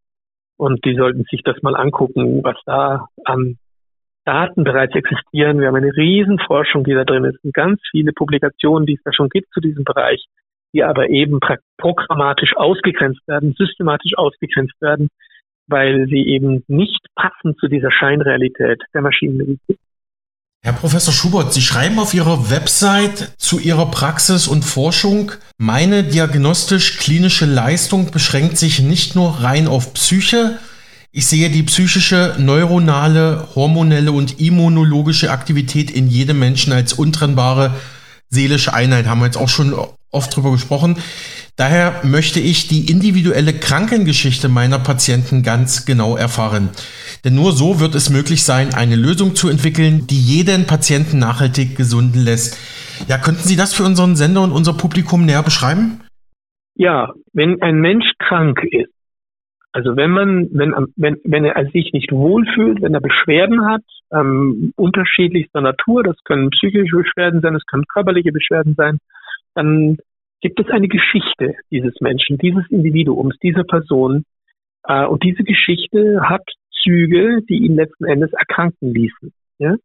Und 0.58 0.86
die 0.86 0.96
sollten 0.96 1.26
sich 1.30 1.42
das 1.44 1.62
mal 1.62 1.76
angucken, 1.76 2.44
was 2.44 2.58
da 2.66 3.08
an 3.26 3.58
Daten 4.26 4.64
bereits 4.64 4.96
existieren. 4.96 5.60
Wir 5.60 5.68
haben 5.68 5.76
eine 5.76 5.96
Riesenforschung, 5.96 6.84
die 6.84 6.94
da 6.94 7.04
drin 7.04 7.26
ist, 7.26 7.44
und 7.44 7.54
ganz 7.54 7.82
viele 7.90 8.14
Publikationen, 8.14 8.86
die 8.86 8.94
es 8.94 9.04
da 9.04 9.12
schon 9.12 9.30
gibt 9.30 9.52
zu 9.54 9.60
diesem 9.60 9.84
Bereich, 9.84 10.24
die 10.74 10.84
aber 10.84 11.10
eben 11.10 11.40
programmatisch 11.78 12.56
ausgegrenzt 12.56 13.28
werden, 13.28 13.56
systematisch 13.58 14.16
ausgegrenzt 14.16 14.80
werden, 14.80 15.10
weil 15.68 16.08
sie 16.08 16.28
eben 16.28 16.64
nicht 16.68 17.08
passen 17.16 17.58
zu 17.58 17.68
dieser 17.68 17.92
Scheinrealität 17.92 18.84
der 18.94 19.02
Maschinenmedizin. 19.02 19.78
Herr 20.64 20.74
Professor 20.74 21.12
Schubert, 21.12 21.54
Sie 21.54 21.62
schreiben 21.64 21.98
auf 21.98 22.14
Ihrer 22.14 22.52
Website 22.52 23.32
zu 23.40 23.58
Ihrer 23.58 23.90
Praxis 23.90 24.48
und 24.48 24.64
Forschung, 24.64 25.32
meine 25.58 26.04
diagnostisch-klinische 26.04 27.48
Leistung 27.48 28.12
beschränkt 28.12 28.60
sich 28.60 28.80
nicht 28.80 29.16
nur 29.16 29.42
rein 29.42 29.68
auf 29.68 29.94
Psyche, 29.96 30.60
Ich 31.12 31.26
sehe 31.26 31.50
die 31.50 31.64
psychische, 31.64 32.36
neuronale, 32.38 33.50
hormonelle 33.56 34.12
und 34.12 34.40
immunologische 34.40 35.32
Aktivität 35.32 35.90
in 35.90 36.08
jedem 36.08 36.38
Menschen 36.38 36.72
als 36.74 36.94
untrennbare 36.94 37.74
seelische 38.30 38.74
Einheit. 38.74 39.08
Haben 39.08 39.20
wir 39.20 39.26
jetzt 39.26 39.38
auch 39.38 39.50
schon 39.50 39.76
oft 40.12 40.36
drüber 40.36 40.52
gesprochen. 40.52 40.98
Daher 41.58 42.02
möchte 42.04 42.40
ich 42.40 42.68
die 42.68 42.92
individuelle 42.92 43.54
Krankengeschichte 43.54 44.50
meiner 44.50 44.80
Patienten 44.80 45.44
ganz 45.44 45.86
genau 45.86 46.16
erfahren. 46.16 46.70
Denn 47.24 47.36
nur 47.36 47.52
so 47.52 47.80
wird 47.80 47.96
es 47.96 48.10
möglich 48.10 48.44
sein, 48.44 48.74
eine 48.74 48.96
Lösung 48.96 49.36
zu 49.36 49.50
entwickeln, 49.50 50.08
die 50.08 50.20
jeden 50.20 50.66
Patienten 50.66 51.20
nachhaltig 51.20 51.76
gesunden 51.76 52.24
lässt. 52.24 52.58
Ja, 53.08 53.18
könnten 53.18 53.48
Sie 53.48 53.56
das 53.56 53.74
für 53.74 53.84
unseren 53.84 54.16
Sender 54.16 54.42
und 54.42 54.52
unser 54.52 54.74
Publikum 54.74 55.26
näher 55.26 55.44
beschreiben? 55.44 56.02
Ja, 56.76 57.12
wenn 57.34 57.62
ein 57.62 57.80
Mensch 57.80 58.06
krank 58.18 58.64
ist, 58.64 58.90
also 59.74 59.96
wenn 59.96 60.12
man, 60.12 60.50
wenn, 60.52 60.74
wenn, 60.98 61.18
wenn 61.24 61.46
er 61.46 61.66
sich 61.72 61.92
nicht 61.94 62.12
wohlfühlt, 62.12 62.82
wenn 62.82 62.94
er 62.94 63.00
Beschwerden 63.00 63.66
hat, 63.66 63.84
ähm, 64.12 64.74
unterschiedlichster 64.76 65.62
Natur, 65.62 66.04
das 66.04 66.18
können 66.26 66.50
psychische 66.50 66.98
Beschwerden 66.98 67.40
sein, 67.42 67.54
das 67.54 67.66
können 67.68 67.86
körperliche 67.86 68.34
Beschwerden 68.34 68.76
sein, 68.76 68.98
dann 69.56 69.98
gibt 70.42 70.60
es 70.60 70.68
eine 70.70 70.88
Geschichte 70.88 71.56
dieses 71.72 72.00
Menschen, 72.02 72.38
dieses 72.38 72.70
Individuums, 72.70 73.38
dieser 73.40 73.64
Person. 73.64 74.26
Äh, 74.84 75.06
und 75.06 75.24
diese 75.24 75.44
Geschichte 75.44 76.22
hat 76.24 76.44
Züge, 76.84 77.42
die 77.48 77.66
ihn 77.66 77.76
letzten 77.76 78.06
Endes 78.06 78.34
erkranken 78.34 78.94
ließen. 78.94 79.32
Ja? 79.60 79.76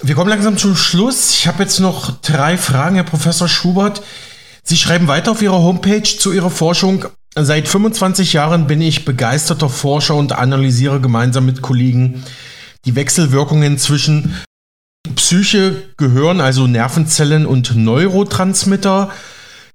Wir 0.01 0.15
kommen 0.15 0.30
langsam 0.30 0.57
zum 0.57 0.76
Schluss. 0.76 1.36
Ich 1.36 1.47
habe 1.47 1.63
jetzt 1.63 1.80
noch 1.80 2.22
drei 2.22 2.57
Fragen, 2.57 2.95
Herr 2.95 3.03
Professor 3.03 3.47
Schubert. 3.47 4.01
Sie 4.64 4.78
schreiben 4.78 5.07
weiter 5.07 5.32
auf 5.32 5.41
Ihrer 5.41 5.62
Homepage 5.62 6.03
zu 6.03 6.32
Ihrer 6.32 6.49
Forschung. 6.49 7.05
Seit 7.36 7.68
25 7.68 8.34
Jahren 8.34 8.68
bin 8.68 8.82
ich 8.82 9.05
begeisterter 9.05 9.70
Forscher 9.70 10.16
und 10.16 10.34
analysiere 10.34 10.99
gemeinsam 10.99 11.45
mit 11.45 11.62
Kollegen 11.62 12.24
die 12.86 12.95
Wechselwirkungen 12.95 13.78
zwischen 13.78 14.36
Psyche, 15.16 15.82
Gehirn, 15.97 16.41
also 16.41 16.68
Nervenzellen 16.68 17.45
und 17.45 17.76
Neurotransmitter 17.76 19.12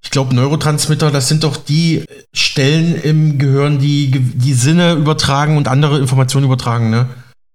ich 0.06 0.10
glaube, 0.12 0.36
Neurotransmitter, 0.36 1.10
das 1.10 1.28
sind 1.28 1.42
doch 1.42 1.56
die 1.56 2.04
Stellen 2.32 2.94
im 2.94 3.38
Gehirn, 3.38 3.80
die 3.80 4.12
die 4.12 4.52
Sinne 4.52 4.92
übertragen 4.92 5.56
und 5.56 5.66
andere 5.66 5.98
Informationen 5.98 6.46
übertragen, 6.46 6.90
ne? 6.90 7.08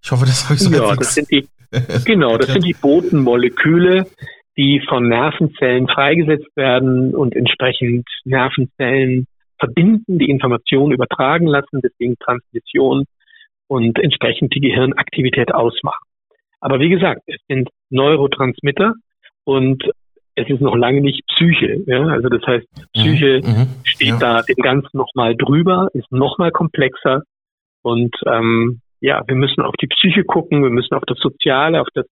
Ich 0.04 0.10
hoffe, 0.10 0.26
das 0.26 0.44
habe 0.44 0.56
ich 0.56 0.60
so 0.60 0.70
Ja, 0.70 0.94
das 0.94 1.14
sind 1.14 1.30
die, 1.30 1.48
genau, 2.04 2.36
das 2.36 2.52
sind 2.52 2.66
die 2.66 2.74
Botenmoleküle, 2.74 4.06
die 4.56 4.82
von 4.86 5.08
Nervenzellen 5.08 5.88
freigesetzt 5.88 6.56
werden 6.56 7.14
und 7.14 7.34
entsprechend 7.34 8.06
Nervenzellen 8.24 9.26
verbinden, 9.58 10.18
die 10.18 10.28
Informationen 10.28 10.92
übertragen 10.92 11.46
lassen, 11.46 11.80
deswegen 11.82 12.16
Transmission 12.18 13.04
und 13.68 13.98
entsprechend 13.98 14.54
die 14.54 14.60
Gehirnaktivität 14.60 15.54
ausmachen. 15.54 16.04
Aber 16.60 16.80
wie 16.80 16.90
gesagt, 16.90 17.22
es 17.26 17.40
sind 17.48 17.70
Neurotransmitter 17.90 18.94
und 19.44 19.84
es 20.34 20.48
ist 20.48 20.60
noch 20.60 20.76
lange 20.76 21.00
nicht 21.00 21.26
Psyche. 21.26 21.82
Ja? 21.86 22.06
Also 22.06 22.28
das 22.28 22.42
heißt, 22.46 22.66
Psyche 22.92 23.40
mhm. 23.42 23.50
mhm. 23.50 23.66
steht 23.84 24.08
ja. 24.08 24.18
da 24.18 24.42
dem 24.42 24.62
Ganzen 24.62 24.96
nochmal 24.96 25.36
drüber, 25.36 25.88
ist 25.92 26.10
nochmal 26.10 26.50
komplexer. 26.50 27.22
Und 27.82 28.14
ähm, 28.26 28.80
ja, 29.00 29.22
wir 29.26 29.34
müssen 29.34 29.62
auf 29.62 29.74
die 29.80 29.88
Psyche 29.88 30.24
gucken, 30.24 30.62
wir 30.62 30.70
müssen 30.70 30.94
auf 30.94 31.02
das 31.06 31.18
Soziale, 31.18 31.80
auf 31.80 31.88
das, 31.94 32.06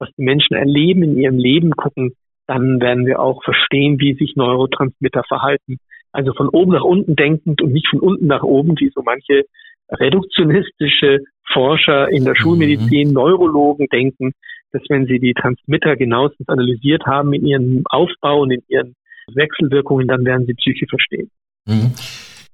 was 0.00 0.10
die 0.16 0.22
Menschen 0.22 0.56
erleben 0.56 1.02
in 1.02 1.16
ihrem 1.16 1.38
Leben 1.38 1.72
gucken. 1.72 2.14
Dann 2.46 2.80
werden 2.80 3.06
wir 3.06 3.20
auch 3.20 3.44
verstehen, 3.44 4.00
wie 4.00 4.14
sich 4.14 4.34
Neurotransmitter 4.34 5.22
verhalten. 5.28 5.78
Also 6.10 6.32
von 6.32 6.48
oben 6.48 6.72
nach 6.72 6.82
unten 6.82 7.14
denkend 7.14 7.62
und 7.62 7.72
nicht 7.72 7.86
von 7.88 8.00
unten 8.00 8.26
nach 8.26 8.42
oben, 8.42 8.74
wie 8.80 8.90
so 8.92 9.02
manche 9.02 9.44
reduktionistische 9.90 11.20
Forscher 11.52 12.08
in 12.08 12.24
der 12.24 12.32
mhm. 12.32 12.36
Schulmedizin, 12.36 13.08
mhm. 13.08 13.14
Neurologen 13.14 13.86
denken, 13.92 14.32
dass 14.72 14.82
wenn 14.88 15.06
Sie 15.06 15.18
die 15.18 15.34
Transmitter 15.34 15.96
genauestens 15.96 16.48
analysiert 16.48 17.04
haben 17.06 17.32
in 17.32 17.46
ihrem 17.46 17.82
Aufbau 17.88 18.42
und 18.42 18.52
in 18.52 18.62
ihren 18.68 18.94
Wechselwirkungen, 19.32 20.08
dann 20.08 20.24
werden 20.24 20.46
Sie 20.46 20.54
Psyche 20.54 20.86
verstehen. 20.88 21.30
Mhm. 21.66 21.92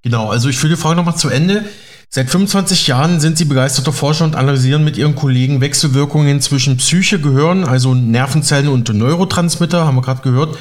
Genau, 0.07 0.31
also 0.31 0.49
ich 0.49 0.57
führe 0.57 0.77
die 0.77 0.81
Frage 0.81 0.95
nochmal 0.95 1.17
zu 1.17 1.29
Ende. 1.29 1.65
Seit 2.11 2.31
25 2.31 2.87
Jahren 2.87 3.19
sind 3.19 3.39
Sie 3.39 3.45
begeisterter 3.45 3.93
Forscher 3.93 4.25
und 4.25 4.37
analysieren 4.37 4.85
mit 4.85 4.97
Ihren 4.97 5.17
Kollegen 5.17 5.61
Wechselwirkungen 5.61 6.41
zwischen 6.41 6.77
Psyche, 6.77 7.19
Gehirn, 7.19 7.65
also 7.65 7.93
Nervenzellen 7.93 8.69
und 8.69 8.95
Neurotransmitter, 8.95 9.85
haben 9.85 9.97
wir 9.97 10.03
gerade 10.03 10.23
gehört, 10.23 10.57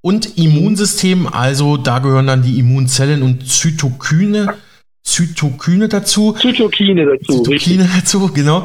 und 0.00 0.38
Immunsystem, 0.38 1.26
also 1.26 1.76
da 1.76 1.98
gehören 1.98 2.28
dann 2.28 2.44
die 2.44 2.60
Immunzellen 2.60 3.24
und 3.24 3.48
Zytokine, 3.48 4.54
Zytokine 5.02 5.88
dazu. 5.88 6.36
Zytokine 6.40 7.04
dazu. 7.04 7.42
Zytokine 7.42 7.90
dazu, 7.96 8.30
genau. 8.32 8.64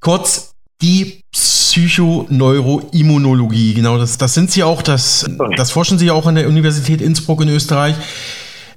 Kurz, 0.00 0.52
die 0.82 1.22
Psychoneuroimmunologie, 1.32 3.72
genau, 3.72 3.96
das, 3.96 4.18
das 4.18 4.34
sind 4.34 4.50
sie 4.50 4.62
auch, 4.62 4.82
das, 4.82 5.24
das 5.56 5.70
forschen 5.70 5.96
sie 5.96 6.10
auch 6.10 6.26
an 6.26 6.34
der 6.34 6.48
Universität 6.48 7.00
Innsbruck 7.00 7.40
in 7.40 7.48
Österreich. 7.48 7.94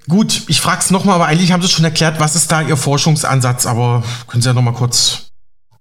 Gut, 0.09 0.43
ich 0.49 0.59
frage 0.59 0.79
es 0.79 0.91
nochmal, 0.91 1.15
aber 1.15 1.27
eigentlich 1.27 1.51
haben 1.51 1.61
Sie 1.61 1.69
schon 1.69 1.85
erklärt, 1.85 2.19
was 2.19 2.35
ist 2.35 2.51
da 2.51 2.61
Ihr 2.61 2.75
Forschungsansatz, 2.75 3.65
aber 3.65 4.03
können 4.27 4.41
Sie 4.41 4.49
ja 4.49 4.53
nochmal 4.53 4.73
kurz 4.73 5.31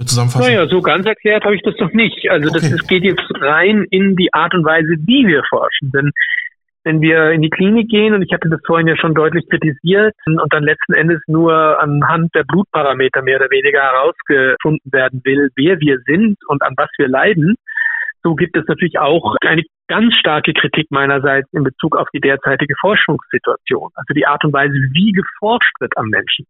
zusammenfassen? 0.04 0.46
Naja, 0.46 0.66
so 0.68 0.80
ganz 0.80 1.06
erklärt 1.06 1.44
habe 1.44 1.54
ich 1.54 1.62
das 1.62 1.74
doch 1.76 1.92
nicht. 1.92 2.30
Also 2.30 2.48
okay. 2.48 2.60
das, 2.60 2.70
das 2.70 2.86
geht 2.86 3.04
jetzt 3.04 3.22
rein 3.40 3.84
in 3.90 4.16
die 4.16 4.32
Art 4.32 4.54
und 4.54 4.64
Weise, 4.64 4.96
wie 5.06 5.26
wir 5.26 5.42
forschen. 5.48 5.90
Denn 5.92 6.10
wenn 6.84 7.00
wir 7.00 7.30
in 7.30 7.42
die 7.42 7.50
Klinik 7.50 7.88
gehen, 7.88 8.14
und 8.14 8.22
ich 8.22 8.32
hatte 8.32 8.48
das 8.48 8.60
vorhin 8.66 8.88
ja 8.88 8.96
schon 8.96 9.14
deutlich 9.14 9.48
kritisiert, 9.48 10.14
und 10.26 10.52
dann 10.52 10.64
letzten 10.64 10.94
Endes 10.94 11.20
nur 11.26 11.80
anhand 11.80 12.34
der 12.34 12.44
Blutparameter 12.44 13.22
mehr 13.22 13.36
oder 13.36 13.50
weniger 13.50 13.80
herausgefunden 13.80 14.90
werden 14.92 15.20
will, 15.24 15.50
wer 15.56 15.78
wir 15.78 15.98
sind 16.06 16.36
und 16.48 16.62
an 16.62 16.74
was 16.76 16.90
wir 16.98 17.08
leiden, 17.08 17.54
so 18.22 18.34
gibt 18.34 18.56
es 18.56 18.66
natürlich 18.68 18.98
auch 18.98 19.36
eine 19.40 19.62
ganz 19.88 20.14
starke 20.16 20.52
Kritik 20.52 20.86
meinerseits 20.90 21.52
in 21.52 21.64
Bezug 21.64 21.96
auf 21.96 22.08
die 22.14 22.20
derzeitige 22.20 22.74
Forschungssituation, 22.80 23.90
also 23.94 24.14
die 24.14 24.26
Art 24.26 24.44
und 24.44 24.52
Weise, 24.52 24.72
wie 24.72 25.12
geforscht 25.12 25.74
wird 25.80 25.96
am 25.96 26.08
Menschen. 26.08 26.46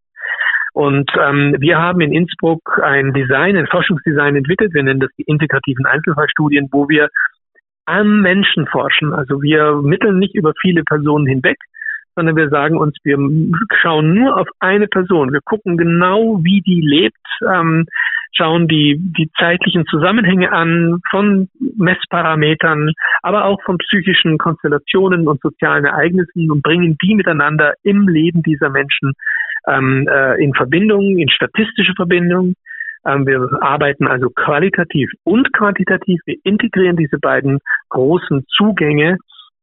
Und 0.74 1.10
ähm, 1.20 1.56
wir 1.58 1.78
haben 1.78 2.00
in 2.00 2.12
Innsbruck 2.12 2.80
ein 2.82 3.12
Design, 3.12 3.56
ein 3.56 3.66
Forschungsdesign 3.66 4.36
entwickelt. 4.36 4.72
Wir 4.72 4.82
nennen 4.82 5.00
das 5.00 5.10
die 5.18 5.24
integrativen 5.26 5.84
Einzelfallstudien, 5.84 6.68
wo 6.72 6.88
wir 6.88 7.08
am 7.84 8.22
Menschen 8.22 8.66
forschen. 8.66 9.12
Also 9.12 9.42
wir 9.42 9.74
mitteln 9.82 10.18
nicht 10.18 10.34
über 10.34 10.52
viele 10.62 10.82
Personen 10.84 11.26
hinweg, 11.26 11.58
sondern 12.14 12.36
wir 12.36 12.48
sagen 12.48 12.78
uns, 12.78 12.96
wir 13.04 13.18
schauen 13.80 14.14
nur 14.14 14.36
auf 14.38 14.48
eine 14.60 14.86
Person. 14.86 15.32
Wir 15.32 15.40
gucken 15.44 15.76
genau, 15.76 16.40
wie 16.42 16.60
die 16.62 16.80
lebt, 16.80 17.16
ähm, 17.46 17.86
schauen 18.34 18.68
die, 18.68 18.96
die 18.98 19.30
zeitlichen 19.38 19.84
Zusammenhänge 19.86 20.52
an 20.52 21.00
von 21.10 21.48
Messparametern, 21.76 22.92
aber 23.22 23.44
auch 23.44 23.62
von 23.62 23.78
psychischen 23.78 24.38
Konstellationen 24.38 25.28
und 25.28 25.40
sozialen 25.40 25.84
Ereignissen 25.84 26.50
und 26.50 26.62
bringen 26.62 26.96
die 27.02 27.14
miteinander 27.14 27.74
im 27.82 28.08
Leben 28.08 28.42
dieser 28.42 28.70
Menschen 28.70 29.12
ähm, 29.66 30.08
äh, 30.08 30.42
in 30.42 30.54
Verbindung, 30.54 31.18
in 31.18 31.28
statistische 31.28 31.94
Verbindung 31.94 32.54
Ähm, 33.04 33.26
wir 33.26 33.48
arbeiten 33.60 34.06
also 34.06 34.30
qualitativ 34.30 35.10
und 35.24 35.52
quantitativ. 35.52 36.20
Wir 36.24 36.36
integrieren 36.44 36.96
diese 36.96 37.18
beiden 37.18 37.58
großen 37.88 38.44
Zugänge, 38.48 39.18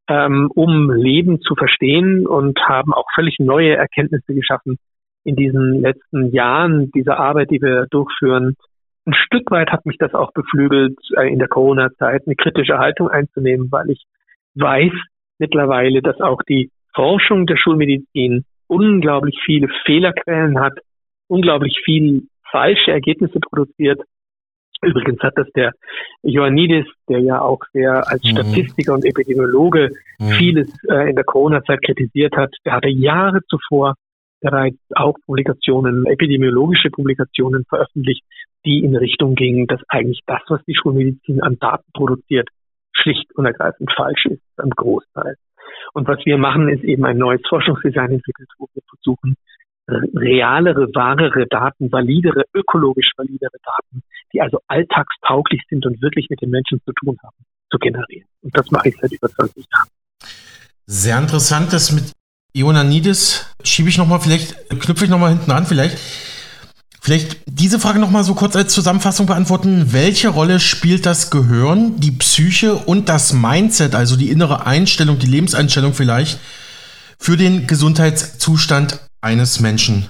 ähm, 0.09 0.51
um 0.55 0.91
Leben 0.91 1.39
zu 1.39 1.55
verstehen 1.55 2.28
und 2.28 2.59
haben 2.67 2.93
auch 2.93 3.07
völlig 3.15 3.38
neue 3.39 3.78
Erkenntnisse 3.78 4.34
geschaffen 4.34 4.78
in 5.30 5.36
diesen 5.36 5.82
letzten 5.82 6.32
Jahren 6.32 6.91
dieser 6.91 7.19
Arbeit, 7.19 7.51
die 7.51 7.61
wir 7.61 7.86
durchführen. 7.91 8.55
Ein 9.05 9.13
Stück 9.13 9.51
weit 9.51 9.71
hat 9.71 9.86
mich 9.86 9.97
das 9.97 10.13
auch 10.13 10.32
beflügelt, 10.34 10.97
äh, 11.15 11.32
in 11.32 11.39
der 11.39 11.47
Corona-Zeit 11.47 12.23
eine 12.25 12.36
kritische 12.36 12.80
Haltung 12.80 13.09
einzunehmen, 13.09 13.71
weil 13.71 13.91
ich 13.91 14.03
weiß 14.55 14.91
mittlerweile, 15.38 16.01
dass 16.01 16.19
auch 16.19 16.41
die 16.43 16.71
Forschung 16.93 17.45
der 17.45 17.57
Schulmedizin 17.57 18.45
unglaublich 18.67 19.39
viele 19.45 19.67
Fehlerquellen 19.86 20.59
hat, 20.59 20.73
unglaublich 21.27 21.80
viel 21.86 22.23
falsche 22.51 22.91
Ergebnisse 22.91 23.39
produziert. 23.39 24.01
Übrigens 24.82 25.21
hat 25.21 25.34
das 25.38 25.47
der 25.55 25.73
Ioannidis, 26.23 26.86
der 27.07 27.19
ja 27.19 27.41
auch 27.41 27.59
sehr 27.73 28.07
als 28.07 28.23
mhm. 28.23 28.30
Statistiker 28.30 28.93
und 28.93 29.05
Epidemiologe 29.05 29.91
mhm. 30.19 30.30
vieles 30.32 30.69
äh, 30.89 31.09
in 31.09 31.15
der 31.15 31.25
Corona-Zeit 31.25 31.82
kritisiert 31.84 32.36
hat, 32.36 32.53
der 32.65 32.73
hatte 32.73 32.89
Jahre 32.89 33.41
zuvor 33.47 33.95
bereits 34.41 34.77
auch 34.95 35.15
Publikationen, 35.25 36.05
epidemiologische 36.05 36.89
Publikationen 36.89 37.65
veröffentlicht, 37.65 38.23
die 38.65 38.83
in 38.83 38.95
Richtung 38.95 39.35
gingen, 39.35 39.67
dass 39.67 39.81
eigentlich 39.87 40.21
das, 40.25 40.41
was 40.47 40.63
die 40.65 40.75
Schulmedizin 40.75 41.41
an 41.41 41.57
Daten 41.59 41.89
produziert, 41.93 42.49
schlicht 42.93 43.33
und 43.35 43.45
ergreifend 43.45 43.91
falsch 43.95 44.25
ist, 44.25 44.41
am 44.57 44.69
Großteil. 44.69 45.35
Und 45.93 46.07
was 46.07 46.25
wir 46.25 46.37
machen, 46.37 46.69
ist 46.69 46.83
eben 46.83 47.05
ein 47.05 47.17
neues 47.17 47.41
Forschungsdesign 47.47 48.11
entwickelt, 48.11 48.49
wo 48.57 48.67
wir 48.73 48.83
versuchen, 48.89 49.35
realere, 49.87 50.87
wahrere 50.93 51.47
Daten, 51.47 51.91
validere, 51.91 52.43
ökologisch 52.53 53.11
validere 53.17 53.57
Daten, 53.63 54.03
die 54.33 54.41
also 54.41 54.59
alltagstauglich 54.67 55.61
sind 55.69 55.85
und 55.85 56.01
wirklich 56.01 56.27
mit 56.29 56.41
den 56.41 56.51
Menschen 56.51 56.79
zu 56.85 56.91
tun 56.93 57.17
haben, 57.23 57.35
zu 57.71 57.77
generieren. 57.79 58.27
Und 58.41 58.55
das 58.55 58.69
mache 58.71 58.89
ich 58.89 58.97
seit 58.97 59.11
über 59.11 59.29
20 59.29 59.65
Jahren. 59.73 59.89
Sehr 60.85 61.17
interessant, 61.17 61.73
das 61.73 61.91
mit 61.91 62.11
Ionanides 62.53 63.49
schiebe 63.64 63.89
ich 63.89 63.97
nochmal, 63.97 64.20
vielleicht 64.20 64.70
knüpfe 64.70 65.05
ich 65.05 65.10
nochmal 65.12 65.32
hinten 65.32 65.51
an, 65.51 65.66
vielleicht. 65.66 65.97
Vielleicht 67.01 67.38
diese 67.47 67.80
Frage 67.80 67.99
nochmal 67.99 68.24
so 68.24 68.36
kurz 68.36 68.55
als 68.57 68.74
Zusammenfassung 68.74 69.26
beantworten. 69.26 69.93
Welche 69.93 70.30
Rolle 70.30 70.60
spielt 70.60 71.05
das 71.05 71.32
Gehirn, 71.32 71.95
die 71.97 72.12
Psyche 72.12 72.76
und 72.76 73.07
das 73.07 73.34
Mindset, 73.34 73.95
also 73.95 74.18
die 74.18 74.30
innere 74.30 74.68
Einstellung, 74.68 75.18
die 75.18 75.32
Lebenseinstellung 75.32 75.93
vielleicht, 75.93 76.39
für 77.18 77.38
den 77.38 77.68
Gesundheitszustand 77.68 78.99
eines 79.22 79.62
Menschen? 79.62 80.10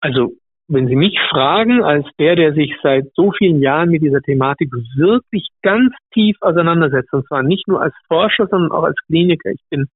Also, 0.00 0.34
wenn 0.68 0.88
Sie 0.88 0.96
mich 0.96 1.18
fragen, 1.30 1.82
als 1.82 2.06
der, 2.18 2.36
der 2.36 2.52
sich 2.52 2.74
seit 2.82 3.06
so 3.14 3.32
vielen 3.32 3.62
Jahren 3.62 3.90
mit 3.90 4.02
dieser 4.02 4.20
Thematik 4.20 4.70
wirklich 4.96 5.48
ganz 5.62 5.94
tief 6.12 6.36
auseinandersetzt, 6.40 7.12
und 7.12 7.26
zwar 7.28 7.42
nicht 7.42 7.66
nur 7.66 7.80
als 7.80 7.94
Forscher, 8.08 8.46
sondern 8.50 8.72
auch 8.72 8.84
als 8.84 8.96
Kliniker. 9.06 9.50
Ich 9.50 9.62
bin 9.70 9.86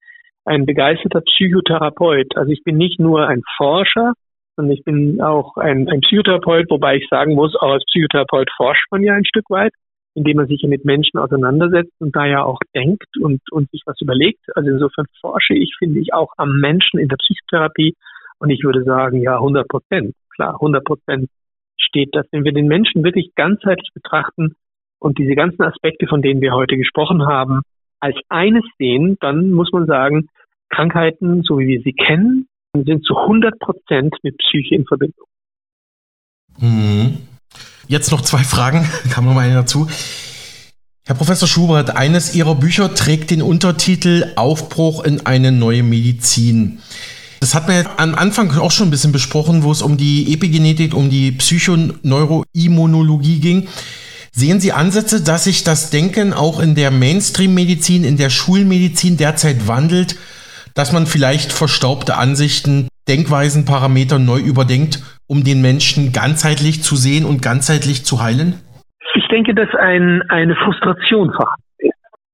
ein 0.50 0.66
begeisterter 0.66 1.20
Psychotherapeut. 1.20 2.36
Also 2.36 2.50
ich 2.50 2.64
bin 2.64 2.76
nicht 2.76 2.98
nur 2.98 3.28
ein 3.28 3.42
Forscher, 3.56 4.14
sondern 4.56 4.76
ich 4.76 4.84
bin 4.84 5.20
auch 5.20 5.56
ein, 5.56 5.88
ein 5.88 6.00
Psychotherapeut, 6.00 6.66
wobei 6.70 6.96
ich 6.96 7.06
sagen 7.08 7.34
muss, 7.34 7.54
auch 7.54 7.70
als 7.70 7.84
Psychotherapeut 7.84 8.50
forscht 8.56 8.84
man 8.90 9.04
ja 9.04 9.14
ein 9.14 9.24
Stück 9.24 9.48
weit, 9.48 9.72
indem 10.14 10.38
man 10.38 10.48
sich 10.48 10.60
ja 10.62 10.68
mit 10.68 10.84
Menschen 10.84 11.18
auseinandersetzt 11.18 11.94
und 12.00 12.16
da 12.16 12.26
ja 12.26 12.42
auch 12.42 12.58
denkt 12.74 13.06
und, 13.20 13.40
und 13.52 13.70
sich 13.70 13.82
was 13.86 14.00
überlegt. 14.00 14.40
Also 14.56 14.70
insofern 14.70 15.06
forsche 15.20 15.54
ich, 15.54 15.72
finde 15.78 16.00
ich, 16.00 16.12
auch 16.12 16.32
am 16.36 16.58
Menschen 16.58 16.98
in 16.98 17.08
der 17.08 17.16
Psychotherapie 17.16 17.94
und 18.40 18.50
ich 18.50 18.64
würde 18.64 18.82
sagen, 18.82 19.22
ja, 19.22 19.36
100 19.36 19.68
Prozent, 19.68 20.16
klar, 20.34 20.54
100 20.54 20.84
Prozent 20.84 21.30
steht 21.78 22.08
das. 22.12 22.26
Wenn 22.32 22.44
wir 22.44 22.52
den 22.52 22.66
Menschen 22.66 23.04
wirklich 23.04 23.36
ganzheitlich 23.36 23.90
betrachten 23.94 24.56
und 24.98 25.18
diese 25.18 25.36
ganzen 25.36 25.62
Aspekte, 25.62 26.08
von 26.08 26.22
denen 26.22 26.40
wir 26.40 26.54
heute 26.54 26.76
gesprochen 26.76 27.24
haben, 27.24 27.60
als 28.00 28.16
eines 28.28 28.64
sehen, 28.78 29.16
dann 29.20 29.50
muss 29.50 29.70
man 29.72 29.86
sagen, 29.86 30.28
Krankheiten, 30.70 31.42
so 31.42 31.58
wie 31.58 31.68
wir 31.68 31.80
sie 31.82 31.92
kennen, 31.92 32.46
sind 32.74 33.04
zu 33.04 33.16
100 33.16 33.58
Prozent 33.58 34.14
mit 34.22 34.38
Psyche 34.38 34.76
in 34.76 34.86
Verbindung. 34.86 35.26
Mhm. 36.58 37.18
Jetzt 37.88 38.12
noch 38.12 38.20
zwei 38.20 38.38
Fragen, 38.38 38.88
kam 39.10 39.24
noch 39.24 39.34
mal 39.34 39.40
eine 39.40 39.54
dazu. 39.54 39.88
Herr 41.06 41.16
Professor 41.16 41.48
Schubert, 41.48 41.96
eines 41.96 42.36
Ihrer 42.36 42.54
Bücher 42.54 42.94
trägt 42.94 43.32
den 43.32 43.42
Untertitel 43.42 44.32
Aufbruch 44.36 45.02
in 45.02 45.26
eine 45.26 45.50
neue 45.50 45.82
Medizin. 45.82 46.78
Das 47.40 47.54
hat 47.54 47.66
man 47.66 47.88
am 47.96 48.14
Anfang 48.14 48.56
auch 48.58 48.70
schon 48.70 48.88
ein 48.88 48.90
bisschen 48.90 49.12
besprochen, 49.12 49.62
wo 49.64 49.72
es 49.72 49.80
um 49.82 49.96
die 49.96 50.32
Epigenetik, 50.32 50.94
um 50.94 51.10
die 51.10 51.32
Psychoneuroimmunologie 51.32 53.40
ging. 53.40 53.66
Sehen 54.32 54.60
Sie 54.60 54.72
Ansätze, 54.72 55.24
dass 55.24 55.44
sich 55.44 55.64
das 55.64 55.90
Denken 55.90 56.32
auch 56.32 56.60
in 56.60 56.74
der 56.74 56.90
Mainstream-Medizin, 56.90 58.04
in 58.04 58.16
der 58.16 58.30
Schulmedizin 58.30 59.16
derzeit 59.16 59.66
wandelt, 59.66 60.16
dass 60.74 60.92
man 60.92 61.06
vielleicht 61.06 61.52
verstaubte 61.52 62.16
Ansichten, 62.16 62.88
Denkweisen, 63.08 63.64
Parameter 63.64 64.18
neu 64.18 64.38
überdenkt, 64.38 65.02
um 65.26 65.42
den 65.42 65.60
Menschen 65.62 66.12
ganzheitlich 66.12 66.82
zu 66.82 66.94
sehen 66.94 67.24
und 67.24 67.42
ganzheitlich 67.42 68.04
zu 68.04 68.22
heilen? 68.22 68.54
Ich 69.14 69.26
denke, 69.28 69.54
dass 69.54 69.68
ein, 69.74 70.22
eine 70.28 70.54
Frustration 70.54 71.32
vorhanden 71.32 71.64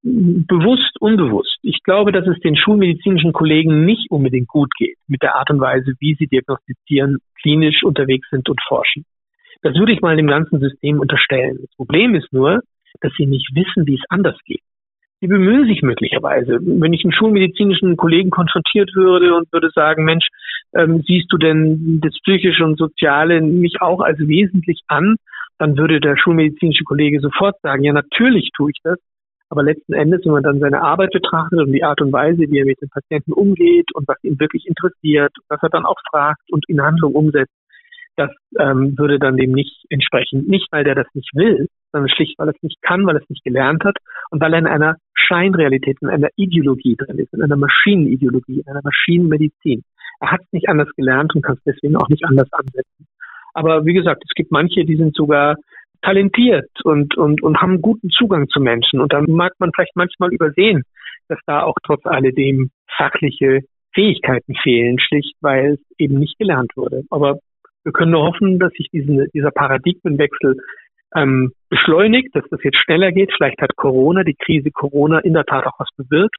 bewusst, 0.07 1.01
unbewusst. 1.01 1.59
Ich 1.63 1.83
glaube, 1.83 2.13
dass 2.13 2.27
es 2.27 2.39
den 2.41 2.57
schulmedizinischen 2.57 3.33
Kollegen 3.33 3.85
nicht 3.85 4.11
unbedingt 4.11 4.47
gut 4.47 4.73
geht 4.79 4.97
mit 5.09 5.23
der 5.23 5.35
Art 5.35 5.51
und 5.51 5.61
Weise, 5.61 5.95
wie 5.99 6.15
sie 6.15 6.29
diagnostizieren, 6.29 7.19
klinisch 7.43 7.83
unterwegs 7.83 8.29
sind 8.31 8.49
und 8.49 8.61
forschen. 8.69 9.05
Das 9.67 9.75
würde 9.75 9.91
ich 9.91 10.01
mal 10.01 10.17
dem 10.17 10.29
ganzen 10.29 10.61
System 10.61 11.01
unterstellen. 11.01 11.59
Das 11.61 11.75
Problem 11.75 12.15
ist 12.15 12.33
nur, 12.33 12.61
dass 13.01 13.13
sie 13.19 13.27
nicht 13.27 13.51
wissen, 13.53 13.85
wie 13.85 13.97
es 13.97 14.05
anders 14.09 14.39
geht. 14.45 14.61
Sie 15.21 15.27
bemühen 15.27 15.67
sich 15.67 15.83
möglicherweise. 15.83 16.61
Wenn 16.61 16.93
ich 16.93 17.03
einen 17.05 17.13
schulmedizinischen 17.13 17.97
Kollegen 17.97 18.31
konfrontiert 18.31 18.95
würde 18.95 19.35
und 19.35 19.53
würde 19.53 19.71
sagen, 19.75 20.05
Mensch, 20.05 20.29
ähm, 20.77 21.03
siehst 21.05 21.33
du 21.33 21.37
denn 21.37 22.01
das 22.01 22.13
Psychische 22.23 22.65
und 22.65 22.79
Soziale 22.79 23.43
nicht 23.43 23.83
auch 23.83 23.99
als 23.99 24.21
wesentlich 24.21 24.83
an, 24.87 25.17
dann 25.59 25.77
würde 25.77 25.99
der 25.99 26.17
schulmedizinische 26.17 26.85
Kollege 26.85 27.19
sofort 27.19 27.57
sagen, 27.61 27.83
ja, 27.83 27.93
natürlich 27.93 28.51
tue 28.57 28.71
ich 28.71 28.79
das. 28.85 29.01
Aber 29.49 29.65
letzten 29.65 29.95
Endes, 29.95 30.25
wenn 30.25 30.33
man 30.33 30.45
dann 30.45 30.61
seine 30.61 30.81
Arbeit 30.81 31.11
betrachtet 31.11 31.59
und 31.59 31.73
die 31.73 31.83
Art 31.83 32.01
und 32.01 32.13
Weise, 32.13 32.39
wie 32.39 32.59
er 32.59 32.67
mit 32.67 32.81
den 32.81 32.89
Patienten 32.89 33.33
umgeht 33.33 33.93
und 33.95 34.07
was 34.07 34.23
ihn 34.23 34.39
wirklich 34.39 34.65
interessiert, 34.69 35.33
was 35.49 35.61
er 35.61 35.71
dann 35.71 35.87
auch 35.87 35.99
fragt 36.09 36.53
und 36.53 36.65
in 36.69 36.81
Handlung 36.81 37.15
umsetzt, 37.15 37.53
das 38.17 38.31
ähm, 38.59 38.97
würde 38.99 39.19
dann 39.19 39.37
dem 39.37 39.53
nicht 39.53 39.85
entsprechen. 39.91 40.47
Nicht, 40.47 40.69
weil 40.73 40.85
der 40.85 40.95
das 40.95 41.07
nicht 41.15 41.31
will, 41.35 41.69
sondern 41.93 42.09
schlicht, 42.09 42.39
weil 42.39 42.49
er 42.49 42.55
es 42.55 42.63
nicht 42.63 42.81
kann, 42.83 43.07
weil 43.07 43.17
er 43.17 43.23
es 43.23 43.29
nicht 43.29 43.45
gelernt 43.45 43.85
hat 43.85 43.97
und 44.31 44.41
weil 44.41 44.53
er 44.53 44.59
in 44.59 44.67
einer 44.67 44.97
Scheinrealität, 45.15 45.99
in 46.01 46.09
einer 46.09 46.29
Ideologie 46.37 46.97
drin 46.97 47.19
ist, 47.19 47.33
in 47.33 47.43
einer 47.43 47.57
Maschinenideologie, 47.57 48.61
in 48.61 48.69
einer 48.69 48.83
Maschinenmedizin. 48.83 49.83
Er 50.21 50.31
hat 50.31 50.41
es 50.43 50.53
nicht 50.53 50.69
anders 50.69 50.89
gelernt 50.97 51.35
und 51.35 51.43
kann 51.43 51.57
es 51.57 51.63
deswegen 51.65 51.97
auch 51.97 52.09
nicht 52.09 52.25
anders 52.25 52.51
ansetzen. 52.53 53.07
Aber 53.55 53.85
wie 53.85 53.95
gesagt, 53.95 54.23
es 54.25 54.35
gibt 54.35 54.51
manche, 54.51 54.85
die 54.85 54.97
sind 54.97 55.15
sogar 55.15 55.57
talentiert 56.03 56.71
und, 56.85 57.17
und, 57.17 57.43
und 57.43 57.61
haben 57.61 57.83
guten 57.83 58.11
Zugang 58.11 58.49
zu 58.49 58.61
Menschen. 58.61 59.01
Und 59.01 59.13
dann 59.13 59.25
mag 59.29 59.53
man 59.59 59.73
vielleicht 59.75 59.97
manchmal 59.97 60.33
übersehen, 60.33 60.83
dass 61.29 61.39
da 61.47 61.63
auch 61.63 61.75
trotz 61.85 62.05
alledem 62.05 62.71
fachliche 62.97 63.63
Fähigkeiten 63.95 64.55
fehlen, 64.63 64.99
schlicht 65.01 65.35
weil 65.41 65.75
es 65.75 65.81
eben 65.99 66.19
nicht 66.19 66.39
gelernt 66.39 66.73
wurde. 66.77 67.05
Aber 67.11 67.39
wir 67.87 67.93
können 67.93 68.11
nur 68.11 68.27
hoffen, 68.27 68.59
dass 68.59 68.73
sich 68.73 68.89
diesen, 68.91 69.31
dieser 69.33 69.53
Paradigmenwechsel 69.53 70.57
ähm, 71.15 71.53
beschleunigt, 71.71 72.35
dass 72.35 72.45
das 72.51 72.61
jetzt 72.65 72.79
schneller 72.79 73.13
geht. 73.13 73.33
Vielleicht 73.35 73.63
hat 73.63 73.77
Corona, 73.77 74.25
die 74.25 74.35
Krise 74.35 74.73
Corona 74.73 75.21
in 75.21 75.35
der 75.35 75.45
Tat 75.45 75.65
auch 75.67 75.79
was 75.79 75.89
bewirkt 75.97 76.35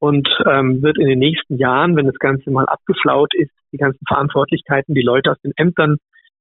und 0.00 0.28
ähm, 0.44 0.82
wird 0.82 0.98
in 0.98 1.06
den 1.06 1.20
nächsten 1.20 1.56
Jahren, 1.56 1.94
wenn 1.94 2.06
das 2.06 2.18
Ganze 2.18 2.50
mal 2.50 2.66
abgeflaut 2.66 3.32
ist, 3.34 3.52
die 3.70 3.76
ganzen 3.76 4.04
Verantwortlichkeiten, 4.08 4.96
die 4.96 5.02
Leute 5.02 5.30
aus 5.30 5.40
den 5.42 5.52
Ämtern 5.56 5.98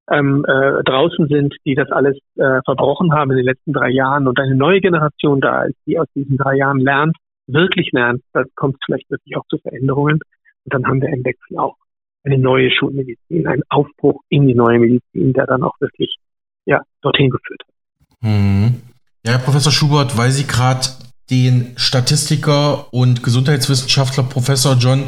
ähm, 0.10 0.44
äh, 0.48 0.84
draußen 0.84 1.28
sind, 1.28 1.56
die 1.64 1.76
das 1.76 1.92
alles 1.92 2.18
äh, 2.38 2.62
verbrochen 2.66 3.14
haben 3.14 3.30
in 3.30 3.38
den 3.38 3.46
letzten 3.46 3.74
drei 3.74 3.90
Jahren 3.90 4.28
und 4.28 4.40
eine 4.40 4.56
neue 4.56 4.82
Generation 4.82 5.40
da 5.40 5.66
ist, 5.66 5.78
die 5.86 6.00
aus 6.00 6.08
diesen 6.16 6.38
drei 6.38 6.56
Jahren 6.56 6.80
lernt, 6.80 7.16
wirklich 7.46 7.92
lernt, 7.92 8.24
da 8.34 8.44
kommt 8.56 8.78
es 8.80 8.80
vielleicht 8.86 9.10
wirklich 9.12 9.38
auch 9.38 9.46
zu 9.50 9.60
Veränderungen. 9.60 10.20
Und 10.64 10.74
dann 10.74 10.86
haben 10.88 11.00
wir 11.00 11.10
im 11.10 11.24
Wechsel 11.24 11.60
auch 11.60 11.76
eine 12.24 12.38
neue 12.38 12.70
Schulmedizin, 12.72 13.48
einen 13.48 13.64
Aufbruch 13.70 14.22
in 14.30 14.48
die 14.48 14.56
neue 14.56 14.80
Medizin, 14.80 15.34
der 15.34 15.46
dann 15.48 15.64
auch 15.64 15.74
wirklich 15.80 16.16
ja, 16.66 16.82
dorthin 17.02 17.30
geführt 17.30 17.62
hat. 17.66 18.30
Mhm. 18.30 18.82
Ja, 19.26 19.34
Herr 19.34 19.40
Professor 19.40 19.72
Schubert, 19.72 20.18
weil 20.18 20.32
Sie 20.32 20.48
gerade 20.48 20.88
den 21.30 21.74
Statistiker 21.78 22.94
und 22.94 23.24
Gesundheitswissenschaftler 23.24 24.24
Professor 24.24 24.76
John 24.76 25.04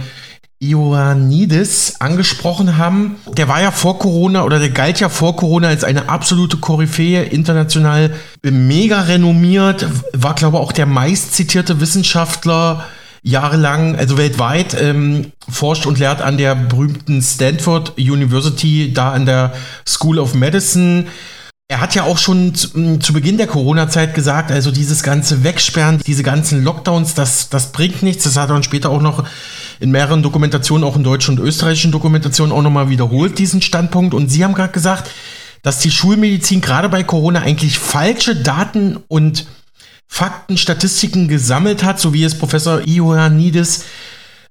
Ioannidis 0.63 1.99
angesprochen 1.99 2.77
haben. 2.77 3.17
Der 3.35 3.49
war 3.49 3.61
ja 3.61 3.71
vor 3.71 3.99
Corona 3.99 4.43
oder 4.45 4.59
der 4.59 4.69
galt 4.69 4.99
ja 4.99 5.09
vor 5.09 5.35
Corona 5.35 5.67
als 5.67 5.83
eine 5.83 6.07
absolute 6.07 6.57
Koryphäe, 6.57 7.23
international 7.23 8.15
mega 8.43 9.01
renommiert, 9.01 9.85
war 10.13 10.35
glaube 10.35 10.57
ich 10.57 10.63
auch 10.63 10.71
der 10.71 10.85
meistzitierte 10.85 11.81
Wissenschaftler 11.81 12.85
jahrelang, 13.23 13.95
also 13.95 14.17
weltweit, 14.17 14.79
ähm, 14.79 15.31
forscht 15.49 15.85
und 15.85 15.97
lehrt 15.97 16.21
an 16.21 16.37
der 16.37 16.55
berühmten 16.55 17.21
Stanford 17.21 17.97
University, 17.97 18.93
da 18.93 19.13
an 19.13 19.25
der 19.25 19.53
School 19.87 20.19
of 20.19 20.35
Medicine. 20.35 21.05
Er 21.69 21.79
hat 21.79 21.95
ja 21.95 22.03
auch 22.03 22.17
schon 22.17 22.53
zu, 22.53 23.13
Beginn 23.13 23.37
der 23.37 23.47
Corona-Zeit 23.47 24.13
gesagt, 24.13 24.51
also 24.51 24.69
dieses 24.69 25.01
ganze 25.01 25.43
Wegsperren, 25.43 26.01
diese 26.05 26.21
ganzen 26.21 26.63
Lockdowns, 26.63 27.15
das, 27.15 27.49
das 27.49 27.71
bringt 27.71 28.03
nichts. 28.03 28.25
Das 28.25 28.35
hat 28.35 28.49
er 28.49 28.53
dann 28.53 28.63
später 28.63 28.89
auch 28.89 29.01
noch 29.01 29.23
in 29.79 29.89
mehreren 29.89 30.21
Dokumentationen, 30.21 30.83
auch 30.83 30.97
in 30.97 31.03
deutschen 31.03 31.39
und 31.39 31.45
österreichischen 31.45 31.91
Dokumentationen 31.91 32.53
auch 32.53 32.61
nochmal 32.61 32.89
wiederholt, 32.89 33.39
diesen 33.39 33.61
Standpunkt. 33.61 34.13
Und 34.13 34.29
Sie 34.29 34.43
haben 34.43 34.53
gerade 34.53 34.73
gesagt, 34.73 35.09
dass 35.61 35.79
die 35.79 35.91
Schulmedizin 35.91 36.59
gerade 36.59 36.89
bei 36.89 37.03
Corona 37.03 37.39
eigentlich 37.39 37.79
falsche 37.79 38.35
Daten 38.35 38.97
und 39.07 39.45
Fakten, 40.13 40.57
Statistiken 40.57 41.27
gesammelt 41.27 41.83
hat, 41.83 41.99
so 41.99 42.13
wie 42.13 42.23
es 42.23 42.37
Professor 42.37 42.81
Ioannidis 42.85 43.89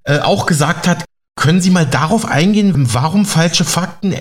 äh, 0.04 0.18
auch 0.18 0.46
gesagt 0.46 0.88
hat. 0.88 1.04
Können 1.36 1.60
Sie 1.60 1.70
mal 1.70 1.86
darauf 1.86 2.28
eingehen, 2.28 2.72
warum 2.92 3.24
falsche 3.24 3.62
Fakten? 3.62 4.12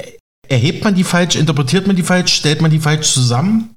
Erhebt 0.48 0.84
man 0.84 0.94
die 0.94 1.04
falsch, 1.04 1.36
interpretiert 1.36 1.88
man 1.88 1.96
die 1.96 2.04
falsch, 2.04 2.32
stellt 2.32 2.62
man 2.62 2.70
die 2.70 2.78
falsch 2.78 3.12
zusammen? 3.12 3.76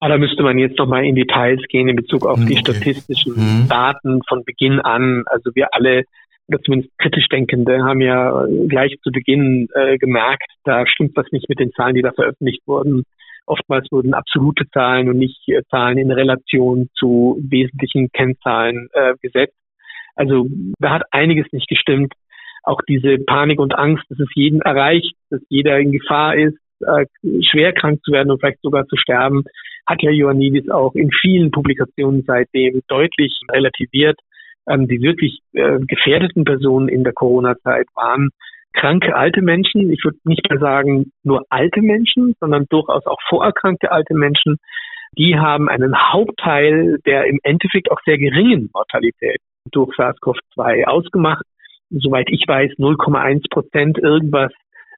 Aber 0.00 0.14
ah, 0.14 0.16
da 0.16 0.18
müsste 0.18 0.42
man 0.42 0.56
jetzt 0.56 0.78
nochmal 0.78 1.04
in 1.04 1.14
Details 1.14 1.60
gehen 1.68 1.88
in 1.88 1.96
Bezug 1.96 2.24
auf 2.24 2.38
hm, 2.38 2.44
okay. 2.44 2.54
die 2.54 2.60
statistischen 2.60 3.36
hm. 3.36 3.68
Daten 3.68 4.22
von 4.26 4.42
Beginn 4.44 4.80
an. 4.80 5.24
Also 5.26 5.50
wir 5.54 5.68
alle, 5.72 6.04
oder 6.48 6.62
zumindest 6.62 6.96
kritisch 6.96 7.28
Denkende, 7.28 7.84
haben 7.84 8.00
ja 8.00 8.46
gleich 8.68 8.96
zu 9.02 9.10
Beginn 9.12 9.68
äh, 9.74 9.98
gemerkt, 9.98 10.50
da 10.64 10.86
stimmt 10.86 11.14
was 11.14 11.26
nicht 11.30 11.50
mit 11.50 11.58
den 11.58 11.72
Zahlen, 11.72 11.94
die 11.94 12.02
da 12.02 12.12
veröffentlicht 12.12 12.62
wurden. 12.66 13.04
Oftmals 13.46 13.90
wurden 13.90 14.14
absolute 14.14 14.68
Zahlen 14.70 15.08
und 15.08 15.18
nicht 15.18 15.48
äh, 15.48 15.62
Zahlen 15.70 15.98
in 15.98 16.10
Relation 16.10 16.88
zu 16.94 17.38
wesentlichen 17.42 18.10
Kennzahlen 18.12 18.88
äh, 18.92 19.14
gesetzt. 19.20 19.56
Also 20.16 20.46
da 20.78 20.90
hat 20.90 21.02
einiges 21.10 21.46
nicht 21.52 21.68
gestimmt 21.68 22.14
auch 22.64 22.80
diese 22.88 23.18
Panik 23.18 23.60
und 23.60 23.74
Angst, 23.74 24.04
dass 24.08 24.18
es 24.18 24.28
jeden 24.34 24.62
erreicht, 24.62 25.14
dass 25.30 25.40
jeder 25.48 25.78
in 25.78 25.92
Gefahr 25.92 26.34
ist, 26.34 26.58
äh, 26.80 27.06
schwer 27.42 27.72
krank 27.72 28.02
zu 28.02 28.12
werden 28.12 28.30
und 28.30 28.40
vielleicht 28.40 28.62
sogar 28.62 28.86
zu 28.86 28.96
sterben, 28.96 29.44
hat 29.86 30.02
ja 30.02 30.10
Ioannidis 30.10 30.70
auch 30.70 30.94
in 30.94 31.10
vielen 31.10 31.50
Publikationen 31.50 32.24
seitdem 32.26 32.80
deutlich 32.88 33.38
relativiert. 33.50 34.18
Ähm, 34.66 34.88
die 34.88 35.02
wirklich 35.02 35.40
äh, 35.52 35.78
gefährdeten 35.80 36.44
Personen 36.44 36.88
in 36.88 37.04
der 37.04 37.12
Corona-Zeit 37.12 37.86
waren 37.94 38.30
kranke 38.74 39.16
alte 39.16 39.42
Menschen. 39.42 39.90
Ich 39.90 40.04
würde 40.04 40.18
nicht 40.24 40.48
mehr 40.48 40.58
sagen 40.58 41.12
nur 41.22 41.44
alte 41.48 41.80
Menschen, 41.80 42.34
sondern 42.40 42.66
durchaus 42.68 43.06
auch 43.06 43.20
vorerkrankte 43.28 43.90
alte 43.90 44.14
Menschen. 44.14 44.56
Die 45.16 45.38
haben 45.38 45.68
einen 45.68 45.96
Hauptteil 45.96 46.98
der 47.06 47.26
im 47.26 47.38
Endeffekt 47.42 47.90
auch 47.90 48.00
sehr 48.04 48.18
geringen 48.18 48.70
Mortalität 48.74 49.38
durch 49.70 49.94
SARS-CoV-2 49.96 50.84
ausgemacht 50.84 51.44
soweit 51.90 52.28
ich 52.30 52.44
weiß, 52.46 52.72
0,1 52.78 53.50
Prozent 53.50 53.98
irgendwas 53.98 54.52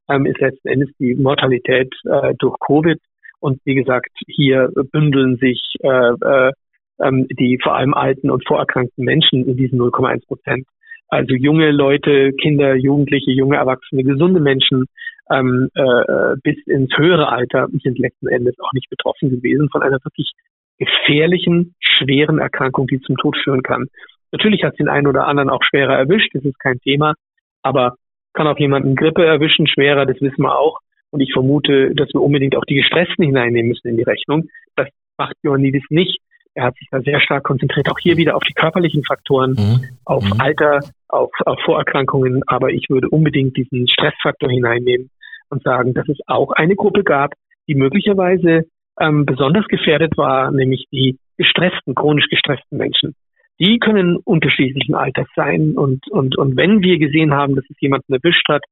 ähm, 0.08 0.26
ist 0.26 0.40
letzten 0.40 0.68
Endes 0.68 0.90
die 0.98 1.14
Mortalität 1.14 1.92
äh, 2.04 2.34
durch 2.38 2.56
Covid. 2.60 2.98
Und 3.40 3.60
wie 3.64 3.74
gesagt, 3.74 4.10
hier 4.26 4.70
bündeln 4.92 5.36
sich 5.36 5.60
äh, 5.80 5.88
äh, 5.88 6.52
ähm, 7.00 7.26
die 7.28 7.58
vor 7.62 7.74
allem 7.74 7.94
alten 7.94 8.30
und 8.30 8.46
vorerkrankten 8.46 9.04
Menschen 9.04 9.46
in 9.46 9.56
diesen 9.56 9.78
0,1 9.78 10.26
Prozent. 10.26 10.66
Also 11.08 11.34
junge 11.34 11.70
Leute, 11.70 12.32
Kinder, 12.32 12.74
Jugendliche, 12.74 13.30
junge 13.30 13.56
Erwachsene, 13.56 14.02
gesunde 14.02 14.40
Menschen 14.40 14.86
ähm, 15.30 15.68
äh, 15.74 16.36
bis 16.42 16.56
ins 16.66 16.96
höhere 16.96 17.28
Alter 17.28 17.68
sind 17.82 17.98
letzten 17.98 18.28
Endes 18.28 18.58
auch 18.60 18.72
nicht 18.72 18.88
betroffen 18.90 19.30
gewesen 19.30 19.68
von 19.70 19.82
einer 19.82 19.98
wirklich 20.04 20.32
gefährlichen, 20.78 21.74
schweren 21.80 22.38
Erkrankung, 22.38 22.86
die 22.86 23.00
zum 23.00 23.16
Tod 23.16 23.36
führen 23.42 23.62
kann. 23.62 23.86
Natürlich 24.32 24.62
hat 24.64 24.72
es 24.72 24.78
den 24.78 24.88
einen 24.88 25.06
oder 25.06 25.26
anderen 25.26 25.50
auch 25.50 25.62
schwerer 25.62 25.96
erwischt, 25.96 26.34
das 26.34 26.44
ist 26.44 26.58
kein 26.58 26.78
Thema, 26.80 27.14
aber 27.62 27.96
kann 28.34 28.46
auch 28.46 28.58
jemanden 28.58 28.94
Grippe 28.94 29.24
erwischen, 29.24 29.66
schwerer, 29.66 30.06
das 30.06 30.20
wissen 30.20 30.42
wir 30.42 30.58
auch. 30.58 30.78
Und 31.10 31.20
ich 31.20 31.32
vermute, 31.32 31.94
dass 31.94 32.12
wir 32.12 32.20
unbedingt 32.20 32.56
auch 32.56 32.64
die 32.64 32.74
Gestressten 32.74 33.24
hineinnehmen 33.24 33.68
müssen 33.68 33.88
in 33.88 33.96
die 33.96 34.02
Rechnung. 34.02 34.48
Das 34.74 34.88
macht 35.16 35.36
Ioannidis 35.42 35.84
nicht. 35.88 36.20
Er 36.56 36.64
hat 36.64 36.76
sich 36.76 36.88
da 36.90 37.00
sehr 37.00 37.20
stark 37.20 37.44
konzentriert, 37.44 37.88
auch 37.90 37.98
hier 37.98 38.16
wieder 38.16 38.34
auf 38.36 38.42
die 38.42 38.54
körperlichen 38.54 39.04
Faktoren, 39.04 39.52
mhm. 39.52 39.80
auf 40.04 40.24
mhm. 40.24 40.40
Alter, 40.40 40.80
auf, 41.08 41.30
auf 41.44 41.60
Vorerkrankungen. 41.64 42.42
Aber 42.46 42.70
ich 42.70 42.86
würde 42.88 43.08
unbedingt 43.08 43.56
diesen 43.56 43.86
Stressfaktor 43.88 44.50
hineinnehmen 44.50 45.10
und 45.50 45.62
sagen, 45.62 45.94
dass 45.94 46.08
es 46.08 46.18
auch 46.26 46.52
eine 46.52 46.74
Gruppe 46.74 47.04
gab, 47.04 47.34
die 47.68 47.74
möglicherweise 47.74 48.64
ähm, 48.98 49.26
besonders 49.26 49.66
gefährdet 49.68 50.16
war, 50.16 50.50
nämlich 50.50 50.86
die 50.90 51.18
gestressten, 51.36 51.94
chronisch 51.94 52.26
gestressten 52.28 52.78
Menschen 52.78 53.14
die 53.58 53.78
können 53.78 54.16
unterschiedlichen 54.16 54.94
Alters 54.94 55.28
sein. 55.34 55.74
Und, 55.76 56.08
und, 56.10 56.36
und 56.36 56.56
wenn 56.56 56.82
wir 56.82 56.98
gesehen 56.98 57.32
haben, 57.34 57.56
dass 57.56 57.64
es 57.70 57.80
jemanden 57.80 58.12
erwischt 58.12 58.48
hat, 58.48 58.62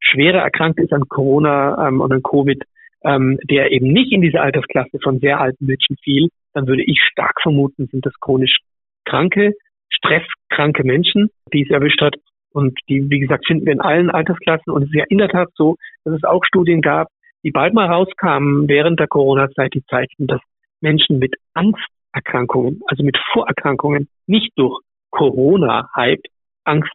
schwerer 0.00 0.40
erkrankt 0.40 0.80
ist 0.80 0.92
an 0.92 1.08
Corona 1.08 1.88
ähm, 1.88 2.00
und 2.00 2.12
an 2.12 2.22
Covid, 2.22 2.62
ähm, 3.04 3.38
der 3.48 3.72
eben 3.72 3.92
nicht 3.92 4.12
in 4.12 4.20
diese 4.20 4.40
Altersklasse 4.40 4.98
von 5.02 5.18
sehr 5.20 5.40
alten 5.40 5.66
Menschen 5.66 5.96
fiel, 6.02 6.28
dann 6.54 6.66
würde 6.66 6.84
ich 6.84 7.00
stark 7.10 7.40
vermuten, 7.42 7.86
sind 7.90 8.06
das 8.06 8.14
chronisch 8.20 8.58
kranke, 9.04 9.52
stresskranke 9.90 10.84
Menschen, 10.84 11.30
die 11.52 11.62
es 11.62 11.70
erwischt 11.70 12.00
hat. 12.00 12.14
Und 12.52 12.78
die, 12.88 13.10
wie 13.10 13.18
gesagt, 13.18 13.46
finden 13.46 13.66
wir 13.66 13.72
in 13.72 13.80
allen 13.80 14.10
Altersklassen. 14.10 14.72
Und 14.72 14.84
es 14.84 14.88
ist 14.88 14.94
ja 14.94 15.04
in 15.08 15.18
der 15.18 15.28
Tat 15.28 15.48
so, 15.54 15.76
dass 16.04 16.14
es 16.14 16.24
auch 16.24 16.44
Studien 16.44 16.80
gab, 16.80 17.08
die 17.42 17.50
bald 17.50 17.74
mal 17.74 17.86
rauskamen 17.86 18.68
während 18.68 19.00
der 19.00 19.08
Corona-Zeit, 19.08 19.74
die 19.74 19.84
zeigten, 19.86 20.26
dass 20.26 20.40
Menschen 20.80 21.18
mit 21.18 21.34
Angst 21.52 21.84
Erkrankungen, 22.14 22.80
also 22.86 23.02
mit 23.02 23.18
Vorerkrankungen, 23.32 24.08
nicht 24.26 24.52
durch 24.56 24.78
Corona-Hype 25.10 26.22
Angst 26.64 26.92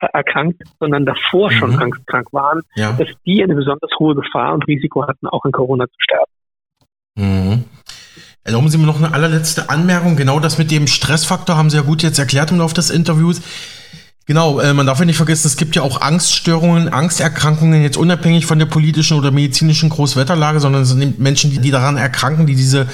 äh, 0.00 0.06
erkrankt, 0.12 0.62
sondern 0.78 1.04
davor 1.04 1.50
mhm. 1.50 1.54
schon 1.54 1.78
angstkrank 1.78 2.32
waren, 2.32 2.62
ja. 2.76 2.92
dass 2.92 3.08
die 3.26 3.42
eine 3.42 3.54
besonders 3.54 3.90
hohe 3.98 4.14
Gefahr 4.14 4.54
und 4.54 4.66
Risiko 4.66 5.06
hatten, 5.06 5.26
auch 5.26 5.44
an 5.44 5.52
Corona 5.52 5.86
zu 5.86 5.96
sterben. 5.98 6.32
Mhm. 7.16 7.64
Erlauben 8.44 8.68
Sie 8.70 8.78
mir 8.78 8.86
noch 8.86 8.98
eine 8.98 9.14
allerletzte 9.14 9.70
Anmerkung. 9.70 10.16
Genau 10.16 10.40
das 10.40 10.58
mit 10.58 10.70
dem 10.70 10.88
Stressfaktor 10.88 11.56
haben 11.56 11.70
Sie 11.70 11.76
ja 11.76 11.82
gut 11.82 12.02
jetzt 12.02 12.18
erklärt 12.18 12.50
im 12.50 12.58
Laufe 12.58 12.74
des 12.74 12.90
Interviews. 12.90 13.40
Genau, 14.26 14.60
äh, 14.60 14.72
man 14.72 14.86
darf 14.86 14.98
ja 14.98 15.04
nicht 15.04 15.16
vergessen, 15.16 15.46
es 15.46 15.56
gibt 15.56 15.76
ja 15.76 15.82
auch 15.82 16.00
Angststörungen, 16.00 16.88
Angsterkrankungen, 16.88 17.82
jetzt 17.82 17.96
unabhängig 17.96 18.46
von 18.46 18.58
der 18.58 18.66
politischen 18.66 19.16
oder 19.16 19.30
medizinischen 19.30 19.90
Großwetterlage, 19.90 20.60
sondern 20.60 20.82
es 20.82 20.90
sind 20.90 21.18
Menschen, 21.18 21.50
die, 21.50 21.58
die 21.58 21.70
daran 21.70 21.96
erkranken, 21.96 22.46
die 22.46 22.54
diese 22.54 22.86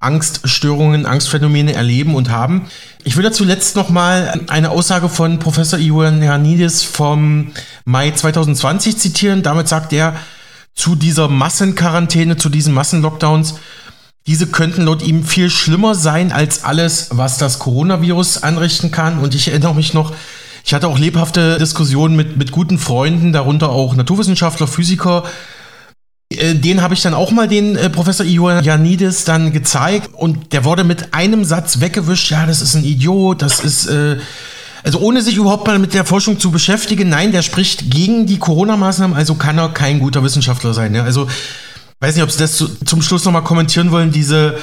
Angststörungen, 0.00 1.06
Angstphänomene 1.06 1.74
erleben 1.74 2.14
und 2.14 2.30
haben. 2.30 2.66
Ich 3.02 3.16
will 3.16 3.24
dazu 3.24 3.44
letzt 3.44 3.74
noch 3.74 3.90
mal 3.90 4.40
eine 4.48 4.70
Aussage 4.70 5.08
von 5.08 5.40
Professor 5.40 5.78
Ioannidis 5.78 6.84
vom 6.84 7.52
Mai 7.84 8.12
2020 8.12 8.96
zitieren. 8.96 9.42
Damit 9.42 9.66
sagt 9.66 9.92
er 9.92 10.14
zu 10.74 10.94
dieser 10.94 11.28
Massenquarantäne, 11.28 12.36
zu 12.36 12.48
diesen 12.48 12.72
Massenlockdowns, 12.74 13.56
diese 14.28 14.46
könnten 14.46 14.82
laut 14.82 15.02
ihm 15.02 15.24
viel 15.24 15.48
schlimmer 15.48 15.94
sein 15.94 16.32
als 16.32 16.62
alles, 16.62 17.08
was 17.12 17.38
das 17.38 17.58
Coronavirus 17.58 18.42
anrichten 18.42 18.90
kann. 18.90 19.18
Und 19.18 19.34
ich 19.34 19.48
erinnere 19.48 19.74
mich 19.74 19.94
noch, 19.94 20.12
ich 20.64 20.74
hatte 20.74 20.86
auch 20.86 20.98
lebhafte 20.98 21.56
Diskussionen 21.56 22.14
mit, 22.14 22.36
mit 22.36 22.52
guten 22.52 22.78
Freunden, 22.78 23.32
darunter 23.32 23.70
auch 23.70 23.94
Naturwissenschaftler, 23.94 24.66
Physiker, 24.66 25.24
äh, 26.30 26.54
den 26.54 26.82
habe 26.82 26.92
ich 26.92 27.00
dann 27.00 27.14
auch 27.14 27.30
mal 27.30 27.48
den 27.48 27.76
äh, 27.76 27.88
Professor 27.88 28.26
Ioannidis 28.26 29.24
dann 29.24 29.50
gezeigt 29.50 30.10
und 30.12 30.52
der 30.52 30.64
wurde 30.64 30.84
mit 30.84 31.14
einem 31.14 31.44
Satz 31.46 31.80
weggewischt, 31.80 32.30
ja, 32.30 32.44
das 32.44 32.60
ist 32.60 32.74
ein 32.74 32.84
Idiot, 32.84 33.40
das 33.40 33.60
ist, 33.60 33.86
äh, 33.86 34.18
also 34.84 34.98
ohne 35.00 35.22
sich 35.22 35.36
überhaupt 35.36 35.66
mal 35.66 35.78
mit 35.78 35.94
der 35.94 36.04
Forschung 36.04 36.38
zu 36.38 36.50
beschäftigen, 36.50 37.08
nein, 37.08 37.32
der 37.32 37.40
spricht 37.40 37.90
gegen 37.90 38.26
die 38.26 38.38
Corona-Maßnahmen, 38.38 39.16
also 39.16 39.36
kann 39.36 39.56
er 39.56 39.70
kein 39.70 40.00
guter 40.00 40.22
Wissenschaftler 40.22 40.74
sein. 40.74 40.94
Ja? 40.94 41.04
Also, 41.04 41.28
weiß 42.00 42.16
nicht, 42.16 42.24
ob 42.24 42.30
Sie 42.30 42.40
das 42.40 42.56
zu, 42.56 42.66
zum 42.84 43.02
Schluss 43.02 43.24
nochmal 43.24 43.44
kommentieren 43.44 43.90
wollen, 43.90 44.10
diese, 44.10 44.58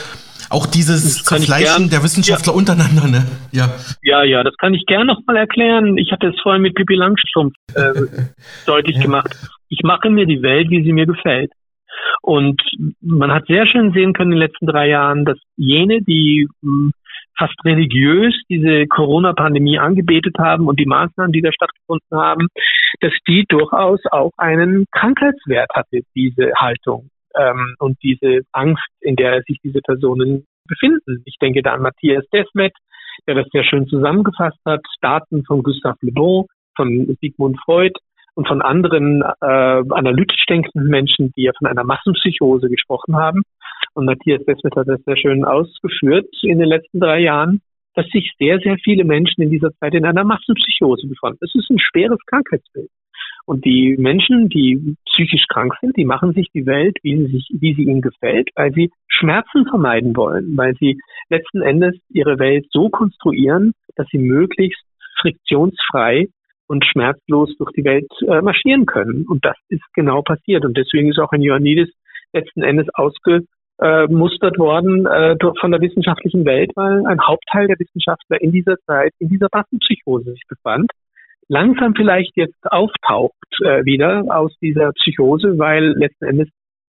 auch 0.49 0.65
dieses 0.65 1.23
Zerfleischen 1.23 1.89
der 1.89 2.03
Wissenschaftler 2.03 2.53
ja. 2.53 2.57
untereinander, 2.57 3.07
ne? 3.07 3.25
Ja. 3.51 3.73
Ja, 4.03 4.23
ja, 4.23 4.43
das 4.43 4.55
kann 4.57 4.73
ich 4.73 4.85
gerne 4.85 5.05
nochmal 5.05 5.37
erklären. 5.37 5.97
Ich 5.97 6.11
hatte 6.11 6.27
es 6.27 6.41
vorhin 6.41 6.61
mit 6.61 6.75
Pippi 6.75 6.95
Langstrumpf 6.95 7.53
äh, 7.73 7.93
deutlich 8.65 8.97
ja. 8.97 9.03
gemacht 9.03 9.35
ich 9.69 9.83
mache 9.83 10.09
mir 10.09 10.25
die 10.25 10.41
Welt, 10.41 10.69
wie 10.69 10.83
sie 10.83 10.93
mir 10.93 11.05
gefällt. 11.05 11.51
Und 12.21 12.61
man 13.01 13.31
hat 13.31 13.47
sehr 13.47 13.65
schön 13.67 13.91
sehen 13.93 14.13
können 14.13 14.33
in 14.33 14.39
den 14.39 14.47
letzten 14.47 14.67
drei 14.67 14.89
Jahren, 14.89 15.25
dass 15.25 15.37
jene, 15.55 16.01
die 16.01 16.47
hm, 16.61 16.91
fast 17.37 17.55
religiös 17.65 18.33
diese 18.49 18.85
Corona-Pandemie 18.87 19.79
angebetet 19.79 20.35
haben 20.39 20.67
und 20.67 20.79
die 20.79 20.85
Maßnahmen, 20.85 21.31
die 21.31 21.41
da 21.41 21.51
stattgefunden 21.51 22.17
haben, 22.17 22.47
dass 23.01 23.13
die 23.27 23.45
durchaus 23.47 23.99
auch 24.11 24.31
einen 24.37 24.85
Krankheitswert 24.91 25.69
hatte, 25.73 26.01
diese 26.15 26.53
Haltung 26.57 27.09
ähm, 27.37 27.75
und 27.79 27.97
diese 28.03 28.41
Angst, 28.51 28.87
in 29.01 29.15
der 29.15 29.41
sich 29.43 29.59
diese 29.63 29.81
Personen 29.81 30.45
befinden. 30.67 31.23
Ich 31.25 31.37
denke 31.41 31.61
da 31.61 31.73
an 31.73 31.81
Matthias 31.81 32.25
Desmet, 32.33 32.73
der 33.27 33.35
das 33.35 33.47
sehr 33.51 33.63
schön 33.63 33.87
zusammengefasst 33.87 34.59
hat, 34.65 34.81
Daten 35.01 35.43
von 35.45 35.63
Gustave 35.63 35.97
Le 36.01 36.11
Bon, 36.11 36.45
von 36.75 37.17
Sigmund 37.21 37.59
Freud, 37.63 37.93
und 38.35 38.47
von 38.47 38.61
anderen 38.61 39.21
äh, 39.21 39.45
analytisch 39.45 40.45
denkenden 40.47 40.89
Menschen, 40.89 41.31
die 41.35 41.43
ja 41.43 41.51
von 41.57 41.67
einer 41.67 41.83
Massenpsychose 41.83 42.69
gesprochen 42.69 43.15
haben. 43.15 43.43
Und 43.93 44.05
Matthias 44.05 44.43
Desmet 44.45 44.75
hat 44.75 44.87
das 44.87 45.01
sehr 45.05 45.17
schön 45.17 45.45
ausgeführt 45.45 46.27
in 46.41 46.59
den 46.59 46.67
letzten 46.67 46.99
drei 46.99 47.19
Jahren, 47.19 47.61
dass 47.95 48.05
sich 48.07 48.33
sehr, 48.37 48.59
sehr 48.59 48.77
viele 48.83 49.05
Menschen 49.05 49.41
in 49.41 49.49
dieser 49.49 49.71
Zeit 49.79 49.93
in 49.93 50.05
einer 50.05 50.25
Massenpsychose 50.25 51.07
befanden. 51.07 51.37
Das 51.39 51.55
ist 51.55 51.69
ein 51.69 51.79
schweres 51.79 52.19
Krankheitsbild. 52.27 52.89
Und 53.45 53.63
die 53.63 53.95
Menschen, 53.99 54.49
die 54.49 54.95
psychisch 55.05 55.45
krank 55.47 55.75
sind, 55.79 55.95
die 55.97 56.05
machen 56.05 56.33
sich 56.33 56.49
die 56.53 56.65
Welt, 56.65 56.97
wie 57.03 57.15
sie, 57.17 57.31
sich, 57.31 57.47
wie 57.51 57.75
sie 57.75 57.83
ihnen 57.83 58.01
gefällt, 58.01 58.49
weil 58.55 58.73
sie 58.73 58.91
Schmerzen 59.07 59.67
vermeiden 59.67 60.15
wollen, 60.15 60.57
weil 60.57 60.75
sie 60.79 60.97
letzten 61.29 61.61
Endes 61.61 61.95
ihre 62.09 62.39
Welt 62.39 62.65
so 62.71 62.89
konstruieren, 62.89 63.73
dass 63.95 64.07
sie 64.11 64.17
möglichst 64.17 64.83
friktionsfrei 65.21 66.27
und 66.67 66.85
schmerzlos 66.85 67.55
durch 67.57 67.71
die 67.73 67.83
Welt 67.83 68.09
äh, 68.27 68.41
marschieren 68.41 68.87
können. 68.87 69.25
Und 69.27 69.45
das 69.45 69.57
ist 69.69 69.83
genau 69.93 70.23
passiert. 70.23 70.65
Und 70.65 70.75
deswegen 70.75 71.09
ist 71.09 71.19
auch 71.19 71.31
ein 71.31 71.41
Ioannidis 71.41 71.89
letzten 72.33 72.63
Endes 72.63 72.87
ausgemustert 72.95 74.57
worden 74.57 75.05
äh, 75.05 75.35
von 75.59 75.71
der 75.71 75.81
wissenschaftlichen 75.81 76.45
Welt, 76.45 76.71
weil 76.75 77.05
ein 77.05 77.21
Hauptteil 77.21 77.67
der 77.67 77.77
Wissenschaftler 77.77 78.41
in 78.41 78.51
dieser 78.51 78.77
Zeit 78.87 79.13
in 79.19 79.29
dieser 79.29 79.47
Massenpsychose 79.53 80.31
sich 80.31 80.43
befand 80.47 80.89
langsam 81.47 81.95
vielleicht 81.95 82.35
jetzt 82.35 82.63
auftaucht 82.63 83.33
äh, 83.61 83.85
wieder 83.85 84.23
aus 84.29 84.55
dieser 84.61 84.91
Psychose, 84.93 85.57
weil 85.57 85.93
letzten 85.97 86.25
Endes 86.25 86.49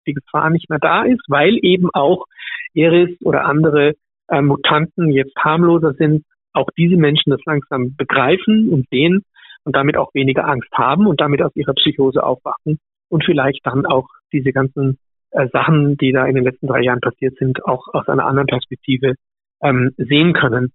die 0.05 0.13
Gefahr 0.13 0.49
nicht 0.49 0.69
mehr 0.69 0.79
da 0.79 1.03
ist, 1.03 1.23
weil 1.27 1.57
eben 1.61 1.89
auch 1.93 2.25
Eris 2.73 3.09
oder 3.21 3.45
andere 3.45 3.93
äh, 4.29 4.41
Mutanten 4.41 5.11
jetzt 5.11 5.35
harmloser 5.37 5.93
sind, 5.93 6.23
auch 6.53 6.69
diese 6.77 6.97
Menschen 6.97 7.29
das 7.29 7.41
langsam 7.45 7.95
begreifen 7.95 8.69
und 8.69 8.87
sehen 8.89 9.23
und 9.63 9.75
damit 9.75 9.97
auch 9.97 10.13
weniger 10.13 10.47
Angst 10.47 10.71
haben 10.73 11.07
und 11.07 11.21
damit 11.21 11.41
aus 11.41 11.55
ihrer 11.55 11.73
Psychose 11.73 12.23
aufwachen 12.23 12.79
und 13.09 13.23
vielleicht 13.25 13.65
dann 13.65 13.85
auch 13.85 14.07
diese 14.31 14.51
ganzen 14.51 14.97
äh, 15.31 15.47
Sachen, 15.49 15.97
die 15.97 16.11
da 16.11 16.25
in 16.25 16.35
den 16.35 16.43
letzten 16.43 16.67
drei 16.67 16.81
Jahren 16.81 17.01
passiert 17.01 17.37
sind, 17.37 17.63
auch 17.65 17.87
aus 17.93 18.07
einer 18.07 18.25
anderen 18.25 18.47
Perspektive 18.47 19.15
ähm, 19.61 19.91
sehen 19.97 20.33
können. 20.33 20.71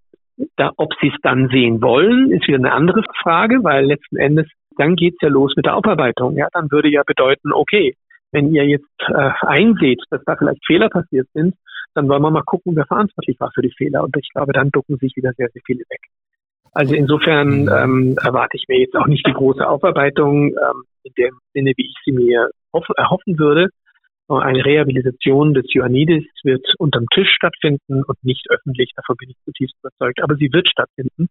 Da, 0.57 0.73
ob 0.77 0.93
sie 1.01 1.09
es 1.09 1.21
dann 1.23 1.49
sehen 1.49 1.83
wollen, 1.83 2.31
ist 2.33 2.49
wieder 2.49 2.59
eine 2.59 2.73
andere 2.73 3.03
Frage, 3.23 3.63
weil 3.63 3.85
letzten 3.85 4.17
Endes 4.17 4.47
dann 4.79 4.97
geht's 4.97 5.19
ja 5.21 5.29
los 5.29 5.53
mit 5.57 5.67
der 5.67 5.77
Aufarbeitung. 5.77 6.37
Ja, 6.37 6.49
dann 6.53 6.71
würde 6.71 6.89
ja 6.89 7.03
bedeuten, 7.07 7.53
okay, 7.53 7.95
wenn 8.33 8.53
ihr 8.55 8.67
jetzt 8.67 8.89
äh, 9.09 9.31
einseht, 9.41 10.03
dass 10.11 10.23
da 10.25 10.37
vielleicht 10.37 10.65
Fehler 10.67 10.89
passiert 10.89 11.29
sind, 11.35 11.55
dann 11.95 12.09
wollen 12.09 12.23
wir 12.23 12.31
mal 12.31 12.43
gucken, 12.45 12.75
wer 12.75 12.87
verantwortlich 12.87 13.39
war 13.39 13.51
für 13.55 13.63
die 13.63 13.75
Fehler. 13.77 14.03
Und 14.03 14.17
ich 14.17 14.29
glaube, 14.33 14.53
dann 14.53 14.71
ducken 14.71 14.97
sich 14.97 15.15
wieder 15.17 15.33
sehr, 15.37 15.49
sehr 15.53 15.63
viele 15.67 15.81
weg. 15.91 16.01
Also 16.73 16.95
insofern 16.95 17.63
mhm. 17.63 17.69
ähm, 17.69 18.17
erwarte 18.23 18.57
ich 18.57 18.65
mir 18.69 18.79
jetzt 18.79 18.97
auch 18.97 19.07
nicht 19.07 19.27
die 19.27 19.35
große 19.35 19.67
Aufarbeitung 19.69 20.49
ähm, 20.49 20.85
in 21.03 21.13
dem 21.19 21.39
Sinne, 21.53 21.73
wie 21.77 21.87
ich 21.87 21.95
sie 22.05 22.13
mir 22.13 22.49
erhoffen 22.97 23.39
würde. 23.39 23.69
Eine 24.29 24.65
Rehabilitation 24.65 25.53
des 25.53 25.67
Ioannidis 25.75 26.25
wird 26.43 26.67
unterm 26.79 27.07
Tisch 27.13 27.31
stattfinden 27.35 28.03
und 28.05 28.25
nicht 28.25 28.49
öffentlich. 28.51 28.93
Davon 28.97 29.17
bin 29.17 29.31
ich 29.31 29.37
zutiefst 29.45 29.77
überzeugt. 29.81 30.23
Aber 30.23 30.37
sie 30.37 30.53
wird 30.53 30.69
stattfinden. 30.69 31.29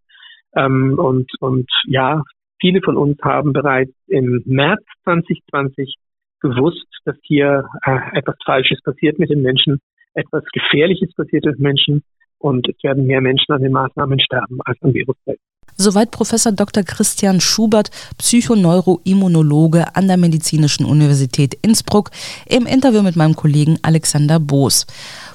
Ähm, 0.56 1.00
und, 1.00 1.32
und 1.40 1.70
ja, 1.86 2.24
viele 2.60 2.82
von 2.82 2.98
uns 2.98 3.18
haben 3.24 3.54
bereits 3.54 3.94
im 4.08 4.44
März 4.46 4.84
2020 5.04 5.96
gewusst, 6.42 6.88
dass 7.06 7.16
hier 7.24 7.66
äh, 7.86 8.18
etwas 8.18 8.36
Falsches 8.46 8.82
passiert 8.82 9.20
mit 9.20 9.30
den 9.30 9.42
Menschen, 9.42 9.80
etwas 10.14 10.44
Gefährliches 10.52 11.14
passiert 11.14 11.46
mit 11.46 11.60
Menschen 11.60 12.04
und 12.40 12.68
es 12.68 12.84
werden 12.84 13.06
mehr 13.06 13.22
Menschen 13.22 13.54
an 13.54 13.62
den 13.62 13.72
Maßnahmen 13.72 14.20
sterben 14.20 14.60
als 14.66 14.78
am 14.82 14.94
Virus 14.94 15.16
selbst. 15.26 15.51
Soweit 15.82 16.12
Professor 16.12 16.52
Dr. 16.52 16.84
Christian 16.84 17.42
Schubert, 17.42 17.90
Psychoneuroimmunologe 18.20 19.96
an 19.96 20.08
der 20.08 20.18
Medizinischen 20.18 20.86
Universität 20.86 21.56
Innsbruck, 21.64 22.12
im 22.46 22.68
Interview 22.68 23.02
mit 23.02 23.16
meinem 23.16 23.36
Kollegen 23.36 23.80
Alexander 23.82 24.40
Boos. 24.40 24.86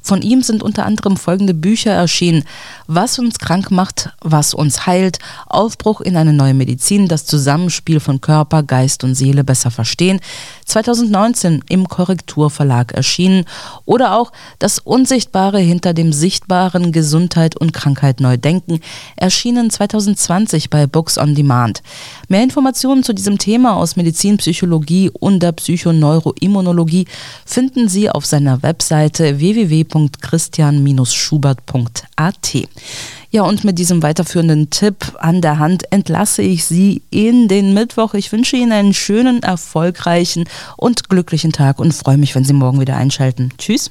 Von 0.07 0.23
ihm 0.23 0.41
sind 0.43 0.63
unter 0.63 0.87
anderem 0.87 1.17
folgende 1.17 1.53
Bücher 1.53 1.91
erschienen. 1.91 2.45
Was 2.87 3.19
uns 3.19 3.41
krank 3.41 3.73
macht, 3.73 4.11
was 4.21 4.55
uns 4.55 4.87
heilt, 4.87 5.19
Aufbruch 5.49 6.01
in 6.01 6.17
eine 6.17 6.33
neue 6.33 6.55
Medizin, 6.55 7.09
das 7.09 7.27
Zusammenspiel 7.27 7.99
von 7.99 8.21
Körper, 8.21 8.63
Geist 8.63 9.03
und 9.03 9.17
Seele 9.17 9.43
besser 9.43 9.73
verstehen, 9.73 10.21
2019 10.65 11.65
im 11.69 11.89
Korrekturverlag 11.89 12.93
erschienen 12.93 13.47
oder 13.85 14.17
auch 14.17 14.31
Das 14.61 14.79
Unsichtbare 14.79 15.59
hinter 15.59 15.93
dem 15.93 16.13
Sichtbaren, 16.13 16.93
Gesundheit 16.93 17.57
und 17.57 17.73
Krankheit 17.73 18.21
neu 18.21 18.37
denken, 18.37 18.79
erschienen 19.17 19.71
2020 19.71 20.71
bei 20.71 20.87
Books 20.87 21.19
on 21.19 21.35
Demand. 21.35 21.83
Mehr 22.29 22.45
Informationen 22.45 23.03
zu 23.03 23.13
diesem 23.13 23.39
Thema 23.39 23.75
aus 23.75 23.97
Medizin, 23.97 24.37
Psychologie 24.37 25.11
und 25.11 25.43
der 25.43 25.51
Psychoneuroimmunologie 25.51 27.07
finden 27.45 27.89
Sie 27.89 28.09
auf 28.09 28.25
seiner 28.25 28.63
Webseite 28.63 29.41
www 29.41 29.96
www.christian-schubert.at. 29.97 32.69
Ja, 33.31 33.43
und 33.43 33.65
mit 33.65 33.79
diesem 33.79 34.03
weiterführenden 34.03 34.71
Tipp 34.71 35.13
an 35.19 35.41
der 35.41 35.59
Hand 35.59 35.91
entlasse 35.93 36.43
ich 36.43 36.65
Sie 36.65 37.03
in 37.11 37.49
den 37.49 37.75
Mittwoch. 37.75 38.15
Ich 38.15 38.33
wünsche 38.33 38.57
Ihnen 38.57 38.73
einen 38.73 38.95
schönen, 38.95 39.43
erfolgreichen 39.43 40.45
und 40.77 41.09
glücklichen 41.09 41.53
Tag 41.53 41.79
und 41.79 41.93
freue 41.93 42.19
mich, 42.19 42.35
wenn 42.35 42.45
Sie 42.45 42.53
morgen 42.53 42.81
wieder 42.81 42.97
einschalten. 42.97 43.51
Tschüss. 43.59 43.91